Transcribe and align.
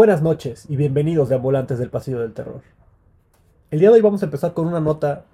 Buenas 0.00 0.22
noches 0.22 0.64
y 0.70 0.76
bienvenidos 0.76 1.28
de 1.28 1.34
Ambulantes 1.34 1.78
del 1.78 1.90
Pasillo 1.90 2.20
del 2.20 2.32
Terror. 2.32 2.62
El 3.70 3.80
día 3.80 3.90
de 3.90 3.96
hoy 3.96 4.00
vamos 4.00 4.22
a 4.22 4.24
empezar 4.24 4.54
con 4.54 4.66
una 4.66 4.80
nota 4.80 5.26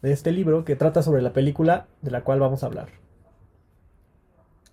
de 0.00 0.12
este 0.12 0.30
libro 0.30 0.64
que 0.64 0.76
trata 0.76 1.02
sobre 1.02 1.22
la 1.22 1.32
película 1.32 1.86
de 2.02 2.12
la 2.12 2.22
cual 2.22 2.38
vamos 2.38 2.62
a 2.62 2.66
hablar. 2.66 2.86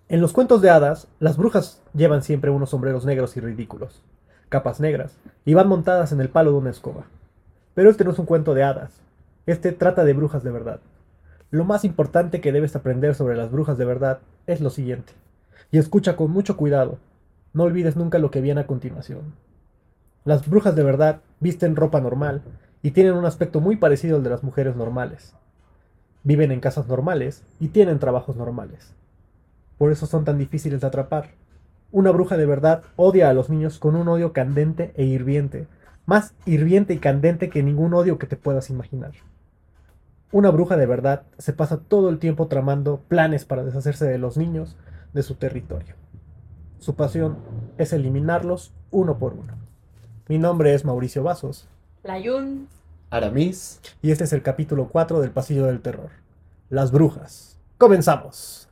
En 0.08 0.20
los 0.20 0.32
cuentos 0.32 0.62
de 0.62 0.70
hadas, 0.70 1.08
las 1.18 1.36
brujas 1.36 1.82
llevan 1.94 2.22
siempre 2.22 2.52
unos 2.52 2.70
sombreros 2.70 3.04
negros 3.04 3.36
y 3.36 3.40
ridículos, 3.40 4.04
capas 4.50 4.78
negras, 4.78 5.16
y 5.44 5.54
van 5.54 5.66
montadas 5.66 6.12
en 6.12 6.20
el 6.20 6.28
palo 6.28 6.52
de 6.52 6.58
una 6.58 6.70
escoba. 6.70 7.06
Pero 7.74 7.90
este 7.90 8.04
no 8.04 8.12
es 8.12 8.20
un 8.20 8.26
cuento 8.26 8.54
de 8.54 8.62
hadas, 8.62 9.00
este 9.46 9.72
trata 9.72 10.04
de 10.04 10.12
brujas 10.12 10.44
de 10.44 10.52
verdad. 10.52 10.78
Lo 11.50 11.64
más 11.64 11.84
importante 11.84 12.40
que 12.40 12.52
debes 12.52 12.76
aprender 12.76 13.16
sobre 13.16 13.36
las 13.36 13.50
brujas 13.50 13.76
de 13.78 13.84
verdad 13.84 14.20
es 14.46 14.60
lo 14.60 14.70
siguiente, 14.70 15.12
y 15.72 15.78
escucha 15.78 16.14
con 16.14 16.30
mucho 16.30 16.56
cuidado, 16.56 16.98
no 17.52 17.64
olvides 17.64 17.96
nunca 17.96 18.18
lo 18.18 18.30
que 18.30 18.40
viene 18.40 18.60
a 18.60 18.66
continuación. 18.66 19.34
Las 20.24 20.46
brujas 20.48 20.76
de 20.76 20.82
verdad 20.82 21.20
visten 21.40 21.76
ropa 21.76 22.00
normal 22.00 22.42
y 22.82 22.90
tienen 22.90 23.14
un 23.14 23.24
aspecto 23.24 23.60
muy 23.60 23.76
parecido 23.76 24.16
al 24.16 24.22
de 24.22 24.30
las 24.30 24.42
mujeres 24.42 24.76
normales. 24.76 25.34
Viven 26.24 26.52
en 26.52 26.60
casas 26.60 26.86
normales 26.88 27.42
y 27.58 27.68
tienen 27.68 27.98
trabajos 27.98 28.36
normales. 28.36 28.94
Por 29.78 29.92
eso 29.92 30.04
son 30.06 30.26
tan 30.26 30.36
difíciles 30.36 30.82
de 30.82 30.86
atrapar. 30.86 31.30
Una 31.90 32.10
bruja 32.10 32.36
de 32.36 32.44
verdad 32.44 32.82
odia 32.96 33.30
a 33.30 33.32
los 33.32 33.48
niños 33.48 33.78
con 33.78 33.96
un 33.96 34.08
odio 34.08 34.34
candente 34.34 34.92
e 34.94 35.04
hirviente, 35.04 35.68
más 36.04 36.34
hirviente 36.44 36.92
y 36.92 36.98
candente 36.98 37.48
que 37.48 37.62
ningún 37.62 37.94
odio 37.94 38.18
que 38.18 38.26
te 38.26 38.36
puedas 38.36 38.68
imaginar. 38.68 39.12
Una 40.32 40.50
bruja 40.50 40.76
de 40.76 40.86
verdad 40.86 41.22
se 41.38 41.54
pasa 41.54 41.78
todo 41.78 42.10
el 42.10 42.18
tiempo 42.18 42.46
tramando 42.46 43.00
planes 43.08 43.46
para 43.46 43.64
deshacerse 43.64 44.04
de 44.04 44.18
los 44.18 44.36
niños 44.36 44.76
de 45.14 45.22
su 45.22 45.36
territorio. 45.36 45.94
Su 46.78 46.94
pasión 46.94 47.38
es 47.78 47.94
eliminarlos 47.94 48.74
uno 48.90 49.18
por 49.18 49.32
uno. 49.32 49.59
Mi 50.30 50.38
nombre 50.38 50.72
es 50.74 50.84
Mauricio 50.84 51.24
Vasos. 51.24 51.66
Layun. 52.04 52.68
Aramis. 53.10 53.80
Y 54.00 54.12
este 54.12 54.22
es 54.22 54.32
el 54.32 54.44
capítulo 54.44 54.86
4 54.86 55.20
del 55.20 55.32
Pasillo 55.32 55.66
del 55.66 55.80
Terror. 55.80 56.10
Las 56.68 56.92
brujas. 56.92 57.58
Comenzamos. 57.78 58.69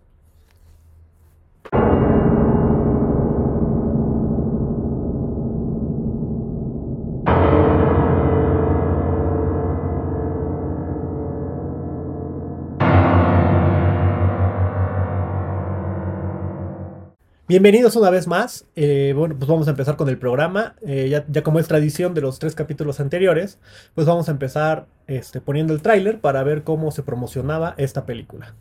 Bienvenidos 17.49 17.97
una 17.97 18.11
vez 18.11 18.27
más. 18.27 18.67
Eh, 18.77 19.15
bueno, 19.17 19.35
pues 19.39 19.49
vamos 19.49 19.69
a 19.69 19.71
empezar 19.71 19.97
con 19.97 20.11
el 20.11 20.19
programa. 20.19 20.77
Eh, 20.83 21.09
ya, 21.09 21.25
ya, 21.29 21.43
como 21.43 21.59
es 21.59 21.67
tradición 21.67 22.13
de 22.13 22.21
los 22.21 22.39
tres 22.39 22.55
capítulos 22.55 23.01
anteriores, 23.01 23.59
pues 23.95 24.07
vamos 24.07 24.29
a 24.29 24.33
empezar 24.33 24.87
este, 25.07 25.41
poniendo 25.41 25.73
el 25.73 25.81
tráiler 25.81 26.21
para 26.21 26.43
ver 26.43 26.63
cómo 26.63 26.91
se 26.91 27.03
promocionaba 27.03 27.75
esta 27.79 28.05
película. 28.05 28.55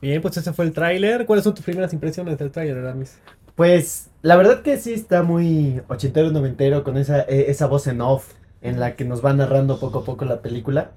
Bien, 0.00 0.22
pues 0.22 0.36
ese 0.36 0.52
fue 0.52 0.64
el 0.64 0.72
tráiler. 0.72 1.26
¿Cuáles 1.26 1.44
son 1.44 1.54
tus 1.54 1.64
primeras 1.64 1.92
impresiones 1.92 2.38
del 2.38 2.50
tráiler, 2.50 2.78
Aramis? 2.78 3.18
Pues 3.54 4.10
la 4.22 4.36
verdad 4.36 4.62
que 4.62 4.78
sí 4.78 4.92
está 4.94 5.22
muy 5.22 5.82
ochentero, 5.88 6.30
noventero, 6.30 6.82
con 6.82 6.96
esa, 6.96 7.22
e, 7.22 7.50
esa 7.50 7.66
voz 7.66 7.86
en 7.86 8.00
off 8.00 8.32
en 8.62 8.80
la 8.80 8.96
que 8.96 9.04
nos 9.04 9.24
va 9.24 9.32
narrando 9.34 9.78
poco 9.78 9.98
a 10.00 10.04
poco 10.04 10.24
la 10.24 10.40
película. 10.40 10.92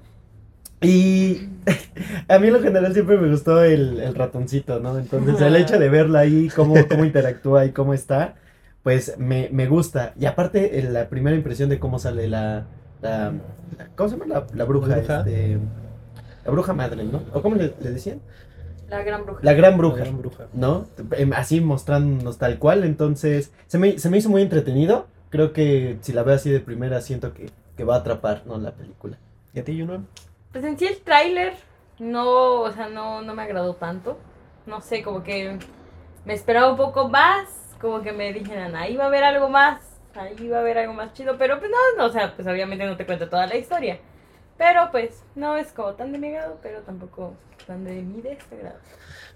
Y 0.81 1.50
a 2.28 2.40
mí 2.40 2.47
en 2.47 2.53
lo 2.53 2.62
general 2.62 2.94
siempre 2.94 3.18
me 3.18 3.30
gustó 3.30 3.64
el, 3.64 4.00
el 4.00 4.16
ratoncito, 4.16 4.80
¿no? 4.80 4.97
Entonces 4.97 5.41
el 5.41 5.56
hecho 5.56 5.80
de 5.80 5.90
verla 5.90 6.20
ahí, 6.20 6.50
cómo, 6.56 6.75
cómo 6.88 7.06
interactúa 7.06 7.66
y 7.66 7.72
cómo 7.72 7.94
está, 7.94 8.35
pues 8.84 9.18
me, 9.18 9.50
me 9.52 9.68
gusta. 9.68 10.14
Y 10.20 10.25
aparte 10.25 10.81
la 10.90 11.09
primera 11.09 11.35
impresión 11.35 11.70
de 11.70 11.80
cómo 11.80 12.00
sale 12.00 12.28
la... 12.28 12.66
la 13.02 13.34
¿Cómo 13.96 14.09
se 14.09 14.18
llama? 14.18 14.34
La, 14.34 14.46
la 14.53 14.64
bruja. 14.66 14.88
¿La 14.88 14.96
bruja? 14.97 15.20
Este, 15.20 15.58
la 16.46 16.52
bruja 16.52 16.74
madre, 16.74 17.03
¿no? 17.03 17.22
¿O 17.34 17.41
cómo 17.41 17.56
le, 17.56 17.74
le 17.81 17.91
decían? 17.91 18.20
La 18.94 19.04
gran 19.04 19.26
bruja. 19.26 19.40
La 19.42 19.54
gran 19.54 19.78
bruja. 19.78 19.98
La 19.98 20.04
gran 20.04 20.18
bruja. 20.20 20.48
¿No? 20.54 20.86
Así 21.36 21.62
mostrándonos 21.62 22.38
tal 22.38 22.59
cual. 22.59 22.84
Entonces, 22.84 23.52
se 23.66 23.80
me, 23.80 23.98
se 23.98 24.09
me 24.09 24.18
hizo 24.18 24.30
muy 24.30 24.44
entretenido. 24.44 25.08
Creo 25.31 25.52
que 25.52 25.98
si 26.02 26.14
la 26.14 26.22
veo 26.22 26.36
así 26.36 26.52
de 26.52 26.59
primera, 26.59 27.02
siento 27.02 27.34
que, 27.34 27.50
que 27.76 27.84
va 27.84 27.96
a 27.96 28.00
atrapar, 28.00 28.44
¿no? 28.46 28.59
La 28.59 28.72
película. 28.72 29.18
¿Y 29.53 29.59
a 29.59 29.64
ti, 29.64 29.80
Juno? 29.80 30.06
Pues 30.52 30.64
en 30.64 30.78
sí 30.78 30.86
el 30.86 31.02
tráiler 31.02 31.53
no, 31.98 32.62
o 32.62 32.72
sea, 32.72 32.88
no, 32.88 33.24
no 33.24 33.34
me 33.34 33.42
agradó 33.42 33.74
tanto. 33.74 34.20
No 34.68 34.80
sé, 34.80 35.02
como 35.02 35.24
que 35.24 35.58
me 36.26 36.34
esperaba 36.36 36.70
un 36.70 36.78
poco 36.78 37.09
más. 37.09 37.76
Como 37.82 38.03
que 38.03 38.14
me 38.14 38.32
dijeran, 38.32 38.76
ahí 38.76 38.96
va 38.96 39.06
a 39.06 39.08
haber 39.08 39.24
algo 39.24 39.50
más. 39.50 39.82
Ahí 40.14 40.47
va 40.47 40.58
a 40.58 40.62
haber 40.62 40.78
algo 40.78 40.94
más 40.94 41.14
chido. 41.14 41.35
Pero 41.40 41.58
pues 41.58 41.72
no, 41.72 41.78
no, 41.97 42.06
o 42.06 42.12
sea, 42.12 42.35
pues 42.35 42.47
obviamente 42.47 42.85
no 42.85 42.96
te 42.96 43.08
cuento 43.08 43.28
toda 43.28 43.47
la 43.47 43.58
historia. 43.58 43.97
Pero 44.56 44.90
pues 44.91 45.23
no 45.34 45.58
es 45.58 45.72
como 45.73 45.94
tan 45.94 46.12
de 46.12 46.20
mi 46.20 46.28
agrado, 46.28 46.59
pero 46.62 46.82
tampoco 46.82 47.34
tan 47.66 47.84
de 47.84 48.02
mi 48.02 48.22
desagrado. 48.22 48.78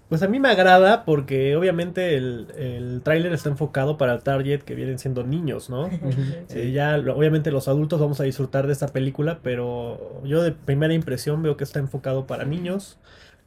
Pues 0.08 0.22
a 0.22 0.28
mí 0.28 0.40
me 0.40 0.48
agrada 0.48 1.04
porque 1.04 1.54
obviamente 1.54 2.16
el, 2.16 2.48
el 2.56 3.02
tráiler 3.02 3.32
está 3.34 3.50
enfocado 3.50 3.98
para 3.98 4.14
el 4.14 4.22
target 4.22 4.62
que 4.62 4.74
vienen 4.74 4.98
siendo 4.98 5.22
niños, 5.22 5.68
¿no? 5.68 5.90
sí. 6.48 6.72
ya 6.72 6.96
obviamente 6.96 7.50
los 7.50 7.68
adultos 7.68 8.00
vamos 8.00 8.18
a 8.20 8.24
disfrutar 8.24 8.66
de 8.66 8.72
esta 8.72 8.88
película, 8.88 9.40
pero 9.42 10.22
yo 10.24 10.42
de 10.42 10.52
primera 10.52 10.94
impresión 10.94 11.42
veo 11.42 11.56
que 11.58 11.64
está 11.64 11.78
enfocado 11.78 12.26
para 12.26 12.44
niños. 12.44 12.98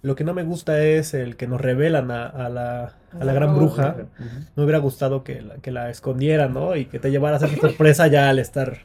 Lo 0.03 0.15
que 0.15 0.23
no 0.23 0.33
me 0.33 0.43
gusta 0.43 0.83
es 0.83 1.13
el 1.13 1.35
que 1.35 1.47
nos 1.47 1.61
revelan 1.61 2.09
a, 2.11 2.25
a 2.25 2.49
la, 2.49 2.93
a 3.19 3.23
la 3.25 3.33
gran 3.33 3.55
bruja. 3.55 3.95
Uh 3.97 4.23
-huh. 4.23 4.47
Me 4.55 4.63
hubiera 4.63 4.79
gustado 4.79 5.23
que 5.23 5.41
la, 5.41 5.55
que 5.57 5.71
la 5.71 5.89
escondieran, 5.91 6.53
¿no? 6.53 6.75
Y 6.75 6.85
que 6.85 6.99
te 6.99 7.11
llevaras 7.11 7.43
a 7.43 7.47
esa 7.47 7.57
sorpresa 7.57 8.07
ya 8.07 8.29
al 8.29 8.39
estar 8.39 8.79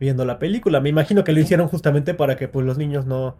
viendo 0.00 0.24
la 0.24 0.38
película. 0.38 0.80
Me 0.80 0.88
imagino 0.88 1.24
que 1.24 1.32
lo 1.32 1.40
hicieron 1.40 1.68
justamente 1.68 2.14
para 2.14 2.36
que 2.36 2.48
pues 2.48 2.64
los 2.66 2.78
niños 2.78 3.04
no, 3.06 3.36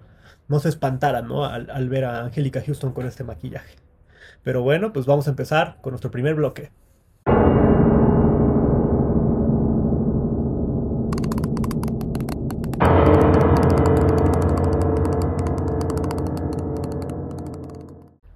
no 0.48 0.60
se 0.60 0.68
espantaran 0.68 1.28
¿no? 1.28 1.44
Al, 1.44 1.70
al 1.70 1.88
ver 1.88 2.04
a 2.04 2.24
Angélica 2.24 2.62
Houston 2.64 2.92
con 2.92 3.06
este 3.06 3.24
maquillaje. 3.24 3.76
Pero 4.42 4.62
bueno, 4.62 4.92
pues 4.92 5.06
vamos 5.06 5.26
a 5.28 5.30
empezar 5.30 5.78
con 5.80 5.92
nuestro 5.92 6.10
primer 6.10 6.34
bloque. 6.34 6.70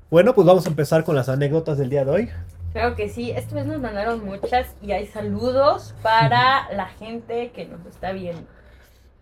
Bueno, 0.08 0.34
pues 0.34 0.46
vamos 0.46 0.64
a 0.66 0.70
empezar 0.70 1.04
con 1.04 1.14
las 1.14 1.28
anécdotas 1.28 1.76
del 1.76 1.90
día 1.90 2.04
de 2.04 2.10
hoy. 2.10 2.30
Claro 2.72 2.94
que 2.94 3.08
sí, 3.08 3.32
esta 3.32 3.54
vez 3.56 3.66
nos 3.66 3.80
mandaron 3.80 4.24
muchas 4.24 4.74
y 4.80 4.92
hay 4.92 5.06
saludos 5.06 5.94
para 6.00 6.72
la 6.72 6.86
gente 6.86 7.50
que 7.50 7.66
nos 7.66 7.84
está 7.84 8.12
viendo. 8.12 8.46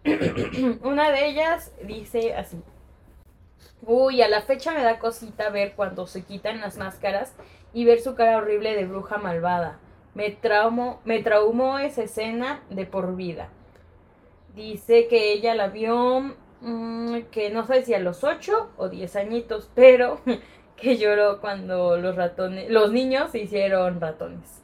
Una 0.85 1.11
de 1.11 1.27
ellas 1.27 1.73
dice 1.85 2.35
así, 2.35 2.59
Uy, 3.87 4.23
a 4.23 4.29
la 4.29 4.41
fecha 4.41 4.73
me 4.73 4.83
da 4.83 4.99
cosita 4.99 5.51
ver 5.51 5.75
cuando 5.75 6.07
se 6.07 6.23
quitan 6.23 6.61
las 6.61 6.79
máscaras 6.79 7.35
y 7.75 7.85
ver 7.85 8.01
su 8.01 8.15
cara 8.15 8.39
horrible 8.39 8.75
de 8.75 8.87
bruja 8.87 9.19
malvada. 9.19 9.79
Me, 10.15 10.31
traumo, 10.31 11.01
me 11.05 11.23
traumó 11.23 11.79
esa 11.79 12.05
escena 12.05 12.63
de 12.71 12.87
por 12.87 13.15
vida. 13.15 13.49
Dice 14.55 15.07
que 15.09 15.33
ella 15.33 15.55
la 15.55 15.69
vio, 15.69 16.35
mm, 16.61 17.23
que 17.31 17.51
no 17.51 17.67
sé 17.67 17.83
si 17.83 17.93
a 17.93 17.99
los 17.99 18.25
8 18.25 18.71
o 18.77 18.89
10 18.89 19.17
añitos, 19.17 19.69
pero 19.75 20.21
que 20.77 20.97
lloró 20.97 21.41
cuando 21.41 21.99
los 21.99 22.17
ratones, 22.17 22.71
los 22.71 22.91
niños 22.91 23.33
se 23.33 23.41
hicieron 23.41 24.01
ratones. 24.01 24.63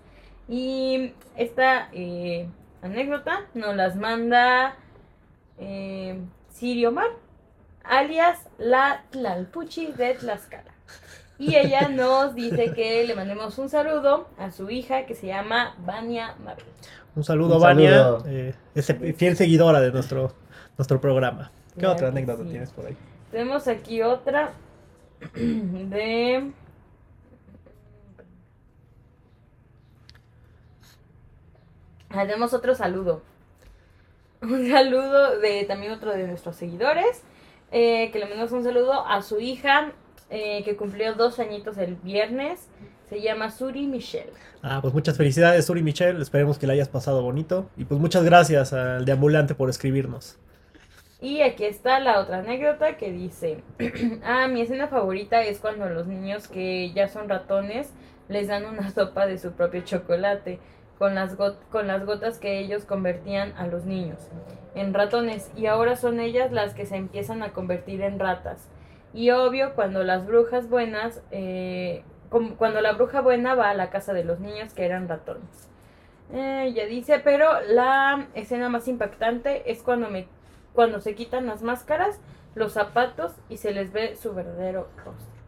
Y 0.48 1.12
esta 1.36 1.90
eh, 1.92 2.48
anécdota 2.80 3.46
nos 3.54 3.76
las 3.76 3.96
manda 3.96 4.76
eh, 5.58 6.18
Sirio 6.48 6.90
Mar, 6.92 7.10
alias 7.84 8.38
la 8.58 9.04
Tlalpuchi 9.10 9.92
de 9.92 10.14
Tlaxcala. 10.14 10.72
Y 11.38 11.56
ella 11.56 11.88
nos 11.88 12.34
dice 12.34 12.72
que 12.74 13.06
le 13.06 13.14
mandemos 13.14 13.56
un 13.58 13.70
saludo 13.70 14.28
a 14.38 14.50
su 14.50 14.68
hija 14.68 15.06
que 15.06 15.14
se 15.14 15.28
llama 15.28 15.74
Vania 15.78 16.34
Mabel. 16.44 16.64
Un 17.16 17.24
saludo, 17.24 17.56
Un 17.56 17.62
Vania, 17.62 18.18
eh, 18.26 18.54
es 18.74 18.94
fiel 19.16 19.36
seguidora 19.36 19.80
de 19.80 19.90
nuestro, 19.90 20.34
nuestro 20.76 21.00
programa. 21.00 21.50
¿Qué 21.74 21.80
Claro 21.80 21.94
otra 21.94 22.08
anécdota 22.08 22.42
sí. 22.44 22.50
tienes 22.50 22.70
por 22.72 22.86
ahí? 22.86 22.96
Tenemos 23.30 23.66
aquí 23.68 24.02
otra 24.02 24.52
de... 25.34 26.52
Ah, 32.10 32.26
tenemos 32.26 32.52
otro 32.52 32.74
saludo. 32.74 33.22
Un 34.42 34.68
saludo 34.68 35.38
de 35.38 35.64
también 35.64 35.92
otro 35.92 36.12
de 36.12 36.26
nuestros 36.26 36.56
seguidores. 36.56 37.22
Eh, 37.72 38.10
que 38.12 38.18
le 38.18 38.26
mandamos 38.26 38.52
un 38.52 38.64
saludo 38.64 39.06
a 39.06 39.22
su 39.22 39.40
hija 39.40 39.92
eh, 40.30 40.62
que 40.64 40.76
cumplió 40.76 41.14
dos 41.14 41.38
añitos 41.38 41.78
el 41.78 41.96
viernes. 41.96 42.68
Se 43.08 43.20
llama 43.20 43.50
Suri 43.50 43.86
Michelle. 43.86 44.32
Ah, 44.62 44.78
pues 44.80 44.94
muchas 44.94 45.16
felicidades, 45.16 45.66
Suri 45.66 45.82
Michelle. 45.82 46.22
Esperemos 46.22 46.58
que 46.58 46.66
la 46.66 46.74
hayas 46.74 46.88
pasado 46.88 47.22
bonito. 47.22 47.68
Y 47.76 47.84
pues 47.84 48.00
muchas 48.00 48.22
gracias 48.22 48.72
al 48.72 49.04
deambulante 49.04 49.54
por 49.56 49.68
escribirnos. 49.68 50.38
Y 51.20 51.42
aquí 51.42 51.64
está 51.64 52.00
la 52.00 52.20
otra 52.20 52.38
anécdota 52.38 52.96
que 52.96 53.12
dice, 53.12 53.62
ah, 54.24 54.46
mi 54.48 54.62
escena 54.62 54.88
favorita 54.88 55.42
es 55.42 55.58
cuando 55.58 55.88
los 55.88 56.06
niños 56.06 56.48
que 56.48 56.92
ya 56.92 57.08
son 57.08 57.28
ratones 57.28 57.90
les 58.28 58.48
dan 58.48 58.64
una 58.64 58.90
sopa 58.90 59.26
de 59.26 59.38
su 59.38 59.52
propio 59.52 59.82
chocolate 59.82 60.60
con 61.00 61.14
las, 61.14 61.34
gotas 62.04 62.38
que 62.38 62.58
ellos 62.58 62.84
convertían 62.84 63.54
a 63.56 63.66
los 63.66 63.86
niños 63.86 64.18
en 64.74 64.92
ratones 64.92 65.50
y 65.56 65.64
ahora 65.64 65.96
son 65.96 66.20
ellas 66.20 66.52
las 66.52 66.74
que 66.74 66.84
se 66.84 66.96
empiezan 66.96 67.42
a 67.42 67.54
convertir 67.54 68.02
en 68.02 68.18
ratas. 68.18 68.68
Y 69.14 69.30
obvio, 69.30 69.74
cuando 69.74 70.04
las 70.04 70.26
brujas 70.26 70.68
buenas, 70.68 71.22
eh, 71.30 72.04
cuando 72.58 72.82
la 72.82 72.92
bruja 72.92 73.22
buena 73.22 73.54
va 73.54 73.70
a 73.70 73.74
la 73.74 73.88
casa 73.88 74.12
de 74.12 74.24
los 74.24 74.40
niños 74.40 74.74
que 74.74 74.84
eran 74.84 75.08
ratones. 75.08 75.70
Eh, 76.34 76.70
ya 76.76 76.84
dice, 76.84 77.18
pero 77.18 77.62
la 77.62 78.28
escena 78.34 78.68
más 78.68 78.86
impactante 78.86 79.72
es 79.72 79.82
cuando 79.82 80.10
me 80.10 80.28
cuando 80.74 81.00
se 81.00 81.14
quitan 81.14 81.46
las 81.46 81.62
máscaras, 81.62 82.20
los 82.54 82.74
zapatos 82.74 83.32
y 83.48 83.56
se 83.56 83.72
les 83.72 83.90
ve 83.90 84.16
su 84.16 84.34
verdadero 84.34 84.88
rostro. 84.98 85.40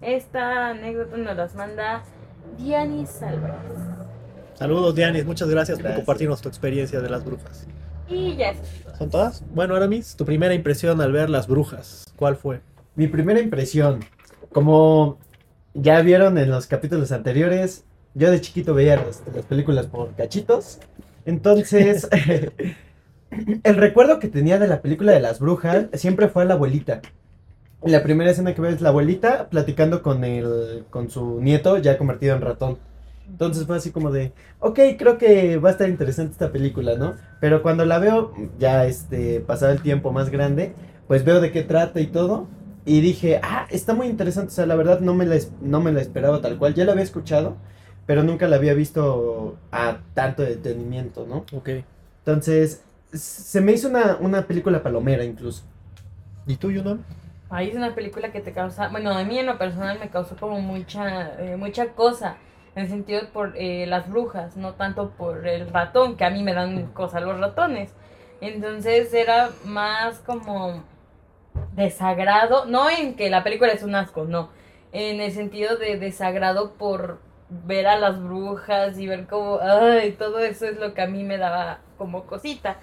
Esta 0.00 0.68
anécdota 0.68 1.18
nos 1.18 1.36
las 1.36 1.54
manda 1.54 2.02
Dianis 2.56 3.22
Álvarez. 3.22 4.00
Saludos, 4.60 4.94
Dianis. 4.94 5.24
Muchas 5.24 5.48
gracias, 5.48 5.78
por 5.78 5.94
compartirnos 5.94 6.42
tu 6.42 6.50
experiencia 6.50 7.00
de 7.00 7.08
las 7.08 7.24
brujas. 7.24 7.66
Y 8.10 8.36
ya. 8.36 8.52
¿Son 8.98 9.08
todas? 9.08 9.42
Bueno, 9.54 9.74
Aramis, 9.74 10.16
tu 10.16 10.26
primera 10.26 10.52
impresión 10.52 11.00
al 11.00 11.12
ver 11.12 11.30
las 11.30 11.48
brujas, 11.48 12.12
¿cuál 12.14 12.36
fue? 12.36 12.60
Mi 12.94 13.06
primera 13.06 13.40
impresión, 13.40 14.00
como 14.52 15.18
ya 15.72 16.02
vieron 16.02 16.36
en 16.36 16.50
los 16.50 16.66
capítulos 16.66 17.10
anteriores, 17.10 17.86
yo 18.12 18.30
de 18.30 18.38
chiquito 18.42 18.74
veía 18.74 18.96
las, 18.96 19.22
las 19.34 19.46
películas 19.46 19.86
por 19.86 20.14
cachitos. 20.14 20.78
Entonces, 21.24 22.06
el 23.64 23.76
recuerdo 23.76 24.18
que 24.18 24.28
tenía 24.28 24.58
de 24.58 24.68
la 24.68 24.82
película 24.82 25.12
de 25.12 25.20
las 25.20 25.40
brujas 25.40 25.86
siempre 25.94 26.28
fue 26.28 26.42
a 26.42 26.44
la 26.44 26.52
abuelita. 26.52 27.00
Y 27.86 27.92
La 27.92 28.02
primera 28.02 28.30
escena 28.30 28.54
que 28.54 28.60
veo 28.60 28.72
es 28.72 28.82
la 28.82 28.90
abuelita 28.90 29.48
platicando 29.48 30.02
con 30.02 30.22
el, 30.22 30.84
con 30.90 31.08
su 31.08 31.40
nieto 31.40 31.78
ya 31.78 31.96
convertido 31.96 32.36
en 32.36 32.42
ratón. 32.42 32.89
Entonces 33.30 33.66
fue 33.66 33.76
así 33.76 33.90
como 33.90 34.10
de, 34.10 34.32
ok, 34.58 34.78
creo 34.98 35.16
que 35.16 35.56
va 35.56 35.70
a 35.70 35.72
estar 35.72 35.88
interesante 35.88 36.32
esta 36.32 36.52
película, 36.52 36.96
¿no? 36.96 37.14
Pero 37.40 37.62
cuando 37.62 37.84
la 37.84 37.98
veo, 37.98 38.34
ya 38.58 38.84
este, 38.86 39.40
pasado 39.40 39.72
el 39.72 39.80
tiempo 39.80 40.12
más 40.12 40.30
grande, 40.30 40.74
pues 41.06 41.24
veo 41.24 41.40
de 41.40 41.52
qué 41.52 41.62
trata 41.62 42.00
y 42.00 42.06
todo. 42.06 42.48
Y 42.84 43.00
dije, 43.00 43.40
ah, 43.42 43.66
está 43.70 43.94
muy 43.94 44.08
interesante. 44.08 44.48
O 44.48 44.54
sea, 44.54 44.66
la 44.66 44.74
verdad 44.74 45.00
no 45.00 45.14
me 45.14 45.26
la, 45.26 45.36
no 45.60 45.80
me 45.80 45.92
la 45.92 46.00
esperaba 46.00 46.40
tal 46.40 46.58
cual. 46.58 46.74
Ya 46.74 46.84
la 46.84 46.92
había 46.92 47.04
escuchado, 47.04 47.56
pero 48.06 48.22
nunca 48.22 48.48
la 48.48 48.56
había 48.56 48.74
visto 48.74 49.56
a 49.70 49.98
tanto 50.14 50.42
detenimiento, 50.42 51.26
¿no? 51.26 51.44
Ok. 51.56 51.70
Entonces, 52.24 52.82
se 53.12 53.60
me 53.60 53.72
hizo 53.72 53.88
una, 53.88 54.16
una 54.20 54.46
película 54.46 54.82
palomera 54.82 55.24
incluso. 55.24 55.64
¿Y 56.46 56.56
tú, 56.56 56.70
Yunam? 56.70 57.02
Ahí 57.48 57.70
es 57.70 57.74
una 57.74 57.94
película 57.94 58.30
que 58.30 58.40
te 58.40 58.52
causa, 58.52 58.88
bueno, 58.88 59.10
a 59.10 59.24
mí 59.24 59.36
en 59.36 59.46
lo 59.46 59.58
personal 59.58 59.98
me 59.98 60.08
causó 60.08 60.36
como 60.36 60.60
mucha, 60.60 61.34
eh, 61.40 61.56
mucha 61.56 61.88
cosa, 61.94 62.36
en 62.80 62.86
el 62.86 62.90
sentido 62.90 63.20
por 63.32 63.52
eh, 63.56 63.86
las 63.86 64.08
brujas, 64.08 64.56
no 64.56 64.74
tanto 64.74 65.10
por 65.10 65.46
el 65.46 65.68
ratón, 65.70 66.16
que 66.16 66.24
a 66.24 66.30
mí 66.30 66.42
me 66.42 66.54
dan 66.54 66.86
cosa 66.92 67.20
los 67.20 67.38
ratones. 67.38 67.92
Entonces 68.40 69.12
era 69.12 69.50
más 69.64 70.20
como 70.20 70.82
desagrado, 71.74 72.64
no 72.64 72.88
en 72.88 73.14
que 73.14 73.28
la 73.28 73.44
película 73.44 73.72
es 73.72 73.82
un 73.82 73.94
asco, 73.94 74.24
no, 74.24 74.48
en 74.92 75.20
el 75.20 75.32
sentido 75.32 75.76
de 75.76 75.98
desagrado 75.98 76.72
por 76.72 77.20
ver 77.50 77.86
a 77.86 77.98
las 77.98 78.22
brujas 78.22 78.98
y 78.98 79.06
ver 79.06 79.26
cómo, 79.26 79.58
ay, 79.60 80.12
todo 80.12 80.38
eso 80.38 80.66
es 80.66 80.78
lo 80.78 80.94
que 80.94 81.02
a 81.02 81.06
mí 81.06 81.22
me 81.22 81.36
daba 81.36 81.80
como 81.98 82.24
cosita. 82.24 82.78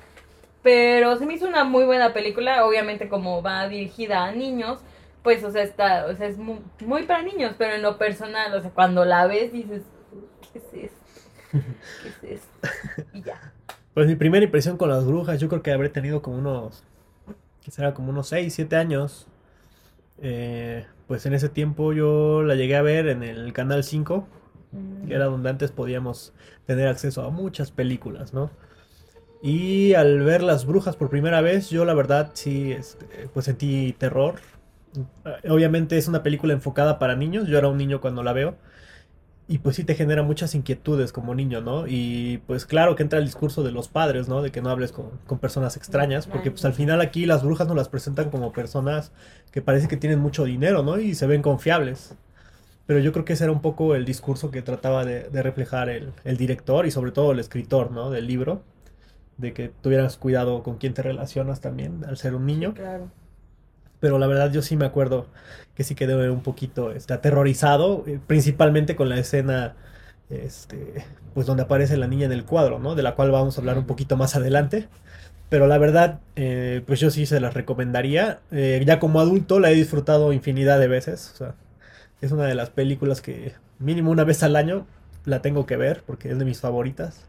Pero 0.61 1.15
se 1.15 1.25
me 1.25 1.33
hizo 1.35 1.47
una 1.47 1.63
muy 1.63 1.85
buena 1.85 2.13
película, 2.13 2.65
obviamente 2.65 3.09
como 3.09 3.41
va 3.41 3.67
dirigida 3.67 4.25
a 4.25 4.31
niños, 4.31 4.79
pues 5.27 5.43
o 5.43 5.51
sea, 5.51 5.61
está, 5.61 6.05
o 6.05 6.15
sea, 6.15 6.25
es 6.25 6.37
muy, 6.37 6.61
muy 6.85 7.03
para 7.03 7.21
niños, 7.21 7.53
pero 7.57 7.75
en 7.75 7.81
lo 7.81 7.97
personal, 7.97 8.53
o 8.53 8.61
sea, 8.61 8.71
cuando 8.71 9.03
la 9.03 9.27
ves 9.27 9.51
dices, 9.51 9.81
¿qué 10.53 10.59
es 10.59 10.85
esto? 10.85 11.61
¿Qué 12.01 12.07
es 12.07 12.39
esto? 12.39 13.03
Y 13.11 13.23
ya. 13.23 13.53
Pues 13.93 14.07
mi 14.07 14.15
primera 14.15 14.45
impresión 14.45 14.77
con 14.77 14.87
las 14.87 15.05
brujas, 15.05 15.41
yo 15.41 15.49
creo 15.49 15.61
que 15.61 15.73
habré 15.73 15.89
tenido 15.89 16.21
como 16.21 16.37
unos, 16.37 16.81
que 17.61 17.71
será 17.71 17.93
como 17.93 18.11
unos 18.11 18.29
6, 18.29 18.53
7 18.53 18.77
años. 18.77 19.27
Eh, 20.21 20.85
pues 21.07 21.25
en 21.25 21.33
ese 21.33 21.49
tiempo 21.49 21.91
yo 21.91 22.41
la 22.43 22.55
llegué 22.55 22.77
a 22.77 22.81
ver 22.81 23.09
en 23.09 23.21
el 23.21 23.51
Canal 23.51 23.83
5, 23.83 24.25
que 25.07 25.13
era 25.13 25.25
donde 25.25 25.49
antes 25.49 25.73
podíamos 25.73 26.31
tener 26.65 26.87
acceso 26.87 27.23
a 27.23 27.31
muchas 27.31 27.71
películas, 27.71 28.33
¿no? 28.33 28.49
Y 29.41 29.93
al 29.93 30.21
ver 30.21 30.41
las 30.41 30.65
brujas 30.65 30.95
por 30.95 31.09
primera 31.09 31.41
vez, 31.41 31.69
yo 31.69 31.83
la 31.83 31.93
verdad 31.93 32.31
sí, 32.33 32.71
este, 32.71 33.27
pues 33.33 33.45
sentí 33.45 33.91
terror. 33.91 34.35
Eh, 35.25 35.49
Obviamente 35.49 35.97
es 35.97 36.07
una 36.07 36.23
película 36.23 36.53
enfocada 36.53 36.99
para 36.99 37.15
niños, 37.15 37.47
yo 37.47 37.57
era 37.57 37.67
un 37.67 37.77
niño 37.77 38.01
cuando 38.01 38.23
la 38.23 38.33
veo. 38.33 38.57
Y 39.49 39.59
pues 39.59 39.77
sí 39.77 39.85
te 39.85 39.95
genera 39.95 40.23
muchas 40.23 40.55
inquietudes 40.55 41.13
como 41.13 41.33
niño, 41.35 41.61
¿no? 41.61 41.85
Y 41.87 42.39
pues 42.47 42.65
claro 42.65 42.95
que 42.95 43.03
entra 43.03 43.19
el 43.19 43.25
discurso 43.25 43.63
de 43.63 43.71
los 43.71 43.87
padres, 43.89 44.27
¿no? 44.27 44.41
De 44.41 44.51
que 44.51 44.61
no 44.61 44.69
hables 44.69 44.91
con, 44.91 45.11
con 45.25 45.39
personas 45.39 45.77
extrañas, 45.77 46.27
porque 46.27 46.51
pues 46.51 46.65
al 46.65 46.73
final 46.73 46.99
aquí 47.01 47.25
las 47.25 47.43
brujas 47.43 47.67
nos 47.67 47.77
las 47.77 47.89
presentan 47.89 48.29
como 48.29 48.53
personas 48.53 49.13
que 49.51 49.61
parece 49.61 49.87
que 49.87 49.97
tienen 49.97 50.19
mucho 50.19 50.43
dinero, 50.45 50.83
¿no? 50.83 50.99
Y 50.99 51.15
se 51.15 51.27
ven 51.27 51.41
confiables. 51.41 52.15
Pero 52.87 52.99
yo 52.99 53.13
creo 53.13 53.25
que 53.25 53.33
ese 53.33 53.45
era 53.45 53.53
un 53.53 53.61
poco 53.61 53.95
el 53.95 54.05
discurso 54.05 54.51
que 54.51 54.61
trataba 54.61 55.05
de, 55.05 55.29
de 55.29 55.43
reflejar 55.43 55.89
el, 55.89 56.13
el 56.23 56.37
director 56.37 56.85
y 56.85 56.91
sobre 56.91 57.11
todo 57.11 57.31
el 57.33 57.39
escritor, 57.39 57.91
¿no? 57.91 58.09
Del 58.11 58.27
libro, 58.27 58.63
de 59.37 59.53
que 59.53 59.69
tuvieras 59.69 60.17
cuidado 60.17 60.63
con 60.63 60.77
quién 60.77 60.93
te 60.93 61.03
relacionas 61.03 61.61
también 61.61 62.05
al 62.05 62.17
ser 62.17 62.35
un 62.35 62.45
niño. 62.47 62.73
Claro. 62.73 63.11
Pero 63.99 64.19
la 64.19 64.27
verdad 64.27 64.51
yo 64.51 64.61
sí 64.61 64.75
me 64.77 64.85
acuerdo 64.85 65.27
que 65.75 65.83
sí 65.83 65.95
quedé 65.95 66.29
un 66.29 66.41
poquito 66.41 66.91
este, 66.91 67.13
aterrorizado, 67.13 68.03
eh, 68.07 68.19
principalmente 68.25 68.95
con 68.95 69.09
la 69.09 69.19
escena, 69.19 69.75
este, 70.29 71.05
pues 71.33 71.47
donde 71.47 71.63
aparece 71.63 71.97
la 71.97 72.07
niña 72.07 72.25
en 72.25 72.31
el 72.31 72.45
cuadro, 72.45 72.79
¿no? 72.79 72.95
De 72.95 73.03
la 73.03 73.15
cual 73.15 73.31
vamos 73.31 73.57
a 73.57 73.61
hablar 73.61 73.77
un 73.77 73.85
poquito 73.85 74.17
más 74.17 74.35
adelante. 74.35 74.87
Pero 75.49 75.67
la 75.67 75.77
verdad, 75.77 76.19
eh, 76.35 76.83
pues 76.85 76.99
yo 76.99 77.09
sí 77.11 77.25
se 77.25 77.39
las 77.39 77.53
recomendaría. 77.53 78.39
Eh, 78.51 78.83
ya 78.85 78.99
como 78.99 79.19
adulto 79.21 79.59
la 79.59 79.71
he 79.71 79.75
disfrutado 79.75 80.33
infinidad 80.33 80.79
de 80.79 80.87
veces. 80.87 81.31
O 81.35 81.37
sea, 81.37 81.55
es 82.21 82.31
una 82.31 82.45
de 82.45 82.55
las 82.55 82.69
películas 82.69 83.21
que 83.21 83.53
mínimo 83.79 84.11
una 84.11 84.23
vez 84.23 84.43
al 84.43 84.55
año 84.55 84.85
la 85.25 85.41
tengo 85.41 85.65
que 85.65 85.77
ver 85.77 86.03
porque 86.05 86.31
es 86.31 86.39
de 86.39 86.45
mis 86.45 86.59
favoritas. 86.61 87.25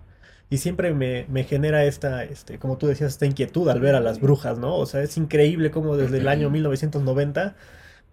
Y 0.50 0.58
siempre 0.58 0.94
me, 0.94 1.26
me 1.28 1.44
genera 1.44 1.84
esta, 1.84 2.24
este, 2.24 2.58
como 2.58 2.78
tú 2.78 2.86
decías, 2.86 3.12
esta 3.12 3.26
inquietud 3.26 3.68
al 3.68 3.80
ver 3.80 3.94
a 3.94 4.00
las 4.00 4.20
brujas, 4.20 4.58
¿no? 4.58 4.76
O 4.76 4.86
sea, 4.86 5.02
es 5.02 5.16
increíble 5.18 5.70
cómo 5.70 5.96
desde 5.96 6.18
el 6.18 6.28
año 6.28 6.50
1990 6.50 7.54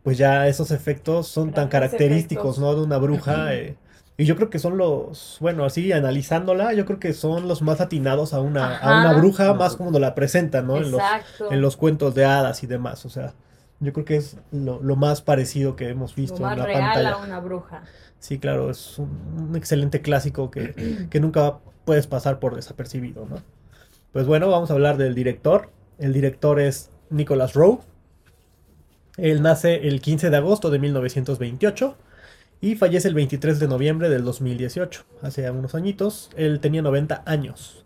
pues 0.04 0.18
ya 0.18 0.48
esos 0.48 0.72
efectos 0.72 1.27
son 1.27 1.54
tan 1.54 1.68
característicos. 1.70 2.60
¿no? 2.60 2.75
De 2.75 2.82
una 2.84 2.98
bruja. 2.98 3.56
eh, 3.56 3.77
y 4.18 4.25
yo 4.25 4.36
creo 4.38 4.50
que 4.50 4.60
son 4.60 4.77
los, 4.77 5.38
bueno, 5.42 5.65
así 5.65 5.92
analizándola, 5.92 6.74
yo 6.74 6.86
creo 6.86 7.00
que 7.00 7.13
son 7.13 7.48
los 7.48 7.62
más 7.62 7.82
atinados 7.82 8.34
a 8.34 8.39
una, 8.42 8.77
a 8.77 8.94
una 8.94 9.13
bruja, 9.13 9.54
más 9.54 9.75
como 9.75 9.92
nos 9.92 10.00
la 10.01 10.15
presentan, 10.15 10.68
¿no? 10.68 10.77
En 10.82 10.92
los, 10.92 11.01
Exacto. 11.01 11.51
en 11.51 11.62
los 11.62 11.75
cuentos 11.77 12.15
de 12.15 12.25
hadas 12.25 12.63
y 12.63 12.68
demás. 12.68 13.06
O 13.06 13.10
sea, 13.10 13.34
yo 13.80 13.92
creo 13.94 14.06
que 14.06 14.15
es 14.18 14.38
lo, 14.51 14.82
lo 14.82 14.96
más 14.96 15.22
parecido 15.22 15.75
que 15.75 15.89
hemos 15.89 16.15
visto 16.15 16.39
Lo 16.39 16.46
más 16.46 16.54
en 16.54 16.60
la 16.60 16.65
real 16.65 16.80
pantalla. 16.94 17.12
a 17.13 17.18
una 17.18 17.39
bruja. 17.39 17.84
Sí, 18.20 18.39
claro, 18.39 18.70
es 18.72 18.98
un, 18.98 19.10
un 19.50 19.56
excelente 19.56 20.01
clásico 20.01 20.50
que, 20.50 21.08
que 21.10 21.20
nunca 21.20 21.60
puedes 21.86 22.08
pasar 22.08 22.39
por 22.39 22.56
desapercibido, 22.56 23.25
¿no? 23.25 23.38
Pues 24.12 24.25
bueno, 24.25 24.50
vamos 24.50 24.72
a 24.72 24.74
hablar 24.74 24.98
del 24.98 25.15
director. 25.15 25.70
El 26.00 26.13
director 26.13 26.60
es 26.60 26.89
Nicholas 27.10 27.54
Rowe. 27.54 27.80
Él 29.18 29.42
nace 29.42 29.88
el 29.88 30.01
15 30.01 30.30
de 30.30 30.38
agosto 30.38 30.70
de 30.70 30.80
1928 30.80 31.96
y 32.62 32.75
fallece 32.75 33.08
el 33.08 33.13
23 33.13 33.60
de 33.60 33.68
noviembre 33.68 34.10
del 34.10 34.24
2018, 34.24 35.04
hace 35.22 35.50
unos 35.51 35.75
añitos. 35.75 36.30
Él 36.36 36.60
tenía 36.60 36.82
90 36.82 37.24
años. 37.25 37.86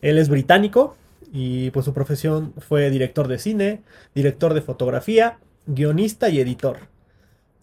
Él 0.00 0.18
es 0.18 0.28
británico 0.28 0.96
y 1.32 1.70
pues 1.70 1.84
su 1.84 1.92
profesión 1.92 2.54
fue 2.58 2.90
director 2.90 3.28
de 3.28 3.38
cine, 3.38 3.82
director 4.14 4.54
de 4.54 4.62
fotografía, 4.62 5.38
guionista 5.66 6.28
y 6.28 6.40
editor. 6.40 6.78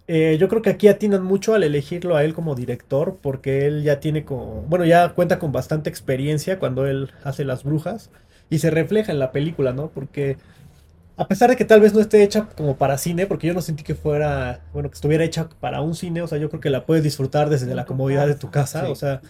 Eh, 0.08 0.38
yo 0.40 0.48
creo 0.50 0.62
que 0.62 0.70
aquí 0.70 0.88
atinan 0.88 1.24
mucho 1.24 1.56
al 1.56 1.64
elegirlo 1.64 2.16
a 2.16 2.24
él 2.24 2.34
como 2.36 2.54
director, 2.54 3.18
porque 3.22 3.66
él 3.66 3.84
ya 3.84 4.00
tiene 4.00 4.24
como, 4.24 4.62
bueno, 4.64 4.86
ya 4.86 5.10
cuenta 5.10 5.40
con 5.40 5.52
bastante 5.52 5.90
experiencia 5.90 6.60
cuando 6.60 6.86
él 6.86 7.12
hace 7.24 7.44
las 7.44 7.64
brujas 7.64 8.12
y 8.50 8.60
se 8.60 8.70
refleja 8.70 9.12
en 9.12 9.18
la 9.20 9.32
película, 9.32 9.74
¿no? 9.74 9.88
Porque 9.90 10.38
a 11.18 11.28
pesar 11.28 11.50
de 11.50 11.56
que 11.56 11.66
tal 11.66 11.82
vez 11.82 11.94
no 11.94 12.02
esté 12.02 12.24
hecha 12.24 12.48
como 12.56 12.78
para 12.78 12.98
cine, 13.00 13.26
porque 13.26 13.48
yo 13.48 13.54
no 13.54 13.62
sentí 13.62 13.84
que 13.84 13.96
fuera, 13.96 14.62
bueno, 14.74 14.90
que 14.90 14.96
estuviera 14.96 15.24
hecha 15.24 15.50
para 15.60 15.82
un 15.82 15.96
cine, 15.96 16.22
o 16.22 16.28
sea, 16.28 16.38
yo 16.38 16.50
creo 16.50 16.62
que 16.62 16.70
la 16.70 16.86
puedes 16.86 17.04
disfrutar 17.04 17.50
desde 17.50 17.74
la 17.74 17.86
comodidad 17.86 18.28
de 18.28 18.36
tu 18.36 18.52
casa, 18.52 18.86
Sí. 18.86 18.92
o 18.92 18.96
sea, 18.96 19.22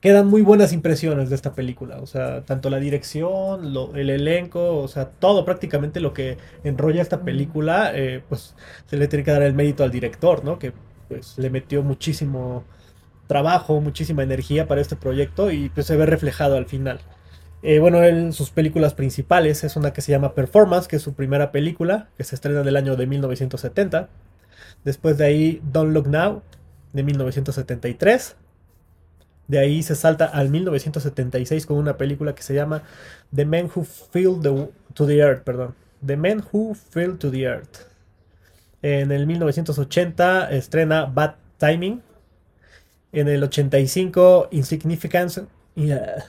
quedan 0.00 0.26
muy 0.28 0.42
buenas 0.42 0.72
impresiones 0.72 1.28
de 1.30 1.36
esta 1.36 1.54
película, 1.54 1.98
o 2.00 2.06
sea, 2.06 2.44
tanto 2.44 2.70
la 2.70 2.78
dirección, 2.78 3.72
lo- 3.74 3.94
el 3.94 4.10
elenco, 4.10 4.78
o 4.78 4.88
sea, 4.88 5.10
todo 5.10 5.44
prácticamente 5.44 6.00
lo 6.00 6.12
que 6.14 6.38
enrolla 6.64 7.02
esta 7.02 7.22
película, 7.24 7.92
eh, 7.94 8.22
pues 8.28 8.54
se 8.86 8.96
le 8.96 9.08
tiene 9.08 9.24
que 9.24 9.30
dar 9.32 9.42
el 9.42 9.54
mérito 9.54 9.84
al 9.84 9.90
director, 9.90 10.44
¿no? 10.44 10.58
Que 10.58 10.72
pues 11.08 11.36
le 11.38 11.50
metió 11.50 11.82
muchísimo 11.82 12.64
trabajo, 13.26 13.80
muchísima 13.80 14.22
energía 14.22 14.66
para 14.68 14.80
este 14.80 14.96
proyecto 14.96 15.50
y 15.50 15.68
pues 15.70 15.86
se 15.86 15.96
ve 15.96 16.06
reflejado 16.06 16.56
al 16.56 16.66
final. 16.66 17.00
Eh, 17.62 17.78
bueno, 17.80 18.02
él, 18.02 18.32
sus 18.32 18.50
películas 18.50 18.94
principales 18.94 19.64
es 19.64 19.76
una 19.76 19.92
que 19.92 20.00
se 20.02 20.12
llama 20.12 20.34
Performance, 20.34 20.88
que 20.88 20.96
es 20.96 21.02
su 21.02 21.14
primera 21.14 21.52
película, 21.52 22.08
que 22.16 22.24
se 22.24 22.34
estrena 22.34 22.60
en 22.62 22.68
el 22.68 22.76
año 22.76 22.96
de 22.96 23.06
1970. 23.06 24.08
Después 24.84 25.18
de 25.18 25.26
ahí 25.26 25.60
Don't 25.64 25.92
Look 25.94 26.08
Now, 26.08 26.42
de 26.92 27.02
1973. 27.04 28.36
De 29.50 29.58
ahí 29.58 29.82
se 29.82 29.96
salta 29.96 30.26
al 30.26 30.48
1976 30.48 31.66
con 31.66 31.76
una 31.76 31.96
película 31.96 32.36
que 32.36 32.42
se 32.44 32.54
llama 32.54 32.84
The 33.34 33.44
Men 33.44 33.68
Who 33.74 33.82
Fell 33.82 34.40
to 34.94 35.06
the 35.08 35.18
Earth, 35.18 35.42
perdón. 35.42 35.74
The 36.06 36.16
Men 36.16 36.44
Who 36.52 36.76
Fell 36.76 37.18
to 37.18 37.32
the 37.32 37.42
Earth. 37.42 37.78
En 38.80 39.10
el 39.10 39.26
1980 39.26 40.52
estrena 40.52 41.06
Bad 41.06 41.34
Timing. 41.58 42.00
En 43.10 43.26
el 43.26 43.42
85 43.42 44.50
Insignificance. 44.52 45.42
yeah. 45.74 46.24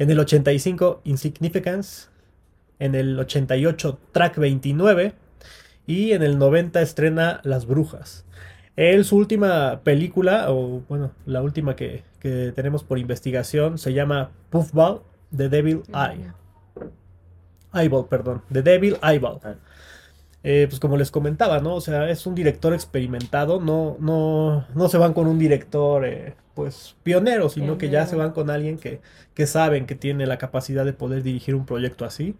En 0.00 0.10
el 0.10 0.18
85 0.18 1.02
Insignificance. 1.04 2.08
En 2.80 2.96
el 2.96 3.16
88 3.16 4.00
Track 4.10 4.38
29. 4.38 5.12
Y 5.86 6.10
en 6.10 6.24
el 6.24 6.40
90 6.40 6.82
estrena 6.82 7.40
Las 7.44 7.64
Brujas. 7.66 8.24
Él, 8.74 9.04
su 9.04 9.18
última 9.18 9.82
película, 9.84 10.50
o 10.50 10.82
bueno, 10.88 11.12
la 11.26 11.40
última 11.40 11.76
que, 11.76 12.02
que 12.24 12.52
tenemos 12.56 12.82
por 12.82 12.98
investigación, 12.98 13.76
se 13.76 13.92
llama 13.92 14.30
Puffball, 14.48 15.02
The 15.36 15.50
Devil 15.50 15.82
Eye. 15.88 16.32
Eyeball, 17.74 18.06
perdón. 18.08 18.40
The 18.50 18.62
Devil 18.62 18.96
Eyeball. 19.02 19.40
Ah. 19.44 19.56
Eh, 20.42 20.66
pues 20.66 20.80
como 20.80 20.96
les 20.96 21.10
comentaba, 21.10 21.60
¿no? 21.60 21.74
O 21.74 21.82
sea, 21.82 22.08
es 22.08 22.24
un 22.26 22.34
director 22.34 22.72
experimentado, 22.72 23.60
no, 23.60 23.98
no, 24.00 24.66
no 24.74 24.88
se 24.88 24.96
van 24.96 25.12
con 25.12 25.26
un 25.26 25.38
director, 25.38 26.06
eh, 26.06 26.34
pues, 26.54 26.96
pionero, 27.02 27.50
sino 27.50 27.76
que 27.76 27.90
ya 27.90 28.06
se 28.06 28.16
van 28.16 28.32
con 28.32 28.48
alguien 28.48 28.78
que, 28.78 29.02
que 29.34 29.46
saben 29.46 29.84
que 29.84 29.94
tiene 29.94 30.26
la 30.26 30.38
capacidad 30.38 30.86
de 30.86 30.94
poder 30.94 31.22
dirigir 31.22 31.54
un 31.54 31.66
proyecto 31.66 32.06
así. 32.06 32.36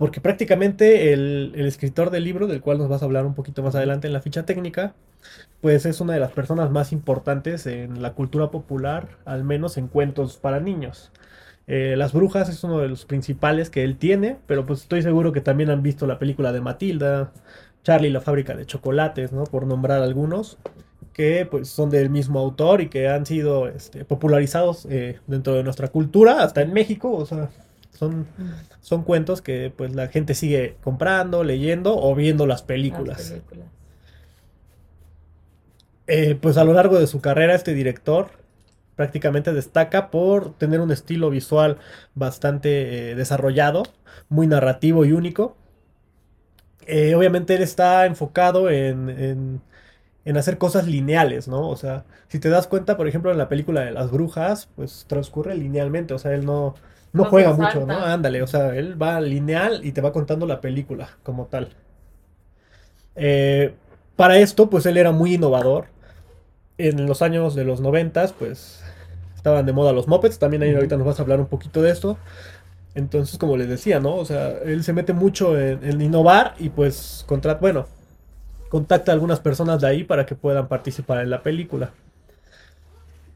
Porque 0.00 0.22
prácticamente 0.22 1.12
el, 1.12 1.52
el 1.54 1.66
escritor 1.66 2.08
del 2.08 2.24
libro, 2.24 2.46
del 2.46 2.62
cual 2.62 2.78
nos 2.78 2.88
vas 2.88 3.02
a 3.02 3.04
hablar 3.04 3.26
un 3.26 3.34
poquito 3.34 3.62
más 3.62 3.74
adelante 3.74 4.06
en 4.06 4.14
la 4.14 4.22
ficha 4.22 4.46
técnica, 4.46 4.94
pues 5.60 5.84
es 5.84 6.00
una 6.00 6.14
de 6.14 6.20
las 6.20 6.32
personas 6.32 6.70
más 6.70 6.90
importantes 6.90 7.66
en 7.66 8.00
la 8.00 8.14
cultura 8.14 8.50
popular, 8.50 9.08
al 9.26 9.44
menos 9.44 9.76
en 9.76 9.88
cuentos 9.88 10.38
para 10.38 10.58
niños. 10.58 11.12
Eh, 11.66 11.96
Las 11.98 12.14
Brujas 12.14 12.48
es 12.48 12.64
uno 12.64 12.78
de 12.78 12.88
los 12.88 13.04
principales 13.04 13.68
que 13.68 13.84
él 13.84 13.98
tiene, 13.98 14.38
pero 14.46 14.64
pues 14.64 14.80
estoy 14.80 15.02
seguro 15.02 15.32
que 15.32 15.42
también 15.42 15.68
han 15.68 15.82
visto 15.82 16.06
la 16.06 16.18
película 16.18 16.50
de 16.52 16.62
Matilda, 16.62 17.30
Charlie 17.84 18.08
la 18.08 18.22
fábrica 18.22 18.54
de 18.56 18.64
chocolates, 18.64 19.32
¿no? 19.32 19.44
Por 19.44 19.66
nombrar 19.66 20.02
algunos, 20.02 20.56
que 21.12 21.46
pues 21.50 21.68
son 21.68 21.90
del 21.90 22.08
mismo 22.08 22.38
autor 22.40 22.80
y 22.80 22.88
que 22.88 23.08
han 23.08 23.26
sido 23.26 23.68
este, 23.68 24.06
popularizados 24.06 24.86
eh, 24.88 25.20
dentro 25.26 25.54
de 25.56 25.62
nuestra 25.62 25.88
cultura, 25.88 26.42
hasta 26.42 26.62
en 26.62 26.72
México, 26.72 27.12
o 27.12 27.26
sea, 27.26 27.50
son, 28.00 28.26
son 28.80 29.02
cuentos 29.04 29.42
que 29.42 29.72
pues 29.76 29.94
la 29.94 30.08
gente 30.08 30.34
sigue 30.34 30.76
comprando, 30.82 31.44
leyendo 31.44 31.96
o 31.98 32.14
viendo 32.14 32.46
las 32.46 32.62
Las 32.62 32.66
películas. 32.66 33.18
películas. 33.28 33.68
Eh, 36.06 36.34
pues 36.40 36.56
a 36.56 36.64
lo 36.64 36.72
largo 36.72 36.98
de 36.98 37.06
su 37.06 37.20
carrera 37.20 37.54
este 37.54 37.72
director 37.74 38.30
prácticamente 38.96 39.52
destaca 39.52 40.10
por 40.10 40.54
tener 40.58 40.80
un 40.80 40.90
estilo 40.90 41.30
visual 41.30 41.78
bastante 42.14 43.12
eh, 43.12 43.14
desarrollado, 43.14 43.84
muy 44.28 44.46
narrativo 44.46 45.04
y 45.04 45.12
único. 45.12 45.56
Eh, 46.86 47.14
obviamente 47.14 47.54
él 47.54 47.62
está 47.62 48.06
enfocado 48.06 48.70
en, 48.70 49.10
en- 49.10 49.60
en 50.26 50.36
hacer 50.38 50.58
cosas 50.58 50.86
lineales, 50.88 51.48
¿no? 51.48 51.68
O 51.70 51.76
sea, 51.76 52.04
si 52.28 52.40
te 52.40 52.50
das 52.50 52.66
cuenta, 52.68 52.96
por 52.96 53.08
ejemplo, 53.08 53.32
en 53.32 53.38
la 53.38 53.48
película 53.48 53.82
de 53.82 53.92
las 53.92 54.10
brujas, 54.12 54.68
pues 54.76 55.06
transcurre 55.08 55.54
linealmente, 55.56 56.14
o 56.14 56.18
sea, 56.20 56.34
él 56.34 56.46
no, 56.46 56.74
no 57.12 57.24
juega 57.24 57.52
mucho, 57.52 57.86
¿no? 57.86 58.04
Ándale, 58.04 58.42
o 58.42 58.46
sea, 58.46 58.74
él 58.76 59.00
va 59.00 59.20
lineal 59.20 59.84
y 59.84 59.92
te 59.92 60.00
va 60.00 60.12
contando 60.12 60.46
la 60.46 60.60
película 60.60 61.10
como 61.22 61.46
tal. 61.46 61.76
Eh, 63.16 63.74
para 64.16 64.38
esto, 64.38 64.70
pues 64.70 64.86
él 64.86 64.96
era 64.96 65.12
muy 65.12 65.34
innovador. 65.34 65.86
En 66.78 67.06
los 67.06 67.22
años 67.22 67.54
de 67.54 67.64
los 67.64 67.80
noventas, 67.80 68.32
pues 68.32 68.82
estaban 69.36 69.66
de 69.66 69.72
moda 69.72 69.92
los 69.92 70.08
mopeds. 70.08 70.38
También 70.38 70.62
ahí 70.62 70.74
ahorita 70.74 70.96
nos 70.96 71.06
vas 71.06 71.18
a 71.18 71.22
hablar 71.22 71.40
un 71.40 71.46
poquito 71.46 71.82
de 71.82 71.90
esto. 71.90 72.18
Entonces, 72.94 73.38
como 73.38 73.56
les 73.56 73.68
decía, 73.68 74.00
¿no? 74.00 74.16
O 74.16 74.24
sea, 74.24 74.50
él 74.64 74.84
se 74.84 74.92
mete 74.92 75.12
mucho 75.12 75.58
en, 75.58 75.84
en 75.84 76.00
innovar 76.00 76.54
y 76.58 76.70
pues 76.70 77.24
contra, 77.28 77.54
bueno, 77.54 77.86
contacta 78.70 79.12
a 79.12 79.14
algunas 79.14 79.40
personas 79.40 79.80
de 79.80 79.88
ahí 79.88 80.04
para 80.04 80.26
que 80.26 80.34
puedan 80.36 80.68
participar 80.68 81.20
en 81.22 81.30
la 81.30 81.42
película. 81.42 81.92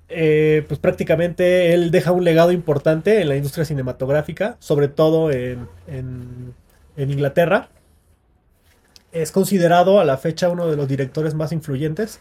Eh, 0.09 0.65
pues 0.69 0.79
prácticamente 0.79 1.73
él 1.73 1.91
deja 1.91 2.13
un 2.13 2.25
legado 2.25 2.53
importante 2.53 3.21
en 3.21 3.29
la 3.29 3.37
industria 3.37 3.65
cinematográfica, 3.65 4.57
sobre 4.61 4.89
todo 4.89 5.31
en, 5.31 5.67
en- 5.89 6.55
en 6.97 7.11
Inglaterra. 7.11 7.69
Es 9.13 9.31
considerado 9.33 10.01
a 10.01 10.05
la 10.05 10.19
fecha 10.19 10.49
uno 10.51 10.67
de 10.69 10.77
los 10.77 10.89
directores 10.89 11.35
más 11.35 11.53
influyentes. 11.53 12.21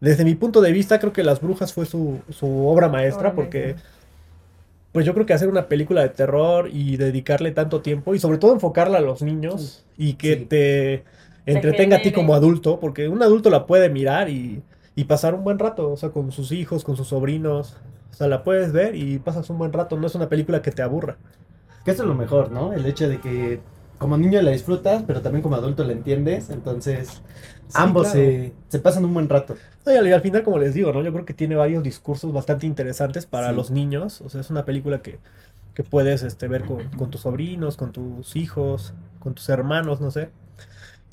Desde 0.00 0.24
mi 0.24 0.34
punto 0.34 0.60
de 0.62 0.72
vista, 0.72 0.98
creo 0.98 1.12
que 1.12 1.22
Las 1.22 1.40
Brujas 1.40 1.72
fue 1.74 1.84
su, 1.86 2.20
su 2.30 2.66
obra 2.66 2.88
maestra, 2.88 3.34
porque 3.34 3.76
pues 4.92 5.06
yo 5.06 5.14
creo 5.14 5.24
que 5.26 5.34
hacer 5.34 5.48
una 5.48 5.68
película 5.68 6.02
de 6.02 6.08
terror 6.08 6.68
y 6.72 6.96
dedicarle 6.96 7.52
tanto 7.52 7.80
tiempo 7.80 8.14
y 8.14 8.18
sobre 8.18 8.38
todo 8.38 8.52
enfocarla 8.54 8.98
a 8.98 9.02
los 9.02 9.22
niños 9.22 9.84
y 9.96 10.14
que 10.14 10.34
Sí. 10.36 10.44
te 10.46 11.04
entretenga 11.46 11.98
a 11.98 12.02
ti 12.02 12.10
como 12.12 12.34
adulto, 12.34 12.80
porque 12.80 13.08
un 13.08 13.22
adulto 13.22 13.50
la 13.50 13.66
puede 13.66 13.88
mirar 13.88 14.28
y, 14.30 14.62
y 15.00 15.04
pasar 15.04 15.34
un 15.34 15.44
buen 15.44 15.58
rato, 15.58 15.90
o 15.92 15.96
sea, 15.96 16.10
con 16.10 16.32
sus 16.32 16.52
hijos, 16.52 16.84
con 16.84 16.96
sus 16.96 17.08
sobrinos, 17.08 17.76
o 18.10 18.14
sea, 18.14 18.28
la 18.28 18.42
puedes 18.44 18.72
ver 18.72 18.94
y 18.96 19.18
pasas 19.18 19.50
un 19.50 19.58
buen 19.58 19.72
rato, 19.72 19.96
no 19.96 20.06
es 20.06 20.14
una 20.14 20.28
película 20.28 20.62
que 20.62 20.72
te 20.72 20.82
aburra. 20.82 21.18
Que 21.84 21.92
eso 21.92 22.02
es 22.02 22.08
lo 22.08 22.14
mejor, 22.14 22.50
¿no? 22.52 22.72
El 22.72 22.84
hecho 22.86 23.08
de 23.08 23.20
que 23.20 23.60
como 23.98 24.16
niño 24.18 24.40
la 24.42 24.50
disfrutas, 24.52 25.02
pero 25.06 25.22
también 25.22 25.42
como 25.42 25.56
adulto 25.56 25.84
la 25.84 25.92
entiendes. 25.92 26.50
Entonces, 26.50 27.22
ambos 27.72 28.12
claro. 28.12 28.12
se, 28.12 28.56
se 28.68 28.78
pasan 28.80 29.04
un 29.04 29.14
buen 29.14 29.28
rato. 29.28 29.62
No, 29.86 29.92
y 29.92 29.96
al, 29.96 30.06
y 30.08 30.12
al 30.12 30.20
final, 30.20 30.42
como 30.42 30.58
les 30.58 30.74
digo, 30.74 30.92
¿no? 30.92 31.02
Yo 31.02 31.12
creo 31.12 31.24
que 31.24 31.34
tiene 31.34 31.56
varios 31.56 31.82
discursos 31.82 32.32
bastante 32.32 32.66
interesantes 32.66 33.26
para 33.26 33.52
Sí. 33.52 33.54
los 33.54 33.70
niños. 33.70 34.20
O 34.22 34.28
sea, 34.28 34.40
es 34.42 34.50
una 34.50 34.64
película 34.64 35.02
que, 35.02 35.20
que 35.74 35.84
puedes 35.84 36.22
este, 36.22 36.48
ver 36.48 36.64
con, 36.64 36.90
con 36.90 37.10
tus 37.10 37.22
sobrinos, 37.22 37.76
con 37.76 37.92
tus 37.92 38.36
hijos, 38.36 38.94
con 39.18 39.34
tus 39.34 39.48
hermanos, 39.48 40.00
no 40.00 40.10
sé. 40.10 40.30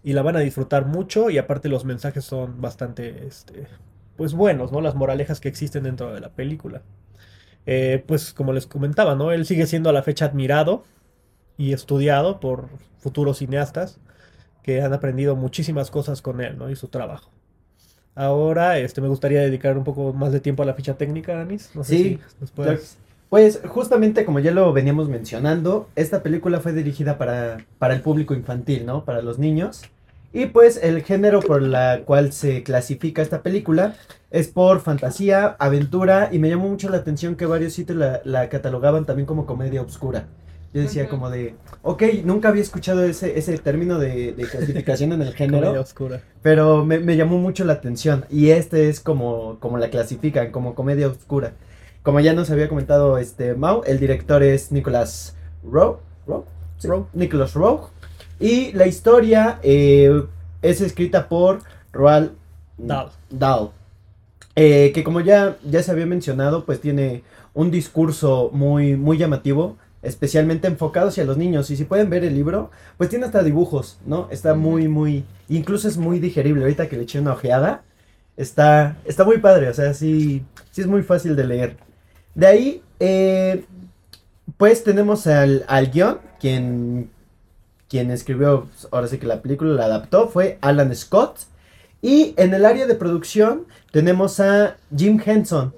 Y 0.08 0.14
la 0.14 0.22
van 0.22 0.38
a 0.38 0.40
disfrutar 0.40 0.86
mucho 0.86 1.30
y 1.30 1.38
aparte 1.38 1.68
los 1.70 1.84
mensajes 1.84 2.24
son 2.24 2.62
bastante, 2.62 3.28
este, 3.28 3.68
pues 4.16 4.34
buenos, 4.34 4.72
¿no? 4.72 4.80
Las 4.82 4.96
moralejas 4.96 5.42
que 5.42 5.50
existen 5.50 5.84
dentro 5.84 6.14
de 6.14 6.22
la 6.22 6.30
película. 6.30 6.82
Eh, 7.66 8.04
pues 8.08 8.34
como 8.34 8.54
les 8.54 8.68
comentaba, 8.68 9.16
¿no? 9.16 9.32
Él 9.32 9.46
sigue 9.46 9.68
siendo 9.68 9.90
a 9.90 9.94
la 9.94 10.04
fecha 10.04 10.26
admirado 10.26 10.84
y 11.58 11.74
estudiado 11.74 12.40
por 12.40 12.70
futuros 13.00 13.40
cineastas 13.40 14.00
que 14.64 14.82
han 14.82 14.94
aprendido 14.94 15.36
muchísimas 15.36 15.92
cosas 15.92 16.22
con 16.22 16.42
él, 16.42 16.58
¿no? 16.58 16.70
Y 16.70 16.76
su 16.78 16.90
trabajo. 16.90 17.32
Ahora, 18.16 18.80
este, 18.80 19.02
me 19.02 19.08
gustaría 19.10 19.42
dedicar 19.42 19.78
un 19.78 19.84
poco 19.84 20.14
más 20.14 20.32
de 20.32 20.40
tiempo 20.40 20.64
a 20.64 20.66
la 20.66 20.74
ficha 20.74 20.98
técnica, 20.98 21.42
Anis. 21.42 21.72
No 21.76 21.84
sé 21.84 21.98
Sí, 21.98 22.04
si 22.04 22.20
nos 22.40 22.52
puedes... 22.52 22.98
Pues 23.30 23.62
justamente 23.68 24.26
como 24.26 24.40
ya 24.40 24.52
lo 24.52 24.72
veníamos 24.74 25.10
mencionando, 25.10 25.90
esta 25.96 26.24
película 26.24 26.62
fue 26.62 26.74
dirigida 26.74 27.18
para, 27.18 27.58
para 27.78 27.94
el 27.94 28.02
público 28.02 28.34
infantil, 28.34 28.86
¿no? 28.86 29.04
Para 29.06 29.22
los 29.22 29.38
niños. 29.38 29.84
Y 30.34 30.48
pues 30.48 30.78
el 30.84 31.04
género 31.04 31.40
por 31.42 31.62
la 31.62 32.02
cual 32.06 32.32
se 32.34 32.64
clasifica 32.64 33.22
esta 33.22 33.42
película 33.42 33.96
es 34.30 34.48
por 34.50 34.82
fantasía, 34.82 35.56
aventura 35.60 36.30
y 36.32 36.40
me 36.40 36.50
llamó 36.50 36.68
mucho 36.70 36.90
la 36.90 36.98
atención 36.98 37.36
que 37.36 37.46
varios 37.46 37.74
sitios 37.74 37.98
la, 37.98 38.22
la 38.24 38.50
catalogaban 38.50 39.06
también 39.06 39.26
como 39.26 39.46
comedia 39.46 39.82
oscura. 39.82 40.28
Yo 40.74 40.82
decía 40.82 41.08
como 41.08 41.30
de, 41.30 41.56
ok, 41.82 42.04
nunca 42.26 42.50
había 42.50 42.62
escuchado 42.62 43.04
ese, 43.06 43.40
ese 43.40 43.58
término 43.58 44.00
de, 44.00 44.34
de 44.34 44.48
clasificación 44.50 45.14
en 45.14 45.22
el 45.22 45.34
Comedia 45.48 45.72
género, 45.72 45.82
oscura. 45.82 46.22
pero 46.42 46.84
me, 46.86 47.00
me 47.00 47.16
llamó 47.16 47.38
mucho 47.40 47.64
la 47.66 47.74
atención 47.74 48.26
y 48.30 48.50
este 48.50 48.90
es 48.90 49.00
como, 49.00 49.60
como 49.60 49.78
la 49.78 49.90
clasifican, 49.90 50.52
como 50.52 50.76
comedia 50.76 51.08
oscura. 51.08 51.54
Como 52.04 52.20
ya 52.20 52.34
nos 52.34 52.50
había 52.52 52.70
comentado 52.70 53.18
este 53.18 53.56
Mau, 53.56 53.82
el 53.86 54.00
director 54.00 54.44
es 54.44 54.72
Nicholas 54.72 55.36
Rowe, 55.64 56.00
Rowe, 56.28 56.46
Sí, 56.78 56.88
Rowe. 56.88 57.08
Nicholas 57.14 57.54
Rowe, 57.54 57.90
y 58.40 58.72
la 58.74 58.88
historia 58.88 59.60
eh, 59.64 60.24
es 60.62 60.82
escrita 60.82 61.28
por 61.30 61.62
Roald 61.92 62.32
Dahl. 62.78 63.10
Dahl, 63.30 63.70
eh, 64.56 64.92
que 64.94 65.04
como 65.04 65.22
ya, 65.22 65.58
ya 65.64 65.84
se 65.84 65.92
había 65.92 66.06
mencionado, 66.06 66.66
pues 66.66 66.82
tiene 66.82 67.24
un 67.54 67.72
discurso 67.72 68.50
muy, 68.54 68.96
muy 68.96 69.18
llamativo, 69.18 69.78
especialmente 70.02 70.68
enfocado 70.68 71.10
hacia 71.10 71.26
los 71.26 71.38
niños. 71.38 71.70
Y 71.72 71.78
si 71.78 71.86
pueden 71.86 72.10
ver 72.10 72.24
el 72.24 72.36
libro, 72.36 72.72
pues 72.98 73.10
tiene 73.10 73.26
hasta 73.26 73.44
dibujos, 73.44 74.00
¿no? 74.06 74.28
Está 74.32 74.54
Ujú. 74.54 74.62
muy, 74.62 74.88
muy, 74.88 75.26
incluso 75.50 75.88
es 75.88 75.98
muy 75.98 76.20
digerible. 76.20 76.64
Ahorita 76.64 76.88
que 76.88 76.98
le 76.98 77.04
eché 77.04 77.20
una 77.20 77.34
ojeada, 77.34 77.84
está, 78.38 78.98
está 79.06 79.24
muy 79.26 79.40
padre, 79.40 79.70
o 79.70 79.74
sea, 79.74 79.94
sí, 79.94 80.44
sí 80.72 80.82
es 80.82 80.88
muy 80.88 81.04
fácil 81.04 81.36
de 81.36 81.46
leer. 81.46 81.78
De 82.36 82.48
ahí, 82.48 82.84
eh, 83.00 83.66
pues 84.58 84.84
tenemos 84.84 85.28
al, 85.28 85.66
al 85.68 85.92
guion, 85.92 86.20
quien, 86.40 87.10
quien 87.90 88.12
escribió, 88.12 88.66
pues, 88.66 88.88
ahora 88.92 89.08
sí 89.08 89.18
que 89.18 89.28
la 89.28 89.42
película 89.42 89.74
la 89.74 89.86
adaptó, 89.86 90.28
fue 90.28 90.58
Alan 90.62 90.96
Scott. 90.96 91.40
Y 92.02 92.34
en 92.38 92.54
el 92.54 92.66
área 92.66 92.86
de 92.86 92.96
producción 92.96 93.66
tenemos 93.92 94.40
a 94.40 94.78
Jim 94.96 95.20
Henson, 95.24 95.74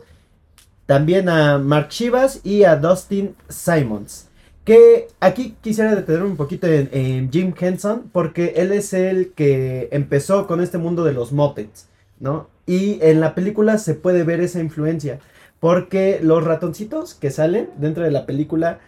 también 0.86 1.30
a 1.30 1.60
Mark 1.60 1.90
Chivas 1.90 2.42
y 2.44 2.64
a 2.64 2.76
Dustin 2.76 3.36
Simons. 3.48 4.28
Que 4.66 5.08
aquí 5.20 5.56
quisiera 5.62 5.96
detener 5.96 6.24
un 6.24 6.36
poquito 6.36 6.68
en, 6.68 7.32
Jim 7.32 7.54
Henson, 7.58 8.10
porque 8.12 8.54
él 8.58 8.72
es 8.72 8.94
el 8.94 9.32
que 9.34 9.90
empezó 9.92 10.46
con 10.46 10.62
este 10.62 10.78
mundo 10.78 11.04
de 11.04 11.14
los 11.14 11.32
Muppets, 11.32 11.88
¿no? 12.20 12.50
Y 12.68 13.00
en 13.02 13.20
la 13.20 13.34
película 13.34 13.78
se 13.78 13.96
puede 13.96 14.24
ver 14.24 14.42
esa 14.42 14.60
influencia, 14.60 15.20
porque 15.60 16.20
los 16.22 16.44
ratoncitos 16.44 17.16
que 17.16 17.32
salen 17.32 17.70
dentro 17.78 18.04
de 18.04 18.12
la 18.12 18.26
película, 18.26 18.80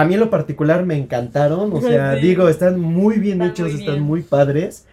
a 0.00 0.04
mí 0.04 0.14
en 0.14 0.20
lo 0.20 0.30
particular 0.30 0.84
me 0.86 0.96
encantaron, 0.96 1.72
o 1.72 1.80
sea, 1.80 2.14
Sí. 2.16 2.20
digo, 2.26 2.48
están 2.48 2.78
muy 2.80 3.18
bien 3.18 3.42
Están 3.42 3.50
hechos, 3.50 3.72
muy 3.72 3.80
están 3.80 4.00
muy 4.00 4.22
padres. 4.22 4.86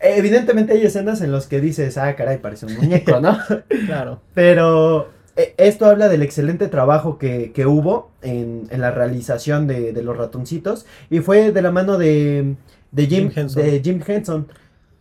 Evidentemente 0.00 0.72
hay 0.72 0.82
escenas 0.86 1.20
en 1.20 1.30
las 1.32 1.46
que 1.46 1.60
dices, 1.60 1.98
ah, 1.98 2.16
caray, 2.16 2.38
parece 2.38 2.66
un 2.66 2.74
muñeco, 2.76 3.20
¿no? 3.20 3.36
Claro. 3.86 4.20
Pero 4.34 5.10
eh, 5.36 5.54
esto 5.58 5.84
habla 5.86 6.08
del 6.08 6.22
excelente 6.22 6.68
trabajo 6.68 7.18
que, 7.18 7.52
que 7.52 7.66
hubo 7.66 8.10
en, 8.22 8.66
en 8.70 8.80
la 8.80 8.90
realización 8.92 9.66
de, 9.66 9.92
de 9.92 10.02
los 10.02 10.16
ratoncitos. 10.16 10.86
Y 11.10 11.20
fue 11.20 11.52
de 11.52 11.62
la 11.62 11.70
mano 11.70 11.98
de, 11.98 12.54
de, 12.92 13.06
Jim, 13.06 13.28
Jim 13.30 13.32
Henson. 13.36 13.62
de 13.62 13.80
Jim 13.84 14.00
Henson. 14.06 14.48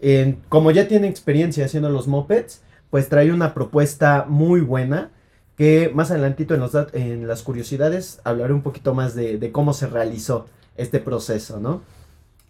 En- 0.01 0.37
como 0.49 0.71
ya 0.71 0.87
tiene 0.87 1.07
experiencia 1.07 1.65
haciendo 1.65 1.89
los 1.89 2.07
mopeds, 2.07 2.61
pues 2.89 3.07
trae 3.07 3.31
una 3.31 3.53
propuesta 3.53 4.25
muy 4.27 4.59
buena. 4.61 5.11
Que 5.59 5.91
más 5.93 6.09
adelantito 6.09 6.55
en, 6.93 7.27
las 7.27 7.43
curiosidades 7.43 8.21
hablaré 8.23 8.53
un 8.53 8.61
poquito 8.61 8.93
más 8.93 9.13
de, 9.13 9.51
cómo 9.51 9.73
se 9.73 9.87
realizó 9.87 10.45
este 10.77 10.99
proceso, 10.99 11.59
¿no? 11.59 11.81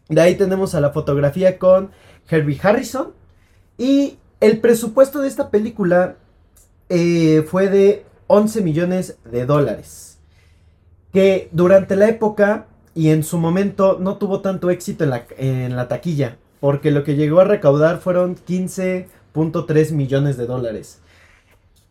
De 0.10 0.22
ahí 0.22 0.36
tenemos 0.36 0.76
a 0.76 0.80
la 0.80 0.92
fotografía 0.92 1.58
con 1.58 1.90
Herbie 2.30 2.60
Harrison. 2.62 3.08
Y 3.80 4.20
el 4.42 4.60
presupuesto 4.60 5.22
de 5.22 5.28
esta 5.28 5.50
película 5.50 6.18
eh, 6.90 7.44
fue 7.50 7.70
de 7.70 8.06
11 8.28 8.62
millones 8.62 9.18
de 9.26 9.48
dólares. 9.48 10.20
Que 11.12 11.50
durante 11.52 11.96
la 11.96 12.10
época 12.10 12.68
y 12.94 13.10
en 13.10 13.24
su 13.24 13.40
momento 13.40 13.98
no 14.00 14.18
tuvo 14.18 14.42
tanto 14.42 14.70
éxito 14.70 15.04
en 15.36 15.76
la 15.76 15.88
taquilla. 15.88 16.38
Porque 16.60 16.92
lo 16.92 17.04
que 17.04 17.16
llegó 17.16 17.40
a 17.40 17.46
recaudar 17.46 17.98
fueron 18.02 18.36
15.3 18.36 19.94
millones 19.94 20.38
de 20.38 20.46
dólares. 20.46 21.00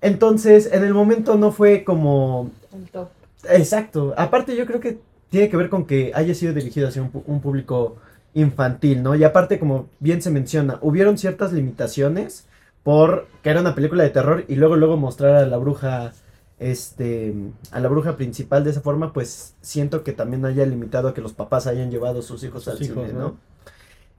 Entonces, 0.01 0.71
en 0.73 0.85
el 0.85 0.95
momento 0.95 1.37
no 1.37 1.51
fue 1.53 1.85
como 1.85 2.51
El 2.73 2.89
top. 2.91 3.09
Exacto. 3.51 4.15
Aparte 4.17 4.57
yo 4.57 4.67
creo 4.67 4.81
que 4.81 4.99
tiene 5.31 5.49
que 5.49 5.57
ver 5.57 5.69
con 5.69 5.87
que 5.87 6.13
haya 6.15 6.35
sido 6.35 6.55
dirigido 6.55 6.89
hacia 6.89 7.03
un, 7.03 7.13
pu- 7.13 7.23
un 7.27 7.41
público 7.41 7.97
infantil, 8.35 9.03
¿no? 9.03 9.15
Y 9.15 9.25
aparte, 9.25 9.59
como 9.59 9.89
bien 10.01 10.23
se 10.23 10.31
menciona, 10.31 10.79
hubieron 10.83 11.19
ciertas 11.19 11.53
limitaciones 11.53 12.47
por 12.83 13.27
que 13.43 13.51
era 13.51 13.61
una 13.61 13.75
película 13.75 14.03
de 14.05 14.11
terror 14.11 14.45
y 14.49 14.55
luego 14.57 14.77
luego 14.77 14.97
mostrar 14.97 15.35
a 15.37 15.47
la 15.47 15.57
bruja 15.57 16.13
este 16.59 17.35
a 17.71 17.81
la 17.81 17.89
bruja 17.89 18.17
principal 18.17 18.65
de 18.65 18.71
esa 18.71 18.81
forma, 18.81 19.13
pues 19.13 19.55
siento 19.61 20.03
que 20.05 20.13
también 20.13 20.45
haya 20.45 20.67
limitado 20.67 21.09
a 21.09 21.15
que 21.15 21.21
los 21.21 21.33
papás 21.33 21.67
hayan 21.67 21.91
llevado 21.91 22.21
a 22.21 22.23
sus 22.23 22.43
hijos 22.45 22.65
Sus 22.65 22.75
al 22.75 22.83
hijos, 22.83 23.07
cine, 23.07 23.13
¿no? 23.13 23.21
¿no? 23.21 23.37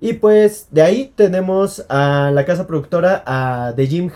Y 0.01 0.13
pues 0.13 0.67
de 0.71 0.81
ahí 0.81 1.13
tenemos 1.15 1.85
a 1.89 2.31
la 2.33 2.45
casa 2.45 2.65
productora 2.65 3.23
a 3.25 3.73
The 3.75 3.88
Jim 3.88 4.09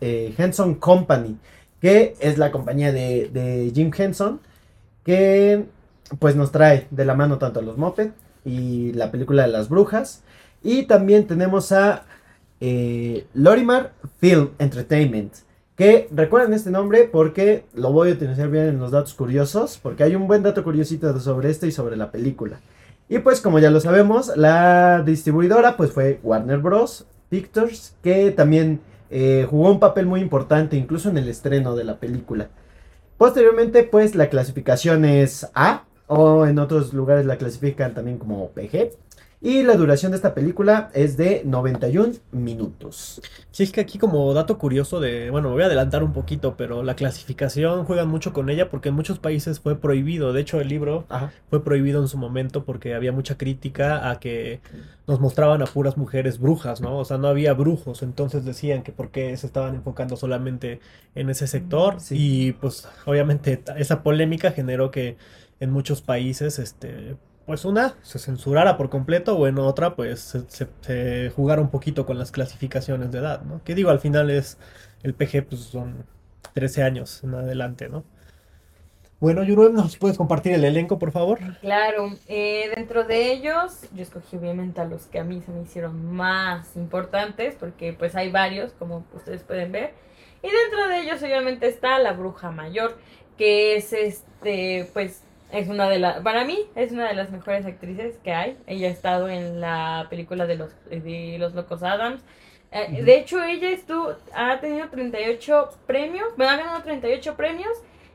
eh, 0.00 0.34
Henson 0.36 0.74
Company, 0.74 1.38
que 1.80 2.14
es 2.20 2.38
la 2.38 2.52
compañía 2.52 2.92
de, 2.92 3.30
de 3.32 3.72
Jim 3.74 3.90
Henson, 3.96 4.40
que 5.04 5.64
pues 6.18 6.36
nos 6.36 6.52
trae 6.52 6.86
de 6.90 7.04
la 7.04 7.14
mano 7.14 7.38
tanto 7.38 7.60
a 7.60 7.62
los 7.62 7.78
Muppet 7.78 8.12
y 8.44 8.92
la 8.92 9.10
película 9.10 9.42
de 9.42 9.48
las 9.48 9.68
brujas. 9.68 10.22
Y 10.62 10.84
también 10.84 11.26
tenemos 11.26 11.72
a 11.72 12.04
eh, 12.60 13.26
Lorimar 13.34 13.92
Film 14.18 14.50
Entertainment. 14.58 15.34
Que 15.76 16.08
recuerden 16.12 16.52
este 16.52 16.70
nombre 16.70 17.08
porque 17.10 17.64
lo 17.74 17.92
voy 17.92 18.10
a 18.10 18.12
utilizar 18.12 18.50
bien 18.50 18.66
en 18.66 18.78
los 18.78 18.90
datos 18.90 19.14
curiosos. 19.14 19.78
Porque 19.82 20.04
hay 20.04 20.14
un 20.14 20.28
buen 20.28 20.42
dato 20.42 20.62
curiosito 20.62 21.18
sobre 21.18 21.50
este 21.50 21.66
y 21.66 21.72
sobre 21.72 21.96
la 21.96 22.10
película. 22.10 22.60
Y 23.08 23.18
pues 23.18 23.40
como 23.40 23.58
ya 23.58 23.70
lo 23.70 23.80
sabemos, 23.80 24.32
la 24.36 25.02
distribuidora 25.04 25.76
pues 25.76 25.92
fue 25.92 26.20
Warner 26.22 26.58
Bros. 26.58 27.06
Pictures. 27.28 27.96
Que 28.02 28.30
también 28.30 28.80
eh, 29.10 29.46
jugó 29.48 29.70
un 29.70 29.80
papel 29.80 30.06
muy 30.06 30.20
importante 30.20 30.76
incluso 30.76 31.10
en 31.10 31.18
el 31.18 31.28
estreno 31.28 31.76
de 31.76 31.84
la 31.84 31.98
película. 31.98 32.48
Posteriormente 33.18 33.82
pues 33.84 34.14
la 34.14 34.28
clasificación 34.28 35.04
es 35.04 35.50
A. 35.54 35.84
O 36.06 36.44
en 36.46 36.58
otros 36.58 36.92
lugares 36.92 37.24
la 37.24 37.38
clasifican 37.38 37.94
también 37.94 38.18
como 38.18 38.50
PG. 38.50 38.92
Y 39.44 39.64
la 39.64 39.74
duración 39.74 40.12
de 40.12 40.16
esta 40.16 40.34
película 40.34 40.88
es 40.94 41.16
de 41.16 41.42
91 41.44 42.12
minutos. 42.30 43.20
Sí, 43.50 43.64
es 43.64 43.72
que 43.72 43.80
aquí 43.80 43.98
como 43.98 44.32
dato 44.34 44.56
curioso 44.56 45.00
de, 45.00 45.30
bueno, 45.30 45.48
me 45.48 45.54
voy 45.54 45.62
a 45.64 45.66
adelantar 45.66 46.04
un 46.04 46.12
poquito, 46.12 46.56
pero 46.56 46.84
la 46.84 46.94
clasificación 46.94 47.84
juegan 47.84 48.06
mucho 48.06 48.32
con 48.32 48.50
ella 48.50 48.70
porque 48.70 48.90
en 48.90 48.94
muchos 48.94 49.18
países 49.18 49.58
fue 49.58 49.74
prohibido. 49.76 50.32
De 50.32 50.40
hecho, 50.42 50.60
el 50.60 50.68
libro 50.68 51.06
Ajá. 51.08 51.32
fue 51.50 51.64
prohibido 51.64 52.00
en 52.00 52.06
su 52.06 52.18
momento 52.18 52.64
porque 52.64 52.94
había 52.94 53.10
mucha 53.10 53.36
crítica 53.36 54.08
a 54.10 54.20
que 54.20 54.60
nos 55.08 55.18
mostraban 55.18 55.60
a 55.60 55.66
puras 55.66 55.96
mujeres 55.96 56.38
brujas, 56.38 56.80
¿no? 56.80 56.96
O 56.98 57.04
sea, 57.04 57.18
no 57.18 57.26
había 57.26 57.52
brujos, 57.52 58.04
entonces 58.04 58.44
decían 58.44 58.84
que 58.84 58.92
por 58.92 59.10
qué 59.10 59.36
se 59.36 59.48
estaban 59.48 59.74
enfocando 59.74 60.14
solamente 60.14 60.78
en 61.16 61.30
ese 61.30 61.48
sector 61.48 61.98
Sí. 61.98 62.14
y 62.16 62.52
pues 62.52 62.88
obviamente 63.06 63.60
esa 63.76 64.04
polémica 64.04 64.52
generó 64.52 64.92
que 64.92 65.16
en 65.58 65.70
muchos 65.72 66.00
países, 66.00 66.60
este, 66.60 67.16
pues 67.46 67.64
una 67.64 67.94
se 68.02 68.18
censurara 68.18 68.76
por 68.76 68.90
completo 68.90 69.36
o 69.36 69.46
en 69.46 69.58
otra 69.58 69.96
pues 69.96 70.20
se, 70.20 70.40
se- 70.48 70.68
se 70.80 71.30
jugara 71.34 71.60
un 71.62 71.70
poquito 71.70 72.06
con 72.06 72.18
las 72.18 72.32
clasificaciones 72.32 73.10
de 73.12 73.18
edad, 73.18 73.42
¿no? 73.42 73.62
Que 73.64 73.74
digo, 73.74 73.90
al 73.90 74.00
final 74.00 74.30
es 74.30 74.58
el 75.02 75.14
PG, 75.14 75.46
pues 75.48 75.62
son 75.62 76.06
13 76.54 76.82
años 76.82 77.22
en 77.24 77.34
adelante, 77.34 77.88
¿no? 77.88 78.04
Bueno, 79.20 79.42
Yuruen, 79.42 79.72
¿nos 79.74 79.96
puedes 79.96 80.18
compartir 80.18 80.52
el 80.52 80.64
elenco, 80.64 80.98
por 80.98 81.12
favor? 81.12 81.38
Claro, 81.60 82.10
eh, 82.26 82.72
dentro 82.74 83.04
de 83.04 83.30
ellos, 83.32 83.82
yo 83.92 84.02
escogí 84.02 84.36
obviamente 84.36 84.80
a 84.80 84.84
los 84.84 85.06
que 85.06 85.20
a 85.20 85.24
mí 85.24 85.40
se 85.42 85.52
me 85.52 85.62
hicieron 85.62 86.12
más 86.12 86.74
importantes, 86.76 87.54
porque 87.54 87.92
pues 87.92 88.16
hay 88.16 88.32
varios, 88.32 88.72
como 88.72 89.04
ustedes 89.14 89.44
pueden 89.44 89.70
ver. 89.70 89.94
Y 90.42 90.48
dentro 90.50 90.88
de 90.88 91.00
ellos 91.02 91.22
obviamente 91.22 91.68
está 91.68 92.00
la 92.00 92.14
bruja 92.14 92.50
mayor, 92.50 92.98
que 93.38 93.76
es 93.76 93.92
este, 93.92 94.90
pues, 94.92 95.22
es 95.52 95.68
una 95.68 95.88
de 95.88 95.98
las, 95.98 96.20
para 96.22 96.44
mí, 96.44 96.58
es 96.74 96.90
una 96.92 97.06
de 97.08 97.14
las 97.14 97.30
mejores 97.30 97.64
actrices 97.66 98.18
que 98.24 98.32
hay. 98.32 98.58
Ella 98.66 98.88
ha 98.88 98.90
estado 98.90 99.28
en 99.28 99.60
la 99.60 100.06
película 100.10 100.46
de 100.46 100.56
los, 100.56 100.70
de 100.90 101.36
los 101.38 101.54
Locos 101.54 101.82
Adams. 101.82 102.22
Eh. 102.72 103.02
De 103.02 103.18
hecho, 103.18 103.42
ella 103.44 103.70
estuvo, 103.70 104.14
ha 104.34 104.58
tenido 104.60 104.88
38 104.88 105.70
premios, 105.86 106.26
bueno, 106.36 106.52
ha 106.52 106.56
ganado 106.56 106.82
38 106.82 107.36
premios 107.36 107.70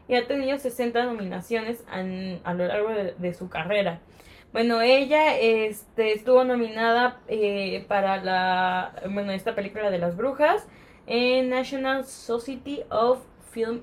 y 0.07 0.15
ha 0.15 0.25
tenido 0.27 0.57
60 0.57 1.05
nominaciones 1.05 1.83
an- 1.89 2.39
a 2.43 2.53
lo 2.53 2.65
largo 2.65 2.89
de, 2.89 3.13
de 3.17 3.33
su 3.33 3.49
carrera. 3.49 3.99
Bueno, 4.53 4.81
ella 4.81 5.37
este, 5.37 6.13
estuvo 6.13 6.43
nominada 6.43 7.19
eh, 7.27 7.85
para 7.87 8.17
la, 8.23 8.93
bueno, 9.11 9.31
esta 9.31 9.53
película 9.53 9.91
de 9.91 9.99
las 9.99 10.15
brujas 10.17 10.65
en 11.05 11.49
National 11.49 12.05
Society 12.05 12.81
of 12.89 13.19
Film 13.51 13.81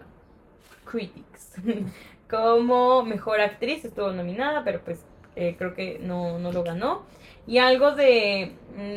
Critics. 0.84 1.54
Como 2.34 3.04
mejor 3.04 3.40
actriz 3.40 3.84
estuvo 3.84 4.10
nominada, 4.10 4.64
pero 4.64 4.80
pues 4.84 5.04
eh, 5.36 5.54
creo 5.56 5.74
que 5.74 5.98
no, 6.00 6.40
no 6.40 6.50
lo 6.50 6.64
ganó. 6.64 7.02
Y 7.46 7.58
algo 7.58 7.92
de, 7.92 8.52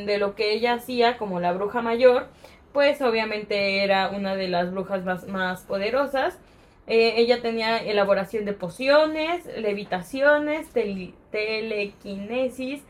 de 0.08 0.18
lo 0.18 0.34
que 0.34 0.54
ella 0.54 0.74
hacía 0.74 1.18
como 1.18 1.40
la 1.40 1.52
bruja 1.54 1.84
mayor, 1.84 2.30
pues 2.74 3.00
obviamente 3.02 3.84
era 3.84 4.10
una 4.10 4.36
de 4.36 4.48
las 4.48 4.72
brujas 4.72 5.04
más, 5.06 5.28
más 5.28 5.62
poderosas. 5.66 6.40
Eh, 6.88 7.14
ella 7.18 7.40
tenía 7.42 7.78
elaboración 7.78 8.44
de 8.46 8.54
pociones, 8.54 9.46
levitaciones, 9.56 10.74
tele- 10.74 11.14
telequinesis, 11.32 12.82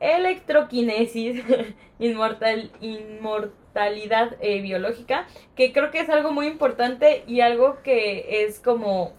electroquinesis, 0.00 1.42
inmortal, 1.98 2.70
inmortalidad 2.80 4.36
eh, 4.40 4.62
biológica, 4.62 5.26
que 5.56 5.72
creo 5.74 5.90
que 5.90 6.00
es 6.00 6.08
algo 6.08 6.30
muy 6.32 6.46
importante 6.46 7.22
y 7.26 7.40
algo 7.40 7.82
que 7.82 8.44
es 8.44 8.60
como 8.60 9.12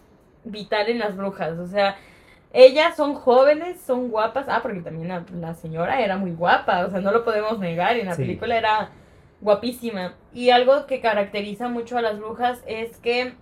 vital 0.45 0.87
en 0.89 0.99
las 0.99 1.15
brujas. 1.17 1.57
O 1.59 1.67
sea, 1.67 1.97
ellas 2.53 2.95
son 2.95 3.15
jóvenes, 3.15 3.81
son 3.81 4.09
guapas. 4.09 4.45
Ah, 4.47 4.59
porque 4.61 4.79
también 4.81 5.09
la, 5.09 5.25
la 5.39 5.53
señora 5.55 6.01
era 6.01 6.17
muy 6.17 6.31
guapa, 6.31 6.85
o 6.85 6.89
sea, 6.89 7.01
no 7.01 7.11
lo 7.11 7.25
podemos 7.25 7.59
negar. 7.59 7.97
En 7.97 8.05
la 8.07 8.13
Sí. 8.15 8.21
película 8.23 8.57
era 8.57 8.89
guapísima. 9.41 10.15
Y 10.33 10.49
algo 10.51 10.85
que 10.85 11.01
caracteriza 11.01 11.67
mucho 11.67 11.97
a 11.97 12.01
las 12.01 12.17
brujas 12.19 12.63
es 12.67 12.97
que 12.97 13.33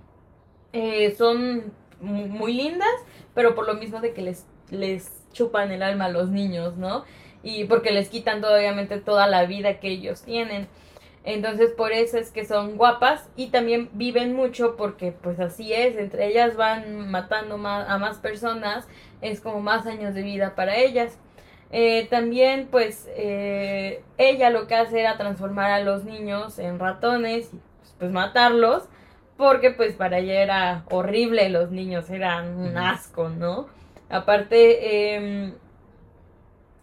eh, 0.73 1.13
son 1.17 1.71
mu- 2.01 2.27
muy 2.27 2.53
lindas, 2.53 2.89
pero 3.35 3.53
por 3.55 3.67
lo 3.67 3.75
mismo 3.75 3.99
de 4.01 4.13
que 4.13 4.21
les, 4.21 4.45
les 4.71 5.23
chupan 5.31 5.71
el 5.71 5.83
alma 5.83 6.05
a 6.05 6.09
los 6.09 6.29
niños, 6.29 6.77
¿no? 6.77 7.03
Y 7.43 7.65
porque 7.65 7.91
les 7.91 8.09
quitan 8.09 8.43
obviamente 8.43 8.97
toda 8.99 9.27
la 9.27 9.45
vida 9.45 9.79
que 9.79 9.89
ellos 9.89 10.23
tienen. 10.23 10.67
Entonces 11.25 11.71
por 11.71 11.93
eso 11.93 12.17
es 12.17 12.31
que 12.31 12.45
son 12.45 12.75
guapas 12.75 13.29
y 13.37 13.47
también 13.47 13.89
viven 13.93 14.35
mucho 14.35 14.75
porque 14.75 15.13
pues 15.13 15.39
así 15.39 15.73
es, 15.73 15.95
entre 15.97 16.27
ellas 16.27 16.57
van 16.57 17.09
matando 17.09 17.57
más, 17.57 17.89
a 17.89 17.97
más 17.97 18.17
personas, 18.17 18.87
es 19.21 19.39
como 19.39 19.61
más 19.61 19.85
años 19.87 20.13
de 20.13 20.21
vida 20.21 20.53
para 20.55 20.75
ellas. 20.75 21.17
Eh, 21.71 22.07
también 22.09 22.67
pues 22.69 23.09
eh, 23.15 24.03
ella 24.17 24.49
lo 24.49 24.67
que 24.67 24.75
hace 24.75 24.99
era 24.99 25.17
transformar 25.17 25.71
a 25.71 25.79
los 25.79 26.03
niños 26.03 26.59
en 26.59 26.77
ratones 26.77 27.53
y 27.53 27.57
pues, 27.57 27.95
pues, 27.97 28.11
matarlos 28.11 28.83
porque 29.37 29.71
pues 29.71 29.95
para 29.95 30.19
ella 30.19 30.41
era 30.41 30.83
horrible, 30.91 31.49
los 31.49 31.71
niños 31.71 32.09
eran 32.09 32.55
un 32.57 32.77
asco, 32.77 33.29
¿no? 33.29 33.67
Aparte, 34.09 35.15
em, 35.15 35.55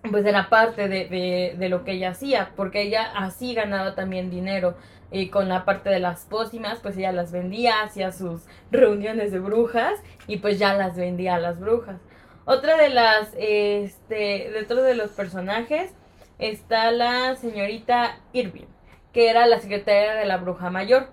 pues 0.08 0.24
era 0.24 0.48
parte 0.48 0.88
de, 0.88 1.06
de, 1.06 1.54
de 1.58 1.68
lo 1.68 1.84
que 1.84 1.92
ella 1.92 2.10
hacía, 2.10 2.52
porque 2.56 2.82
ella 2.82 3.10
así 3.14 3.54
ganaba 3.54 3.94
también 3.94 4.30
dinero. 4.30 4.76
Y 5.12 5.28
con 5.28 5.48
la 5.48 5.64
parte 5.64 5.90
de 5.90 5.98
las 5.98 6.24
pócimas, 6.26 6.78
pues 6.78 6.96
ella 6.96 7.10
las 7.10 7.32
vendía, 7.32 7.82
hacía 7.82 8.12
sus 8.12 8.42
reuniones 8.70 9.32
de 9.32 9.40
brujas 9.40 9.94
y 10.28 10.36
pues 10.36 10.58
ya 10.58 10.74
las 10.74 10.96
vendía 10.96 11.34
a 11.34 11.40
las 11.40 11.58
brujas. 11.58 12.00
Otra 12.44 12.76
de 12.76 12.88
las, 12.90 13.34
este, 13.36 14.50
dentro 14.52 14.82
de 14.82 14.94
los 14.94 15.10
personajes 15.10 15.92
está 16.38 16.90
la 16.90 17.36
señorita 17.36 18.18
Irving, 18.32 18.66
que 19.12 19.28
era 19.28 19.46
la 19.46 19.58
secretaria 19.58 20.14
de 20.14 20.26
la 20.26 20.36
bruja 20.36 20.70
mayor. 20.70 21.08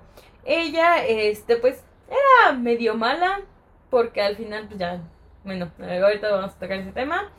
Ella, 0.46 1.06
este, 1.06 1.58
pues, 1.58 1.84
era 2.08 2.54
medio 2.54 2.96
mala, 2.96 3.42
porque 3.90 4.22
al 4.22 4.36
final, 4.36 4.68
pues 4.68 4.80
ya, 4.80 5.02
bueno, 5.44 5.72
ahorita 5.80 6.32
vamos 6.32 6.54
a 6.54 6.60
tocar 6.60 6.78
ese 6.78 6.92
tema. 6.92 7.32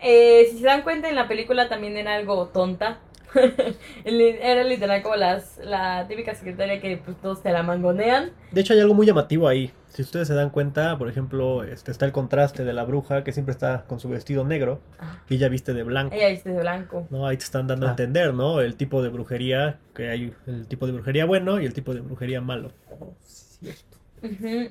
Eh, 0.00 0.46
si 0.50 0.58
se 0.58 0.64
dan 0.66 0.82
cuenta, 0.82 1.08
en 1.08 1.14
la 1.16 1.26
película 1.28 1.68
también 1.68 1.96
era 1.96 2.14
algo 2.14 2.46
tonta. 2.48 2.98
Era 4.06 4.64
literal 4.64 5.02
como 5.02 5.16
las, 5.16 5.58
la 5.58 6.06
típica 6.08 6.34
secretaria 6.34 6.80
que 6.80 6.96
pues 6.96 7.14
todos 7.20 7.42
te 7.42 7.52
la 7.52 7.62
mangonean. 7.62 8.30
De 8.52 8.62
hecho, 8.62 8.72
hay 8.72 8.80
algo 8.80 8.94
muy 8.94 9.06
llamativo 9.06 9.46
ahí. 9.48 9.70
Si 9.88 10.00
ustedes 10.00 10.28
se 10.28 10.34
dan 10.34 10.48
cuenta, 10.48 10.96
por 10.96 11.10
ejemplo, 11.10 11.62
este, 11.62 11.90
está 11.90 12.06
el 12.06 12.12
contraste 12.12 12.64
de 12.64 12.72
la 12.72 12.84
bruja 12.84 13.24
que 13.24 13.32
siempre 13.32 13.52
está 13.52 13.84
con 13.86 14.00
su 14.00 14.08
vestido 14.08 14.44
negro 14.44 14.80
Ah, 14.98 15.18
y 15.28 15.34
ella 15.34 15.48
viste 15.50 15.74
de 15.74 15.82
blanco. 15.82 16.14
Ella 16.14 16.28
viste 16.30 16.50
de 16.50 16.60
blanco. 16.60 17.06
¿no? 17.10 17.26
Ahí 17.26 17.36
te 17.36 17.44
están 17.44 17.66
dando 17.66 17.84
a 17.86 17.90
Ah. 17.90 17.92
entender, 17.92 18.32
¿no? 18.32 18.60
El 18.62 18.76
tipo 18.76 19.02
de 19.02 19.10
brujería, 19.10 19.78
que 19.94 20.08
hay 20.08 20.32
el 20.46 20.66
tipo 20.66 20.86
de 20.86 20.92
brujería 20.92 21.26
bueno 21.26 21.60
y 21.60 21.66
el 21.66 21.74
tipo 21.74 21.92
de 21.92 22.00
brujería 22.00 22.40
malo. 22.40 22.72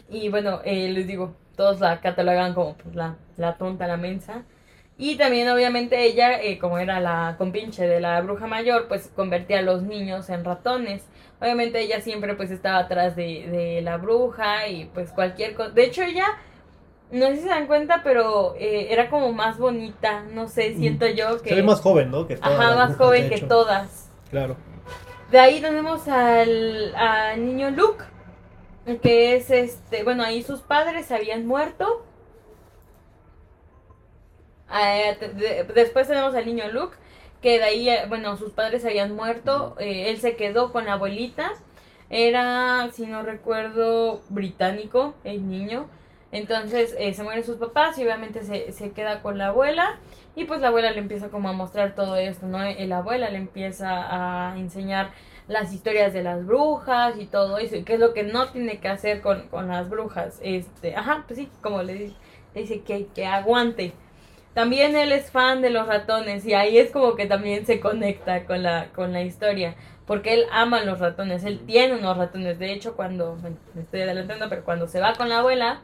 Y 0.10 0.30
bueno, 0.30 0.62
eh, 0.66 0.90
les 0.90 1.06
digo, 1.08 1.36
todos 1.56 1.80
la 1.80 2.02
catalogan 2.02 2.54
como 2.56 2.76
pues, 2.76 2.96
la, 2.96 3.16
la 3.38 3.56
tonta, 3.58 3.86
la 3.88 3.98
mensa. 3.98 4.44
Y 5.00 5.16
también 5.16 5.48
obviamente 5.50 6.06
ella, 6.06 6.42
eh, 6.42 6.58
como 6.58 6.80
era 6.80 7.00
la 7.00 7.36
compinche 7.38 7.88
de 7.88 8.00
la 8.00 8.20
bruja 8.22 8.48
mayor, 8.48 8.88
pues 8.88 9.12
convertía 9.16 9.60
a 9.60 9.62
los 9.62 9.84
niños 9.84 10.30
en 10.30 10.44
ratones. 10.44 11.06
Obviamente 11.40 11.80
ella 11.80 12.02
siempre 12.02 12.34
pues 12.34 12.50
estaba 12.50 12.80
atrás 12.80 13.16
de, 13.16 13.48
de 13.48 13.82
la 13.84 13.98
bruja 13.98 14.68
y 14.68 14.86
pues 14.86 15.12
cualquier 15.12 15.54
cosa. 15.54 15.70
De 15.70 15.84
hecho 15.84 16.02
ella, 16.02 16.26
no 17.12 17.28
sé 17.28 17.36
si 17.36 17.42
se 17.44 17.50
dan 17.50 17.68
cuenta, 17.68 18.02
pero 18.04 18.56
eh, 18.58 18.88
era 18.90 19.10
como 19.12 19.32
más 19.32 19.60
bonita, 19.60 20.24
no 20.34 20.48
sé, 20.48 20.76
siento 20.76 21.08
yo 21.08 21.42
que... 21.44 21.50
Se 21.50 21.56
ve 21.56 21.64
más 21.64 21.80
joven, 21.80 22.10
¿no? 22.10 22.28
Que 22.28 22.36
todas 22.36 22.60
Ajá, 22.60 22.76
más 22.76 22.90
brujas, 22.90 22.98
joven 22.98 23.30
que 23.30 23.42
todas. 23.42 24.10
Claro. 24.32 24.58
De 25.32 25.40
ahí 25.40 25.62
tenemos 25.62 26.08
al, 26.08 26.96
al 26.96 27.46
niño 27.46 27.70
Luke, 27.70 28.04
que 29.02 29.36
es 29.36 29.52
este, 29.52 30.04
bueno, 30.04 30.24
ahí 30.24 30.42
sus 30.42 30.62
padres 30.62 31.12
habían 31.12 31.46
muerto. 31.46 32.04
Eh, 34.74 35.16
te- 35.20 35.30
de- 35.30 35.64
después 35.74 36.08
tenemos 36.08 36.36
al 36.36 36.46
niño 36.46 36.66
Luke, 36.72 36.98
que 37.42 37.58
de 37.60 37.64
ahí, 37.64 37.90
eh, 37.90 38.06
bueno, 38.10 38.36
sus 38.38 38.52
padres 38.52 38.84
habían 38.86 39.16
muerto, 39.16 39.76
eh, 39.80 40.10
él 40.10 40.20
se 40.20 40.36
quedó 40.36 40.72
con 40.72 40.86
la 40.86 40.94
abuelita, 40.94 41.52
era, 42.10 42.90
si 42.94 43.06
no 43.06 43.22
recuerdo, 43.24 44.22
británico, 44.30 45.14
el 45.24 45.48
niño. 45.50 45.88
Entonces 46.32 46.94
eh, 47.00 47.14
se 47.14 47.24
mueren 47.24 47.44
sus 47.46 47.56
papás 47.58 47.98
y 47.98 48.04
obviamente 48.04 48.44
se, 48.44 48.72
se 48.74 48.92
queda 48.92 49.22
con 49.22 49.38
la 49.38 49.48
abuela. 49.48 49.98
Y 50.36 50.46
pues 50.46 50.62
la 50.62 50.68
abuela 50.68 50.92
le 50.92 51.00
empieza 51.00 51.30
como 51.30 51.50
a 51.50 51.54
mostrar 51.54 51.96
todo 51.96 52.16
esto, 52.18 52.46
¿no? 52.48 52.60
La 52.60 52.98
abuela 53.00 53.30
le 53.30 53.38
empieza 53.38 54.52
a 54.52 54.58
enseñar 54.58 55.12
las 55.48 55.74
historias 55.74 56.14
de 56.14 56.22
las 56.24 56.46
brujas 56.46 57.16
y 57.18 57.26
todo 57.26 57.58
eso. 57.58 57.76
Y 57.78 57.84
qué 57.84 57.94
es 57.96 58.00
lo 58.00 58.14
que 58.14 58.24
no 58.24 58.50
tiene 58.52 58.80
que 58.80 58.88
hacer 58.90 59.22
con, 59.22 59.48
con 59.48 59.68
las 59.70 59.90
brujas. 59.90 60.40
Este, 60.44 60.96
ajá, 60.96 61.24
pues 61.28 61.40
sí, 61.40 61.50
como 61.62 61.82
le, 61.84 62.14
le 62.54 62.62
dice 62.62 62.82
que, 62.82 63.08
que 63.08 63.26
aguante. 63.26 63.94
También 64.58 64.96
él 64.96 65.12
es 65.12 65.30
fan 65.30 65.62
de 65.62 65.70
los 65.70 65.86
ratones 65.86 66.44
y 66.44 66.56
ahí 66.56 66.80
es 66.80 66.90
como 66.90 67.16
que 67.16 67.28
también 67.28 67.68
se 67.68 67.80
conecta 67.80 68.44
con 68.46 68.64
la, 68.64 68.88
con 68.88 69.14
la 69.14 69.22
historia. 69.22 69.76
Porque 70.08 70.34
él 70.34 70.46
ama 70.52 70.82
los 70.82 70.98
ratones, 70.98 71.44
él 71.44 71.60
tiene 71.68 71.94
unos 71.94 72.18
ratones. 72.18 72.58
De 72.58 72.74
hecho, 72.74 72.96
cuando, 72.96 73.38
me 73.76 73.82
estoy 73.84 74.02
adelantando, 74.02 74.50
pero 74.50 74.66
cuando 74.66 74.88
se 74.88 75.00
va 75.00 75.14
con 75.14 75.30
la 75.30 75.42
abuela, 75.42 75.82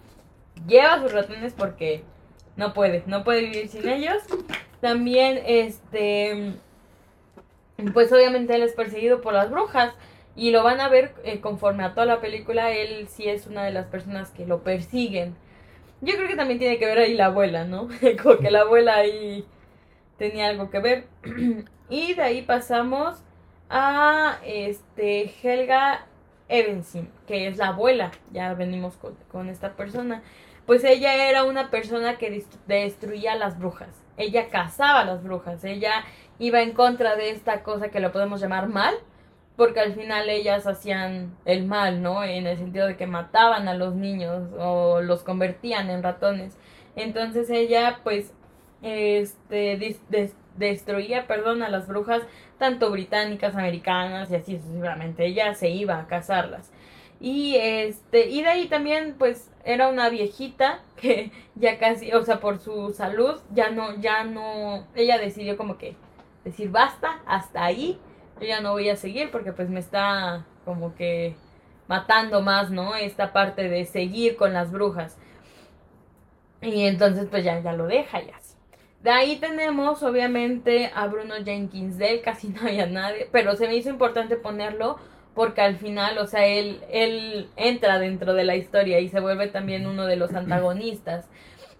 lleva 0.66 1.00
sus 1.00 1.12
ratones 1.12 1.54
porque 1.56 2.04
no 2.56 2.74
puede, 2.74 3.04
no 3.06 3.24
puede 3.24 3.42
vivir 3.42 3.68
sin 3.68 3.88
ellos. 3.88 4.24
También, 4.82 5.40
este, 5.46 6.54
pues 7.94 8.12
obviamente 8.12 8.56
él 8.56 8.64
es 8.64 8.74
perseguido 8.74 9.22
por 9.22 9.34
las 9.34 9.52
brujas 9.52 9.94
y 10.36 10.50
lo 10.50 10.64
van 10.64 10.82
a 10.82 10.90
ver 10.90 11.14
eh, 11.24 11.42
conforme 11.42 11.84
a 11.84 11.94
toda 11.94 12.08
la 12.08 12.22
película, 12.22 12.72
él 12.72 13.08
sí 13.08 13.30
es 13.30 13.46
una 13.46 13.66
de 13.66 13.72
las 13.72 13.86
personas 13.86 14.32
que 14.32 14.48
lo 14.48 14.64
persiguen. 14.64 15.36
Yo 16.04 16.16
creo 16.16 16.28
que 16.28 16.36
también 16.36 16.60
tiene 16.60 16.78
que 16.80 16.86
ver 16.86 16.98
ahí 17.00 17.14
la 17.16 17.28
abuela, 17.28 17.64
¿no? 17.66 17.88
Como 18.22 18.38
que 18.38 18.52
la 18.52 18.62
abuela 18.62 18.96
ahí 18.96 19.46
tenía 20.18 20.48
algo 20.50 20.70
que 20.70 20.80
ver. 20.80 21.08
y 21.90 22.14
de 22.14 22.22
ahí 22.22 22.42
pasamos 22.42 23.24
a 23.70 24.40
este 24.46 25.32
Helga 25.44 26.06
Evensim, 26.50 27.08
que 27.28 27.48
es 27.48 27.58
la 27.58 27.70
abuela. 27.70 28.12
Ya 28.32 28.54
venimos 28.54 28.98
con, 28.98 29.16
con 29.32 29.50
esta 29.50 29.76
persona. 29.76 30.24
Pues 30.66 30.84
ella 30.84 31.30
era 31.30 31.44
una 31.44 31.70
persona 31.72 32.18
que 32.18 32.32
dest- 32.32 32.60
destruía 32.68 33.34
a 33.34 33.38
las 33.38 33.60
brujas. 33.60 33.90
Ella 34.18 34.50
cazaba 34.50 35.02
a 35.02 35.06
las 35.06 35.24
brujas. 35.24 35.64
Ella 35.64 36.04
iba 36.40 36.62
en 36.62 36.72
contra 36.74 37.16
de 37.16 37.32
esta 37.32 37.64
cosa 37.64 37.90
que 37.90 38.00
lo 38.00 38.12
podemos 38.12 38.42
llamar 38.42 38.68
mal. 38.70 38.96
Porque 39.56 39.80
al 39.80 39.94
final 39.94 40.30
ellas 40.30 40.66
hacían 40.66 41.36
el 41.46 41.66
mal, 41.66 42.02
¿no? 42.02 42.24
En 42.24 42.48
el 42.48 42.58
sentido 42.58 42.88
de 42.88 42.98
que 42.98 43.06
mataban 43.06 43.68
a 43.68 43.76
los 43.76 43.94
niños 43.96 44.50
o 44.58 45.02
los 45.02 45.24
convertían 45.24 45.90
en 45.90 46.02
ratones. 46.02 46.58
Entonces 46.96 47.50
ella, 47.50 48.00
pues, 48.04 48.34
este, 48.82 49.98
destruía, 50.58 51.28
perdón, 51.28 51.64
a 51.64 51.70
las 51.70 51.88
brujas, 51.88 52.24
tanto 52.58 52.92
británicas, 52.92 53.56
americanas 53.56 54.32
y 54.32 54.36
así 54.36 54.58
sucesivamente. 54.58 55.26
Ella 55.26 55.54
se 55.54 55.70
iba 55.70 56.00
a 56.00 56.08
cazarlas. 56.08 56.72
Y 57.20 57.56
este, 57.56 58.30
y 58.30 58.42
de 58.42 58.50
ahí 58.50 58.68
también, 58.68 59.16
pues, 59.18 59.50
era 59.64 59.88
una 59.88 60.10
viejita 60.10 60.82
que 60.98 61.32
ya 61.56 61.78
casi, 61.80 62.12
o 62.14 62.24
sea, 62.24 62.40
por 62.40 62.60
su 62.60 62.92
salud, 62.92 63.40
ya 63.54 63.70
no, 63.70 63.96
ya 64.00 64.24
no, 64.24 64.86
ella 64.96 65.18
decidió 65.18 65.58
como 65.58 65.78
que 65.78 65.96
decir 66.44 66.70
basta, 66.70 67.22
hasta 67.26 67.64
ahí, 67.64 68.00
yo 68.44 68.50
ya 68.50 68.62
no 68.62 68.74
voy 68.74 68.90
a 68.90 68.96
seguir 68.96 69.32
porque 69.32 69.54
pues 69.54 69.70
me 69.70 69.80
está 69.80 70.46
como 70.66 70.96
que 70.96 71.36
matando 71.88 72.42
más, 72.42 72.70
¿no? 72.70 72.96
Esta 72.96 73.34
parte 73.34 73.70
de 73.70 73.86
seguir 73.86 74.36
con 74.36 74.54
las 74.54 74.72
brujas. 74.72 75.18
Y 76.62 76.86
entonces 76.86 77.28
pues 77.30 77.44
ya, 77.44 77.60
ya 77.62 77.74
lo 77.74 77.88
deja 77.88 78.22
y 78.22 78.30
así. 78.30 78.56
De 79.02 79.10
ahí 79.10 79.36
tenemos 79.36 80.02
obviamente 80.02 80.90
a 80.96 81.08
Bruno 81.08 81.36
Jenkins, 81.44 81.98
de 81.98 82.12
él 82.12 82.22
casi 82.22 82.48
no 82.50 82.62
había 82.62 82.86
nadie, 82.86 83.28
pero 83.32 83.56
se 83.56 83.68
me 83.68 83.76
hizo 83.76 83.90
importante 83.90 84.38
ponerlo 84.38 84.98
porque 85.36 85.62
al 85.62 85.78
final, 85.78 86.18
o 86.20 86.28
sea, 86.28 86.46
él, 86.46 86.82
él 86.92 87.50
entra 87.56 88.00
dentro 88.00 88.34
de 88.34 88.44
la 88.44 88.56
historia 88.56 89.00
y 89.00 89.10
se 89.10 89.20
vuelve 89.20 89.48
también 89.48 89.88
uno 89.88 90.06
de 90.06 90.16
los 90.16 90.34
antagonistas. 90.36 91.26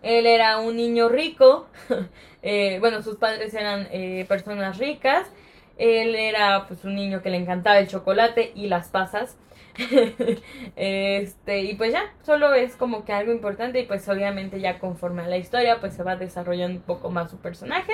Él 0.02 0.26
era 0.26 0.60
un 0.60 0.76
niño 0.76 1.08
rico, 1.08 1.68
eh, 2.42 2.78
bueno, 2.82 3.02
sus 3.02 3.16
padres 3.16 3.54
eran 3.54 3.88
eh, 3.92 4.26
personas 4.28 4.78
ricas, 4.78 5.32
él 5.78 6.16
era 6.16 6.68
pues 6.68 6.84
un 6.86 6.96
niño 6.96 7.22
que 7.22 7.30
le 7.30 7.38
encantaba 7.38 7.80
el 7.80 7.88
chocolate 7.88 8.52
y 8.56 8.68
las 8.68 8.90
pasas. 8.90 9.38
este, 10.76 11.64
y 11.64 11.76
pues 11.76 11.94
ya, 11.94 12.04
solo 12.22 12.54
es 12.54 12.76
como 12.76 13.06
que 13.06 13.12
algo 13.12 13.32
importante 13.32 13.80
y 13.80 13.86
pues 13.86 14.08
obviamente 14.08 14.60
ya 14.60 14.78
conforme 14.78 15.24
a 15.24 15.28
la 15.28 15.38
historia 15.38 15.80
pues 15.80 15.94
se 15.96 16.04
va 16.04 16.16
desarrollando 16.16 16.78
un 16.78 16.86
poco 16.86 17.10
más 17.10 17.32
su 17.32 17.38
personaje 17.38 17.94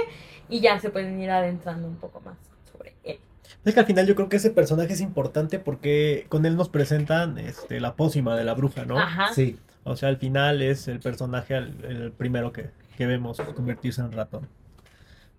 y 0.50 0.60
ya 0.60 0.78
se 0.80 0.89
pueden 0.89 1.22
ir 1.22 1.32
adentrando 1.32 1.88
un 1.88 1.96
poco 1.96 2.20
más 2.20 2.38
sobre 2.70 2.96
él. 3.04 3.20
Es 3.63 3.74
que 3.74 3.80
al 3.80 3.86
final 3.86 4.06
yo 4.08 4.15
creo 4.15 4.28
que 4.28 4.38
ese 4.38 4.52
personaje 4.52 4.94
es 4.94 5.02
importante 5.02 5.58
porque 5.58 6.26
con 6.28 6.46
él 6.46 6.58
nos 6.58 6.70
presentan 6.70 7.38
este, 7.38 7.80
la 7.80 7.96
pócima 7.96 8.36
de 8.36 8.44
la 8.44 8.54
bruja, 8.54 8.86
¿no? 8.86 9.00
Ajá. 9.00 9.34
Sí. 9.34 9.58
O 9.86 9.96
sea, 9.96 10.10
al 10.10 10.18
final 10.18 10.62
es 10.62 10.88
el 10.89 11.00
personaje 11.00 11.56
el, 11.56 11.86
el 11.86 12.12
primero 12.12 12.52
que, 12.52 12.70
que 12.98 13.06
vemos 13.06 13.39
convertirse 13.56 14.02
en 14.02 14.12
ratón. 14.12 14.48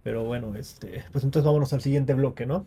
Pero 0.02 0.24
bueno, 0.24 0.54
este, 0.56 1.04
pues 1.12 1.24
entonces 1.24 1.44
vámonos 1.44 1.72
al 1.72 1.82
siguiente 1.82 2.14
bloque, 2.14 2.46
¿no? 2.46 2.66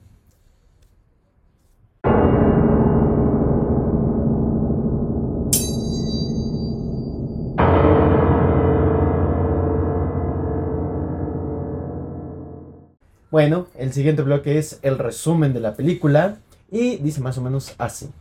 Bueno, 13.34 13.66
el 13.76 13.92
siguiente 13.94 14.22
bloque 14.22 14.60
es 14.60 14.78
el 14.84 15.00
resumen 15.00 15.54
de 15.54 15.60
la 15.60 15.74
película 15.74 16.38
y 16.70 16.98
dice 16.98 17.20
más 17.20 17.36
o 17.40 17.42
menos 17.42 17.74
así. 17.80 18.12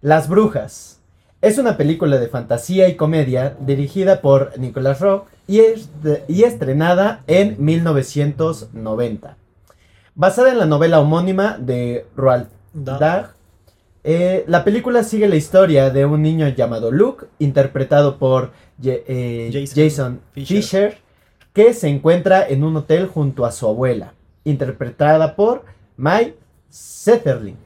Las 0.00 0.28
Brujas. 0.28 1.00
Es 1.42 1.58
una 1.58 1.76
película 1.76 2.18
de 2.18 2.28
fantasía 2.28 2.88
y 2.88 2.94
comedia 2.94 3.56
dirigida 3.58 4.20
por 4.20 4.56
Nicolas 4.56 5.00
Rock 5.00 5.26
y, 5.48 6.42
estrenada 6.42 7.22
en 7.26 7.56
1990. 7.64 9.36
Basada 10.14 10.50
en 10.50 10.58
la 10.58 10.66
novela 10.66 11.00
homónima 11.00 11.56
de 11.58 12.06
Roald 12.16 12.48
Da- 12.72 12.98
Dahl, 12.98 13.26
eh, 14.04 14.44
la 14.46 14.64
película 14.64 15.02
sigue 15.04 15.28
la 15.28 15.36
historia 15.36 15.90
de 15.90 16.04
un 16.06 16.22
niño 16.22 16.48
llamado 16.48 16.90
Luke, 16.90 17.26
interpretado 17.38 18.18
por 18.18 18.52
Ye- 18.80 19.04
eh, 19.06 19.50
Jason 19.52 19.74
Jason, 19.84 20.20
Fisher. 20.32 20.56
Fisher, 20.62 20.98
que 21.52 21.74
se 21.74 21.88
encuentra 21.88 22.46
en 22.46 22.64
un 22.64 22.76
hotel 22.76 23.06
junto 23.06 23.44
a 23.46 23.52
su 23.52 23.66
abuela, 23.66 24.14
interpretada 24.44 25.34
por 25.36 25.64
Mai 25.96 26.34
Zetterling. 26.70 27.56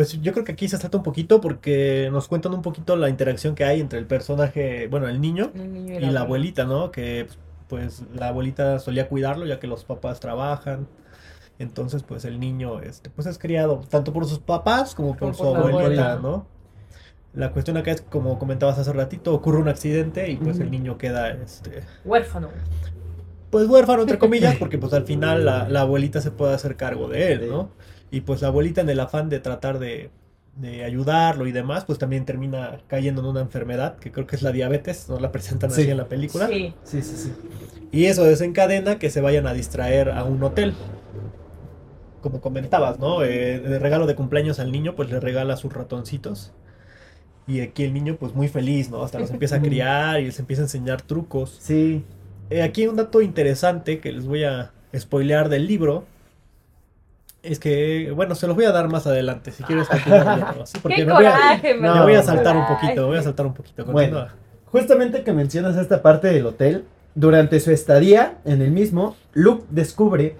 Pues 0.00 0.18
yo 0.22 0.32
creo 0.32 0.46
que 0.46 0.52
aquí 0.52 0.66
se 0.66 0.78
trata 0.78 0.96
un 0.96 1.02
poquito 1.02 1.42
porque 1.42 2.08
nos 2.10 2.26
cuentan 2.26 2.54
un 2.54 2.62
poquito 2.62 2.96
la 2.96 3.10
interacción 3.10 3.54
que 3.54 3.64
hay 3.64 3.82
entre 3.82 3.98
el 3.98 4.06
personaje, 4.06 4.88
bueno, 4.88 5.06
el 5.08 5.20
niño 5.20 5.52
El 5.54 5.74
niño 5.74 6.00
y 6.00 6.06
la 6.06 6.22
abuelita, 6.22 6.64
¿no? 6.64 6.90
Que 6.90 7.26
pues 7.68 8.02
la 8.14 8.28
abuelita 8.28 8.78
solía 8.78 9.08
cuidarlo 9.10 9.44
ya 9.44 9.60
que 9.60 9.66
los 9.66 9.84
papás 9.84 10.18
trabajan. 10.18 10.88
Entonces, 11.58 12.02
pues 12.02 12.24
el 12.24 12.40
niño, 12.40 12.80
este, 12.80 13.10
pues 13.10 13.26
es 13.26 13.38
criado 13.38 13.82
tanto 13.90 14.10
por 14.14 14.24
sus 14.24 14.38
papás 14.38 14.94
como 14.94 15.10
por 15.10 15.32
Como 15.32 15.34
su 15.34 15.42
por 15.42 15.56
abuelita, 15.70 16.12
abuela. 16.12 16.18
¿no? 16.22 16.46
La 17.34 17.52
cuestión 17.52 17.76
acá 17.76 17.90
es, 17.90 18.00
como 18.00 18.38
comentabas 18.38 18.78
hace 18.78 18.94
ratito, 18.94 19.34
ocurre 19.34 19.58
un 19.58 19.68
accidente 19.68 20.30
y 20.30 20.36
pues 20.36 20.60
el 20.60 20.70
niño 20.70 20.96
queda, 20.96 21.28
este, 21.28 21.82
Huérfano. 22.06 22.48
pues 23.50 23.68
huérfano 23.68 24.00
entre 24.00 24.16
comillas, 24.16 24.56
porque 24.58 24.78
pues 24.78 24.94
al 24.94 25.04
final 25.04 25.44
la, 25.44 25.68
la 25.68 25.82
abuelita 25.82 26.22
se 26.22 26.30
puede 26.30 26.54
hacer 26.54 26.76
cargo 26.76 27.06
de 27.06 27.34
él, 27.34 27.50
¿no? 27.50 27.68
Y 28.10 28.22
pues 28.22 28.42
la 28.42 28.48
abuelita 28.48 28.80
en 28.80 28.88
el 28.90 29.00
afán 29.00 29.28
de 29.28 29.38
tratar 29.40 29.78
de, 29.78 30.10
de 30.56 30.84
ayudarlo 30.84 31.46
y 31.46 31.52
demás, 31.52 31.84
pues 31.84 31.98
también 31.98 32.24
termina 32.24 32.78
cayendo 32.88 33.20
en 33.22 33.28
una 33.28 33.40
enfermedad, 33.40 33.96
que 33.98 34.10
creo 34.10 34.26
que 34.26 34.36
es 34.36 34.42
la 34.42 34.50
diabetes, 34.52 35.08
nos 35.08 35.20
la 35.20 35.30
presentan 35.32 35.70
así 35.70 35.84
Sí. 35.84 35.90
en 35.90 35.96
la 35.96 36.08
película. 36.08 36.48
Sí. 36.48 36.74
Sí, 36.82 37.02
sí, 37.02 37.16
sí. 37.16 37.32
Y 37.92 38.06
eso 38.06 38.24
desencadena 38.24 38.98
que 38.98 39.10
se 39.10 39.20
vayan 39.20 39.46
a 39.46 39.52
distraer 39.52 40.10
a 40.10 40.24
un 40.24 40.42
hotel. 40.42 40.74
Como 42.20 42.40
comentabas, 42.40 42.98
¿no? 42.98 43.22
Eh, 43.24 43.60
de 43.60 43.78
regalo 43.78 44.06
de 44.06 44.14
cumpleaños 44.14 44.58
al 44.60 44.70
niño, 44.72 44.94
pues 44.94 45.10
le 45.10 45.20
regala 45.20 45.56
sus 45.56 45.72
ratoncitos. 45.72 46.52
Y 47.46 47.60
aquí 47.60 47.84
el 47.84 47.94
niño, 47.94 48.16
pues 48.20 48.34
muy 48.34 48.48
feliz, 48.48 48.90
¿no? 48.90 49.02
Hasta 49.02 49.18
los 49.18 49.30
empieza 49.30 49.56
a 49.56 49.62
criar 49.62 50.20
y 50.20 50.26
les 50.26 50.38
empieza 50.38 50.62
a 50.62 50.66
enseñar 50.66 51.00
trucos. 51.02 51.56
Sí. 51.60 52.04
Eh, 52.50 52.62
aquí 52.62 52.86
un 52.86 52.96
dato 52.96 53.22
interesante 53.22 54.00
que 54.00 54.12
les 54.12 54.26
voy 54.26 54.44
a 54.44 54.72
spoilear 54.96 55.48
del 55.48 55.66
libro. 55.66 56.04
Es 57.42 57.58
que, 57.58 58.12
bueno, 58.14 58.34
se 58.34 58.46
los 58.46 58.54
voy 58.54 58.66
a 58.66 58.72
dar 58.72 58.88
más 58.88 59.06
adelante, 59.06 59.50
si 59.50 59.62
quieres 59.62 59.88
continuar 59.90 60.62
¿sí? 60.64 60.78
Porque 60.82 60.96
¡Qué 60.96 61.06
me 61.06 61.12
voy 61.12 61.24
a, 61.24 61.32
coraje! 61.32 61.74
no, 61.74 61.94
me 61.94 62.02
voy 62.02 62.14
a 62.14 62.22
saltar 62.22 62.56
un 62.56 62.66
poquito, 62.66 63.06
voy 63.06 63.18
a 63.18 63.22
saltar 63.22 63.46
un 63.46 63.54
poquito. 63.54 63.84
Bueno. 63.86 64.18
Continúa. 64.18 64.40
Justamente 64.66 65.24
que 65.24 65.32
mencionas 65.32 65.76
esta 65.76 66.00
parte 66.02 66.28
del 66.28 66.46
hotel, 66.46 66.84
durante 67.14 67.58
su 67.58 67.72
estadía 67.72 68.38
en 68.44 68.62
el 68.62 68.70
mismo, 68.70 69.16
Luke 69.32 69.64
descubre 69.70 70.36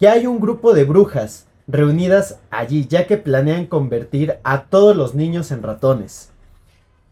que 0.00 0.08
hay 0.08 0.26
un 0.26 0.40
grupo 0.40 0.74
de 0.74 0.84
brujas 0.84 1.46
reunidas 1.68 2.40
allí, 2.50 2.86
ya 2.88 3.06
que 3.06 3.18
planean 3.18 3.66
convertir 3.66 4.38
a 4.42 4.64
todos 4.64 4.96
los 4.96 5.14
niños 5.14 5.52
en 5.52 5.62
ratones. 5.62 6.30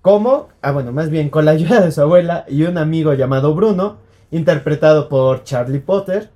¿Cómo? 0.03 0.49
Ah, 0.63 0.73
bueno, 0.73 0.93
más 0.93 1.11
bien 1.11 1.31
con 1.31 1.45
la 1.45 1.51
ayuda 1.53 1.81
de 1.81 1.93
su 1.93 2.01
abuela 2.01 2.45
y 2.49 2.63
un 2.65 2.79
amigo 2.79 3.13
llamado 3.13 3.55
Bruno, 3.55 3.99
interpretado 4.31 5.09
por 5.09 5.45
Charlie 5.45 5.81
Potter, 5.81 6.31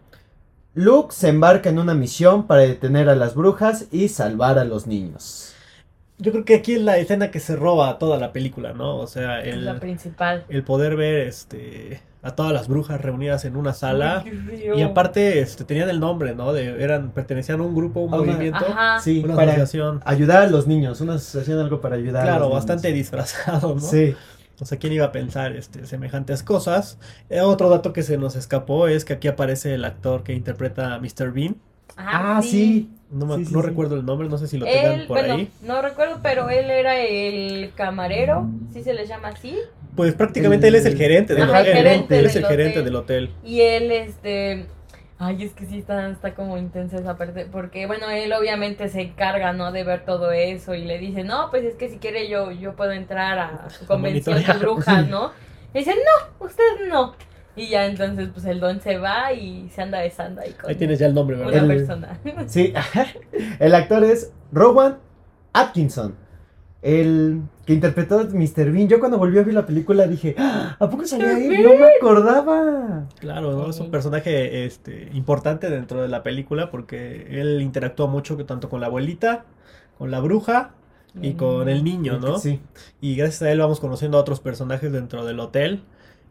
Luke 0.74 1.12
se 1.14 1.28
embarca 1.28 1.68
en 1.70 1.78
una 1.78 1.94
misión 1.94 2.46
para 2.46 2.62
detener 2.62 3.08
a 3.08 3.14
las 3.16 3.34
brujas 3.34 3.86
y 3.90 4.08
salvar 4.08 4.58
a 4.58 4.64
los 4.64 4.86
niños. 4.86 5.54
Yo 6.18 6.32
creo 6.32 6.44
que 6.44 6.54
aquí 6.56 6.74
es 6.74 6.82
la 6.82 6.98
escena 6.98 7.30
que 7.30 7.40
se 7.40 7.56
roba 7.56 7.98
toda 7.98 8.18
la 8.18 8.32
película, 8.32 8.74
¿no? 8.74 8.96
O 8.98 9.06
sea, 9.06 9.40
el, 9.42 9.64
la 9.64 9.80
principal. 9.80 10.44
el 10.48 10.62
poder 10.64 10.94
ver 10.96 11.26
este 11.26 12.02
a 12.22 12.34
todas 12.36 12.52
las 12.52 12.68
brujas 12.68 13.00
reunidas 13.00 13.46
en 13.46 13.56
una 13.56 13.72
sala. 13.72 14.18
Ay, 14.18 14.30
qué 14.30 14.32
frío. 14.36 14.74
Y 14.74 14.82
aparte, 14.82 15.40
este, 15.40 15.64
tenían 15.64 15.88
el 15.88 15.98
nombre, 16.00 16.34
¿no? 16.34 16.52
De, 16.52 16.82
eran, 16.84 17.12
pertenecían 17.12 17.60
a 17.60 17.62
un 17.62 17.74
grupo, 17.74 18.00
un 18.00 18.12
A 18.12 18.18
movimiento, 18.18 18.66
Ajá. 18.66 19.00
Sí, 19.00 19.22
una 19.24 19.34
para 19.34 19.52
asociación. 19.52 20.02
ayudar 20.04 20.42
a 20.42 20.46
los 20.50 20.66
niños, 20.66 21.00
una 21.00 21.14
asociación 21.14 21.58
algo 21.58 21.80
para 21.80 21.96
ayudar 21.96 22.28
a 22.30 22.36
Claro, 22.36 22.50
niños. 22.50 22.52
bastante 22.52 22.92
disfrazado, 22.92 23.76
¿no? 23.80 23.80
Sí. 23.80 24.16
O 24.60 24.66
sea, 24.66 24.78
¿quién 24.78 24.92
iba 24.92 25.06
a 25.06 25.12
pensar 25.12 25.56
este, 25.56 25.86
semejantes 25.86 26.42
cosas? 26.42 26.98
Eh, 27.30 27.40
otro 27.40 27.68
dato 27.70 27.92
que 27.92 28.02
se 28.02 28.18
nos 28.18 28.36
escapó 28.36 28.88
es 28.88 29.04
que 29.04 29.14
aquí 29.14 29.28
aparece 29.28 29.74
el 29.74 29.84
actor 29.84 30.22
que 30.22 30.32
interpreta 30.34 30.94
a 30.94 30.98
Mr. 31.00 31.32
Bean. 31.32 31.56
Ah, 31.96 32.40
sí. 32.42 32.90
No, 33.10 33.26
me- 33.26 33.36
Sí, 33.38 33.46
sí, 33.46 33.52
no 33.52 33.60
sí. 33.62 33.66
recuerdo 33.66 33.96
el 33.96 34.04
nombre, 34.06 34.28
no 34.28 34.38
sé 34.38 34.46
si 34.46 34.56
lo 34.56 34.66
tengan 34.66 35.00
Él, 35.00 35.06
por 35.08 35.18
bueno, 35.18 35.34
ahí. 35.34 35.48
no 35.62 35.82
recuerdo, 35.82 36.20
pero 36.22 36.48
él 36.48 36.70
era 36.70 36.96
el 37.00 37.72
camarero, 37.74 38.46
si 38.72 38.84
se 38.84 38.94
le 38.94 39.04
llama 39.06 39.28
así. 39.28 39.56
Pues 39.96 40.14
prácticamente 40.14 40.68
él 40.68 40.76
es 40.76 40.86
el 40.86 40.96
gerente 40.96 41.34
del 41.34 41.42
Ajá, 41.50 41.62
hotel. 41.62 41.72
gerente 41.74 42.18
él 42.20 42.26
es 42.26 42.36
el 42.36 42.46
gerente 42.46 42.82
del 42.82 42.94
hotel. 42.94 43.30
Y 43.44 43.60
él, 43.62 43.90
este. 43.90 44.66
Ay, 45.22 45.42
es 45.44 45.52
que 45.52 45.66
sí 45.66 45.78
está, 45.78 46.08
está 46.08 46.34
como 46.34 46.56
intensa 46.56 46.96
esa 46.96 47.16
parte. 47.18 47.46
Porque, 47.52 47.86
bueno, 47.86 48.08
él 48.08 48.32
obviamente 48.32 48.88
se 48.88 49.02
encarga, 49.02 49.52
¿no? 49.52 49.70
De 49.70 49.84
ver 49.84 50.04
todo 50.06 50.32
eso. 50.32 50.74
Y 50.74 50.84
le 50.86 50.98
dice, 50.98 51.24
no, 51.24 51.50
pues 51.50 51.62
es 51.64 51.74
que 51.76 51.90
si 51.90 51.98
quiere 51.98 52.26
yo, 52.30 52.50
yo 52.52 52.74
puedo 52.74 52.92
entrar 52.92 53.38
a 53.38 53.68
su 53.68 53.86
convención 53.86 54.42
de 54.42 54.52
brujas, 54.58 55.06
¿no? 55.08 55.32
Y 55.74 55.80
dice, 55.80 55.94
no, 55.94 56.46
usted 56.46 56.88
no. 56.88 57.14
Y 57.54 57.68
ya 57.68 57.84
entonces, 57.84 58.30
pues 58.32 58.46
el 58.46 58.60
don 58.60 58.80
se 58.80 58.96
va 58.96 59.32
y 59.34 59.68
se 59.68 59.82
anda 59.82 60.00
besando 60.00 60.40
ahí 60.40 60.52
con 60.52 60.70
Ahí 60.70 60.76
tienes 60.76 60.98
ya 60.98 61.06
el 61.06 61.14
nombre, 61.14 61.36
una 61.36 61.46
¿verdad? 61.46 61.70
El- 61.70 61.76
persona. 61.76 62.18
Sí, 62.46 62.72
el 63.58 63.74
actor 63.74 64.02
es 64.04 64.32
Rowan 64.52 64.98
Atkinson, 65.52 66.16
el 66.82 67.42
que 67.66 67.74
interpretó 67.74 68.20
a 68.20 68.24
Mr. 68.24 68.72
Bean. 68.72 68.88
Yo 68.88 68.98
cuando 69.00 69.18
volví 69.18 69.38
a 69.38 69.42
ver 69.42 69.54
la 69.54 69.66
película 69.66 70.06
dije, 70.06 70.34
"Ah, 70.38 70.76
¿a 70.78 70.88
poco 70.88 71.06
salía 71.06 71.36
él? 71.38 71.62
No 71.62 71.74
me 71.74 71.86
acordaba. 71.98 73.06
Claro, 73.18 73.52
¿no? 73.52 73.70
Es 73.70 73.78
un 73.80 73.90
personaje 73.90 74.64
este, 74.64 75.10
importante 75.12 75.68
dentro 75.68 76.00
de 76.02 76.08
la 76.08 76.22
película 76.22 76.70
porque 76.70 77.26
él 77.40 77.60
interactúa 77.60 78.06
mucho 78.06 78.36
que 78.36 78.44
tanto 78.44 78.68
con 78.68 78.80
la 78.80 78.86
abuelita, 78.86 79.44
con 79.98 80.10
la 80.10 80.20
bruja 80.20 80.70
y 81.20 81.34
con 81.34 81.68
el 81.68 81.84
niño, 81.84 82.18
¿no? 82.18 82.38
Sí, 82.38 82.60
Y 83.00 83.16
gracias 83.16 83.42
a 83.42 83.50
él 83.52 83.58
vamos 83.58 83.80
conociendo 83.80 84.16
a 84.16 84.20
otros 84.20 84.40
personajes 84.40 84.92
dentro 84.92 85.24
del 85.24 85.40
hotel 85.40 85.82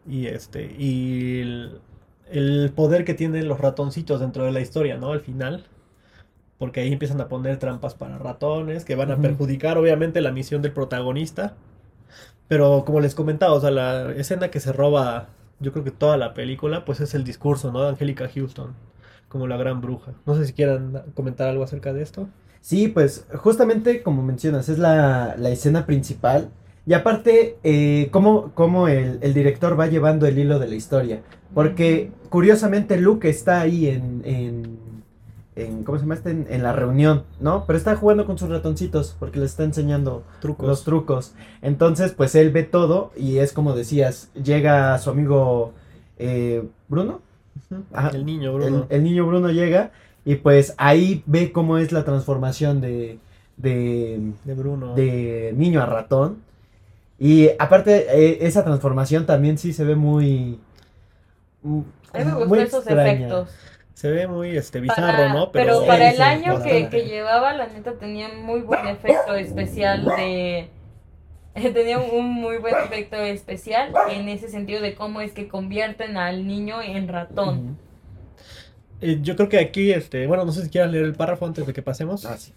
y 0.08 0.26
este 0.26 0.74
y 0.78 1.40
el, 1.42 1.78
el 2.30 2.72
poder 2.74 3.04
que 3.04 3.14
tienen 3.14 3.46
los 3.46 3.60
ratoncitos 3.60 4.20
dentro 4.20 4.44
de 4.44 4.52
la 4.52 4.60
historia, 4.60 4.96
¿no? 4.96 5.12
Al 5.12 5.20
final. 5.20 5.66
Porque 6.60 6.82
ahí 6.82 6.92
empiezan 6.92 7.20
a 7.22 7.28
poner 7.28 7.58
trampas 7.58 7.96
para 7.96 8.18
ratones 8.18 8.86
que 8.86 8.96
van 8.96 9.10
a 9.12 9.20
perjudicar 9.20 9.78
obviamente 9.78 10.22
la 10.22 10.32
misión 10.32 10.62
del 10.62 10.72
protagonista. 10.72 11.56
Pero 12.48 12.84
como 12.84 13.00
les 13.00 13.14
comentaba, 13.16 13.52
o 13.54 13.60
sea, 13.60 13.70
la 13.72 14.12
escena 14.12 14.50
que 14.50 14.60
se 14.60 14.72
roba, 14.72 15.30
yo 15.60 15.72
creo 15.72 15.84
que 15.84 15.92
toda 15.92 16.16
la 16.16 16.34
película, 16.34 16.84
pues 16.84 17.00
es 17.00 17.14
el 17.14 17.24
discurso, 17.24 17.72
¿no? 17.72 17.82
De 17.82 17.90
Angélica 17.90 18.28
Houston, 18.28 18.76
como 19.28 19.46
la 19.48 19.56
gran 19.56 19.80
bruja. 19.80 20.14
No 20.26 20.34
sé 20.36 20.46
si 20.46 20.52
quieran 20.54 21.04
comentar 21.14 21.48
algo 21.48 21.64
acerca 21.64 21.92
de 21.92 22.02
esto. 22.02 22.28
Sí, 22.60 22.88
pues 22.88 23.26
justamente 23.34 24.02
como 24.02 24.22
mencionas, 24.22 24.68
es 24.68 24.78
la, 24.78 25.34
la 25.38 25.50
escena 25.50 25.86
principal 25.86 26.52
Y 26.86 26.94
aparte, 26.94 27.58
eh, 27.62 28.08
cómo, 28.10 28.52
cómo 28.54 28.88
el, 28.88 29.18
el 29.22 29.34
director 29.34 29.78
va 29.78 29.86
llevando 29.86 30.26
el 30.26 30.38
hilo 30.38 30.58
de 30.58 30.68
la 30.68 30.74
historia. 30.76 31.22
Porque 31.54 32.12
curiosamente 32.30 32.96
Luke 32.98 33.28
está 33.28 33.60
ahí 33.60 33.88
en, 33.88 34.22
en, 34.24 34.78
en- 35.66 35.84
¿cómo 35.84 35.98
se 35.98 36.02
llama 36.04 36.14
este? 36.14 36.30
En, 36.30 36.46
en 36.50 36.62
la 36.62 36.72
reunión, 36.72 37.24
¿no? 37.40 37.64
Pero 37.66 37.76
está 37.76 37.96
jugando 37.96 38.26
con 38.26 38.38
sus 38.38 38.48
ratoncitos 38.48 39.16
porque 39.18 39.38
les 39.40 39.50
está 39.50 39.64
enseñando 39.64 40.22
Trucos. 40.40 40.66
los 40.66 40.84
trucos. 40.84 41.34
Entonces, 41.62 42.12
pues 42.12 42.34
él 42.34 42.50
ve 42.50 42.62
todo 42.64 43.12
y 43.16 43.38
es 43.38 43.52
como 43.52 43.74
decías, 43.74 44.30
llega 44.34 44.96
su 44.98 45.10
amigo 45.10 45.72
eh, 46.18 46.62
Bruno. 46.88 47.20
Ajá. 47.92 48.10
El 48.14 48.26
niño, 48.26 48.52
Bruno. 48.54 48.86
el 48.88 49.02
niño 49.04 49.26
Bruno 49.26 49.50
llega 49.50 49.90
y 50.24 50.36
pues 50.36 50.74
ahí 50.76 51.22
ve 51.26 51.52
cómo 51.52 51.78
es 51.78 51.92
la 51.92 52.04
transformación 52.04 52.80
de, 52.80 53.18
de, 53.56 54.32
de 54.44 54.54
Bruno. 54.54 54.94
de 54.94 55.52
niño 55.56 55.82
a 55.82 55.86
ratón. 55.86 56.38
Y 57.18 57.50
aparte, 57.58 58.06
eh, 58.10 58.38
esa 58.46 58.64
transformación 58.64 59.26
también 59.26 59.58
sí 59.58 59.72
se 59.72 59.84
ve 59.84 59.94
muy... 59.94 60.58
A 61.62 61.68
mí 62.18 62.24
me 62.24 62.32
gustó 62.32 62.48
muy 62.48 62.58
esos 62.60 62.86
extraña. 62.86 63.12
efectos. 63.12 63.50
Se 64.00 64.10
ve 64.10 64.26
muy 64.26 64.56
este 64.56 64.80
bizarro, 64.80 65.08
Para- 65.08 65.32
¿no? 65.34 65.52
Pero, 65.52 65.84
para 65.86 66.08
el 66.08 66.16
sí, 66.16 66.22
año 66.22 66.62
que, 66.62 66.88
que 66.88 67.04
llevaba, 67.04 67.52
la 67.52 67.66
neta 67.66 67.92
tenía 67.98 68.28
muy 68.30 68.60
buen 68.62 68.86
efecto 68.86 69.34
especial 69.34 70.06
de... 70.06 70.70
Tenía 71.74 71.98
un 71.98 72.32
muy 72.32 72.56
buen 72.56 72.74
efecto 72.84 73.16
especial 73.16 73.92
en 74.10 74.28
ese 74.30 74.48
sentido 74.48 74.80
de 74.80 74.94
cómo 74.94 75.20
es 75.20 75.32
que 75.32 75.48
convierten 75.48 76.16
al 76.16 76.46
niño 76.46 76.80
en 76.80 77.08
ratón. 77.08 77.76
Eh, 79.02 79.18
yo 79.20 79.36
creo 79.36 79.50
que 79.50 79.58
aquí, 79.58 79.92
este, 79.92 80.26
bueno, 80.26 80.46
no 80.46 80.52
sé 80.52 80.62
si 80.64 80.70
quieras 80.70 80.90
leer 80.92 81.04
el 81.04 81.14
párrafo 81.14 81.44
antes 81.44 81.66
de 81.66 81.72
que 81.74 81.82
pasemos. 81.82 82.24
Ah, 82.24 82.38
sí. 82.38 82.54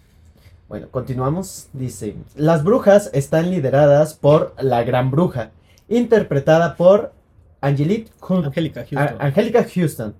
Bueno, 0.69 0.87
continuamos. 0.91 1.67
Dice, 1.73 2.15
las 2.35 2.63
brujas 2.63 3.09
están 3.13 3.49
lideradas 3.51 4.13
por 4.13 4.53
la 4.61 4.83
gran 4.83 5.11
bruja, 5.11 5.51
interpretada 5.89 6.77
por 6.77 7.11
Angelique 7.59 8.11
Hun- 8.21 8.45
Angélica 8.45 8.81
A- 8.81 8.85
Houston. 8.85 9.17
Angélica 9.19 9.65
Houston, 9.75 10.15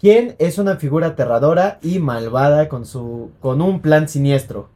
quien 0.00 0.36
es 0.38 0.58
una 0.58 0.76
figura 0.76 1.08
aterradora 1.08 1.78
y 1.82 1.98
malvada 1.98 2.68
con, 2.68 2.84
su, 2.84 3.30
con 3.40 3.62
un 3.62 3.80
plan 3.80 4.08
siniestro. 4.08 4.68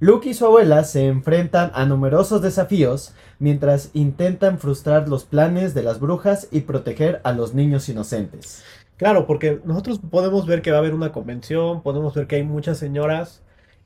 Luke 0.00 0.28
y 0.28 0.34
su 0.34 0.44
abuela 0.44 0.84
se 0.84 1.06
enfrentan 1.06 1.70
a 1.74 1.86
numerosos 1.86 2.42
desafíos 2.42 3.14
mientras 3.38 3.90
intentan 3.94 4.58
frustrar 4.58 5.08
los 5.08 5.24
planes 5.24 5.72
de 5.72 5.82
las 5.82 6.00
brujas 6.00 6.48
y 6.50 6.62
proteger 6.62 7.20
a 7.24 7.32
los 7.32 7.54
niños 7.54 7.88
inocentes. 7.88 8.64
Claro, 8.96 9.26
porque 9.26 9.60
nosotros 9.64 10.00
podemos 10.10 10.46
ver 10.46 10.62
que 10.62 10.70
va 10.70 10.78
a 10.78 10.80
haber 10.80 10.94
una 10.94 11.12
convención, 11.12 11.82
podemos 11.82 12.14
ver 12.14 12.26
que 12.26 12.36
hay 12.36 12.42
muchas 12.42 12.78
señoras 12.78 13.40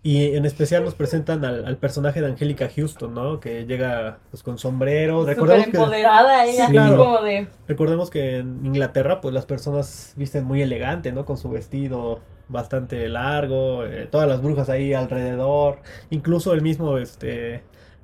y 0.09 0.37
en 0.37 0.47
especial 0.47 0.85
nos 0.85 0.94
presentan 0.94 1.44
al, 1.44 1.66
al 1.66 1.77
personaje 1.77 2.23
de 2.23 2.29
Angélica 2.29 2.71
Houston, 2.75 3.12
¿no? 3.12 3.40
Que 3.40 3.66
llega 3.66 4.16
pues 4.31 4.42
con 4.42 4.57
sombrero. 4.57 5.21
Súper 5.21 5.35
Recordemos 5.35 5.66
que, 5.66 5.77
empoderada 5.77 6.47
ella, 6.47 6.66
Sí, 6.66 6.73
claro. 6.73 6.97
como 6.97 7.21
de... 7.21 7.47
recordemos 7.66 8.09
que 8.09 8.38
en 8.38 8.64
Inglaterra 8.64 9.21
pues 9.21 9.35
las 9.35 9.44
personas 9.44 10.14
visten 10.16 10.44
muy 10.44 10.62
elegante, 10.62 11.12
¿no? 11.12 11.27
Con 11.27 11.37
su 11.37 11.51
vestido 11.51 12.21
bastante 12.49 13.07
largo, 13.11 13.85
eh, 13.85 14.09
todas 14.11 14.27
las 14.27 14.40
brujas 14.40 14.71
ahí 14.71 14.94
alrededor, 14.94 15.81
incluso 16.09 16.55
el 16.55 16.62
mismo 16.62 16.97
este 16.97 17.62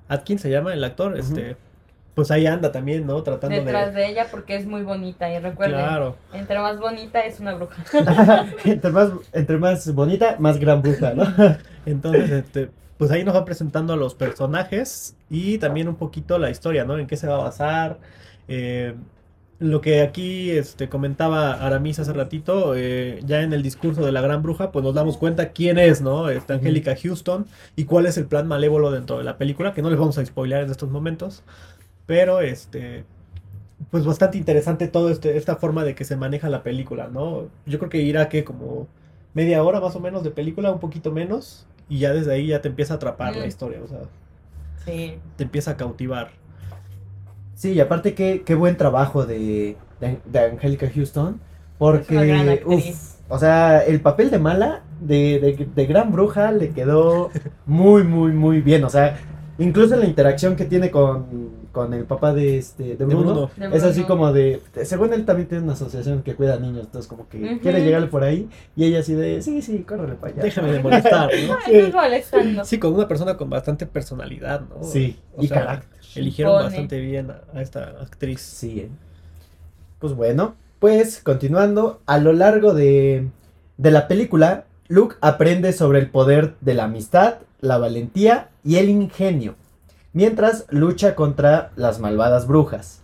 Atkins 0.08 0.42
se 0.42 0.50
llama 0.50 0.74
el 0.74 0.84
actor, 0.84 1.16
este 1.16 1.56
pues 2.14 2.30
ahí 2.30 2.46
anda 2.46 2.70
también, 2.70 3.06
¿no? 3.06 3.22
Tratando 3.22 3.56
detrás 3.56 3.94
de 3.94 4.00
de 4.02 4.08
ella 4.08 4.26
porque 4.30 4.56
es 4.56 4.66
muy 4.66 4.82
bonita 4.82 5.32
y 5.32 5.38
recuerden, 5.38 5.78
Claro. 5.80 6.16
entre 6.34 6.58
más 6.58 6.78
bonita 6.78 7.20
es 7.20 7.40
una 7.40 7.54
bruja. 7.54 7.82
entre, 8.64 8.90
más, 8.90 9.08
entre 9.32 9.56
más 9.56 9.94
bonita, 9.94 10.36
más 10.38 10.58
gran 10.60 10.82
bruja, 10.82 11.14
¿no? 11.14 11.24
Entonces, 11.84 12.30
este, 12.30 12.70
pues 12.98 13.10
ahí 13.10 13.24
nos 13.24 13.34
va 13.34 13.44
presentando 13.44 13.92
a 13.94 13.96
los 13.96 14.14
personajes 14.14 15.16
y 15.28 15.58
también 15.58 15.88
un 15.88 15.96
poquito 15.96 16.38
la 16.38 16.50
historia, 16.50 16.84
¿no? 16.84 16.98
En 16.98 17.06
qué 17.06 17.16
se 17.16 17.26
va 17.28 17.36
a 17.36 17.38
basar. 17.44 18.00
eh, 18.48 18.94
lo 19.60 19.80
que 19.80 20.02
aquí 20.02 20.50
este, 20.50 20.88
comentaba 20.88 21.52
Aramis 21.54 21.98
hace 22.00 22.12
ratito, 22.12 22.74
eh, 22.76 23.20
ya 23.24 23.42
en 23.42 23.52
el 23.52 23.62
discurso 23.62 24.04
de 24.04 24.12
la 24.12 24.20
gran 24.20 24.42
bruja, 24.42 24.72
pues 24.72 24.84
nos 24.84 24.94
damos 24.94 25.16
cuenta 25.16 25.52
quién 25.52 25.78
es, 25.78 26.02
¿no? 26.02 26.28
Esta 26.28 26.54
Angélica 26.54 26.96
Houston 27.00 27.46
y 27.76 27.84
cuál 27.84 28.06
es 28.06 28.18
el 28.18 28.26
plan 28.26 28.48
malévolo 28.48 28.90
dentro 28.90 29.18
de 29.18 29.24
la 29.24 29.38
película, 29.38 29.72
que 29.72 29.80
no 29.82 29.90
les 29.90 29.98
vamos 29.98 30.18
a 30.18 30.26
spoilear 30.26 30.64
en 30.64 30.70
estos 30.70 30.90
momentos, 30.90 31.44
pero 32.06 32.40
este, 32.40 33.04
pues 33.90 34.04
bastante 34.04 34.38
interesante 34.38 34.88
todo 34.88 35.10
este, 35.10 35.36
esta 35.36 35.56
forma 35.56 35.84
de 35.84 35.94
que 35.94 36.04
se 36.04 36.16
maneja 36.16 36.48
la 36.48 36.62
película, 36.62 37.08
¿no? 37.08 37.48
Yo 37.66 37.78
creo 37.78 37.90
que 37.90 38.02
irá 38.02 38.28
que 38.28 38.44
como 38.44 38.88
media 39.34 39.62
hora 39.62 39.80
más 39.80 39.96
o 39.96 40.00
menos 40.00 40.24
de 40.24 40.30
película, 40.30 40.72
un 40.72 40.80
poquito 40.80 41.12
menos, 41.12 41.66
y 41.88 41.98
ya 41.98 42.12
desde 42.12 42.32
ahí 42.32 42.48
ya 42.48 42.60
te 42.60 42.68
empieza 42.68 42.94
a 42.94 42.96
atrapar 42.96 43.36
la 43.36 43.46
historia, 43.46 43.78
o 43.82 43.86
sea, 43.86 44.00
Sí. 44.84 45.16
te 45.36 45.44
empieza 45.44 45.72
a 45.72 45.76
cautivar. 45.76 46.30
Sí, 47.54 47.72
y 47.72 47.80
aparte 47.80 48.14
qué, 48.14 48.42
qué 48.44 48.54
buen 48.54 48.76
trabajo 48.76 49.24
de, 49.26 49.76
de, 50.00 50.18
de 50.24 50.38
Angélica 50.38 50.90
Houston, 50.94 51.40
porque, 51.78 52.62
uf, 52.66 52.84
o 53.28 53.38
sea, 53.38 53.78
el 53.84 54.00
papel 54.00 54.30
de 54.30 54.38
mala, 54.38 54.82
de, 55.00 55.38
de, 55.40 55.68
de 55.74 55.86
gran 55.86 56.10
bruja, 56.12 56.50
le 56.52 56.70
quedó 56.70 57.30
muy, 57.66 58.02
muy, 58.04 58.32
muy 58.32 58.60
bien, 58.60 58.84
o 58.84 58.90
sea, 58.90 59.16
incluso 59.58 59.96
la 59.96 60.06
interacción 60.06 60.56
que 60.56 60.64
tiene 60.64 60.90
con, 60.90 61.26
con 61.74 61.92
el 61.92 62.04
papá 62.04 62.32
de, 62.32 62.56
este, 62.56 62.96
de 62.96 63.04
Bruno, 63.04 63.50
es 63.72 63.82
así 63.82 64.04
como 64.04 64.32
de, 64.32 64.62
según 64.84 65.12
él 65.12 65.26
también 65.26 65.48
tiene 65.48 65.64
una 65.64 65.74
asociación 65.74 66.22
que 66.22 66.34
cuida 66.34 66.54
a 66.54 66.58
niños, 66.58 66.86
entonces 66.86 67.06
como 67.08 67.28
que 67.28 67.58
quiere 67.60 67.84
llegarle 67.84 68.06
por 68.06 68.24
ahí, 68.24 68.48
y 68.74 68.84
ella 68.84 69.00
así 69.00 69.12
de, 69.12 69.42
sí, 69.42 69.60
sí, 69.60 69.80
córrele 69.80 70.14
para 70.14 70.32
allá. 70.32 70.42
Déjame 70.42 70.72
de 70.72 70.80
molestar. 70.82 71.30
Sí, 72.64 72.78
con 72.78 72.94
una 72.94 73.06
persona 73.06 73.36
con 73.36 73.50
bastante 73.50 73.84
personalidad, 73.84 74.62
¿no? 74.62 74.82
Sí, 74.84 75.18
O 75.36 75.42
y 75.42 75.48
sea, 75.48 75.58
carácter. 75.60 76.00
Eligieron 76.14 76.54
bastante 76.54 77.00
bien 77.00 77.30
a, 77.30 77.42
a 77.52 77.60
esta 77.60 77.82
actriz. 78.00 78.40
Sí. 78.40 78.80
eh. 78.80 78.88
Pues 79.98 80.14
bueno, 80.14 80.54
pues 80.78 81.20
continuando, 81.22 82.00
a 82.06 82.18
lo 82.18 82.32
largo 82.32 82.72
de, 82.72 83.28
de 83.78 83.90
la 83.90 84.06
película, 84.06 84.64
Luke 84.86 85.16
aprende 85.20 85.72
sobre 85.72 85.98
el 85.98 86.10
poder 86.10 86.54
de 86.60 86.74
la 86.74 86.84
amistad, 86.84 87.38
la 87.60 87.78
valentía 87.78 88.50
y 88.62 88.76
el 88.76 88.90
ingenio, 88.90 89.56
mientras 90.14 90.64
lucha 90.70 91.14
contra 91.14 91.72
las 91.76 92.00
malvadas 92.00 92.46
brujas. 92.46 93.02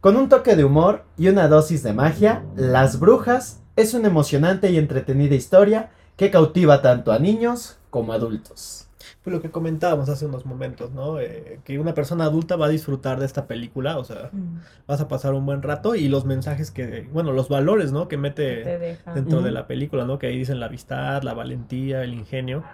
Con 0.00 0.16
un 0.16 0.28
toque 0.28 0.56
de 0.56 0.64
humor 0.64 1.04
y 1.18 1.28
una 1.28 1.46
dosis 1.48 1.82
de 1.82 1.92
magia, 1.92 2.44
Las 2.56 2.98
Brujas 2.98 3.60
es 3.76 3.94
una 3.94 4.08
emocionante 4.08 4.70
y 4.70 4.78
entretenida 4.78 5.34
historia 5.34 5.90
que 6.16 6.30
cautiva 6.30 6.82
tanto 6.82 7.12
a 7.12 7.18
niños 7.18 7.78
como 7.90 8.12
a 8.12 8.16
adultos. 8.16 8.88
Pues 9.22 9.34
lo 9.36 9.40
que 9.40 9.50
comentábamos 9.50 10.08
hace 10.08 10.26
unos 10.26 10.44
momentos, 10.46 10.90
¿no? 10.92 11.20
Eh, 11.20 11.60
que 11.64 11.78
una 11.78 11.94
persona 11.94 12.24
adulta 12.24 12.56
va 12.56 12.66
a 12.66 12.68
disfrutar 12.68 13.20
de 13.20 13.26
esta 13.26 13.46
película, 13.46 13.98
o 13.98 14.04
sea, 14.04 14.30
Mm, 14.32 14.60
vas 14.88 15.00
a 15.00 15.06
pasar 15.06 15.34
un 15.34 15.46
buen 15.46 15.62
rato 15.62 15.94
y 15.94 16.08
los 16.08 16.24
mensajes 16.24 16.72
que, 16.72 17.08
bueno, 17.12 17.32
los 17.32 17.48
valores, 17.48 17.92
¿no? 17.92 18.08
Que 18.08 18.16
Te 18.16 18.22
mete 18.22 18.98
dentro 19.14 19.42
de 19.42 19.52
la 19.52 19.68
película, 19.68 20.04
¿no? 20.04 20.18
Que 20.18 20.26
ahí 20.28 20.38
dicen 20.38 20.58
la 20.58 20.66
amistad, 20.66 21.22
la 21.22 21.34
valentía, 21.34 22.02
el 22.02 22.14
ingenio. 22.14 22.64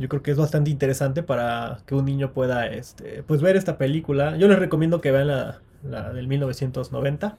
Yo 0.00 0.08
creo 0.08 0.22
que 0.22 0.30
es 0.30 0.38
bastante 0.38 0.70
interesante 0.70 1.22
para 1.22 1.82
que 1.84 1.94
un 1.94 2.06
niño 2.06 2.32
pueda, 2.32 2.66
este, 2.66 3.22
pues 3.22 3.42
ver 3.42 3.56
esta 3.56 3.76
película. 3.76 4.38
Yo 4.38 4.48
les 4.48 4.58
recomiendo 4.58 5.02
que 5.02 5.12
vean 5.12 5.28
la, 5.28 5.60
la 5.84 6.10
del 6.14 6.26
1990. 6.26 7.36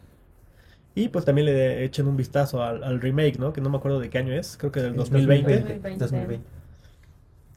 Y 0.93 1.07
pues 1.09 1.25
también 1.25 1.45
le 1.45 1.83
echen 1.83 2.07
un 2.07 2.17
vistazo 2.17 2.61
al, 2.61 2.83
al 2.83 3.01
remake, 3.01 3.39
¿no? 3.39 3.51
Que 3.51 3.61
no 3.61 3.71
me 3.71 3.77
acuerdo 3.77 3.99
de 3.99 4.11
qué 4.11 4.19
año 4.19 4.33
es, 4.33 4.57
creo 4.57 4.71
que 4.71 4.81
del 4.81 4.95
2020. 4.95 5.53
2020. 5.53 5.97
2020. 5.97 6.45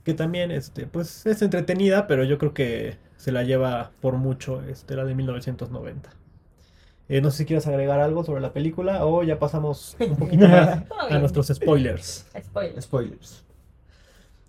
Que 0.04 0.14
también, 0.14 0.50
este, 0.50 0.86
pues 0.86 1.26
es 1.26 1.42
entretenida, 1.42 2.06
pero 2.06 2.24
yo 2.24 2.38
creo 2.38 2.54
que 2.54 2.96
se 3.16 3.30
la 3.30 3.42
lleva 3.42 3.90
por 4.00 4.16
mucho, 4.16 4.62
este, 4.62 4.96
la 4.96 5.04
de 5.04 5.14
1990. 5.14 6.10
Eh, 7.08 7.20
no 7.20 7.30
sé 7.30 7.38
si 7.38 7.44
quieres 7.44 7.66
agregar 7.66 8.00
algo 8.00 8.24
sobre 8.24 8.40
la 8.40 8.54
película 8.54 9.04
o 9.04 9.22
ya 9.22 9.38
pasamos 9.38 9.96
un 10.00 10.16
poquito 10.16 10.48
más 10.48 10.82
a 11.10 11.18
nuestros 11.18 11.48
spoilers. 11.48 12.26
Spoiler. 12.40 12.80
Spoilers. 12.80 13.43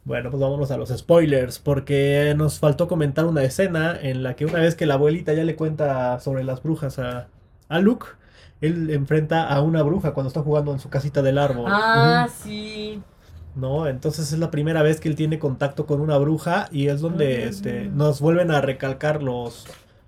Bueno, 0.05 0.29
pues 0.29 0.39
vámonos 0.41 0.69
a 0.71 0.77
los 0.77 0.89
spoilers, 0.89 1.57
porque 1.59 2.33
nos 2.37 2.59
faltó 2.59 2.87
comentar 2.87 3.25
una 3.25 3.43
escena 3.43 3.97
en 3.99 4.21
la 4.23 4.35
que 4.35 4.45
una 4.45 4.59
vez 4.59 4.75
que 4.75 4.85
la 4.85 4.93
abuelita 4.95 5.33
ya 5.33 5.43
le 5.43 5.55
cuenta 5.55 6.19
sobre 6.19 6.43
las 6.43 6.61
brujas 6.61 6.99
a, 6.99 7.27
a 7.69 7.79
Luke, 7.79 8.05
él 8.61 8.91
enfrenta 8.91 9.47
a 9.47 9.61
una 9.61 9.81
bruja 9.81 10.13
cuando 10.13 10.27
está 10.27 10.41
jugando 10.41 10.71
en 10.73 10.79
su 10.79 10.89
casita 10.89 11.23
del 11.23 11.39
árbol, 11.39 11.81
Ah, 11.81 12.27
sí. 12.43 13.01
¿no? 13.55 13.87
Entonces 13.87 14.31
es 14.31 14.39
la 14.39 14.51
primera 14.51 14.83
vez 14.83 14.99
que 14.99 15.09
él 15.09 15.15
tiene 15.15 15.39
contacto 15.39 15.85
con 15.87 16.01
una 16.01 16.17
bruja 16.17 16.67
y 16.71 16.87
es 16.87 17.01
donde 17.01 17.47
este, 17.47 17.85
nos 17.89 18.21
vuelven 18.21 18.51
a 18.51 18.61
recalcar 18.61 19.23
los, 19.23 19.65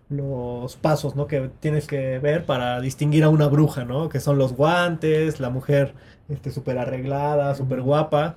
los 0.10 0.76
pasos, 0.76 1.16
¿no? 1.16 1.28
Que 1.28 1.50
tienes 1.60 1.88
que 1.88 2.20
ver 2.20 2.45
para 2.45 2.80
distinguir 2.82 3.24
a 3.24 3.30
una 3.30 3.48
bruja, 3.48 3.84
¿no? 3.86 4.10
Que 4.10 4.20
son 4.20 4.38
los 4.38 4.54
guantes, 4.54 5.39
la 5.39 5.50
mujer 5.50 5.93
este, 6.30 6.52
súper 6.52 6.78
arreglada, 6.78 7.56
súper 7.56 7.82
guapa. 7.82 8.36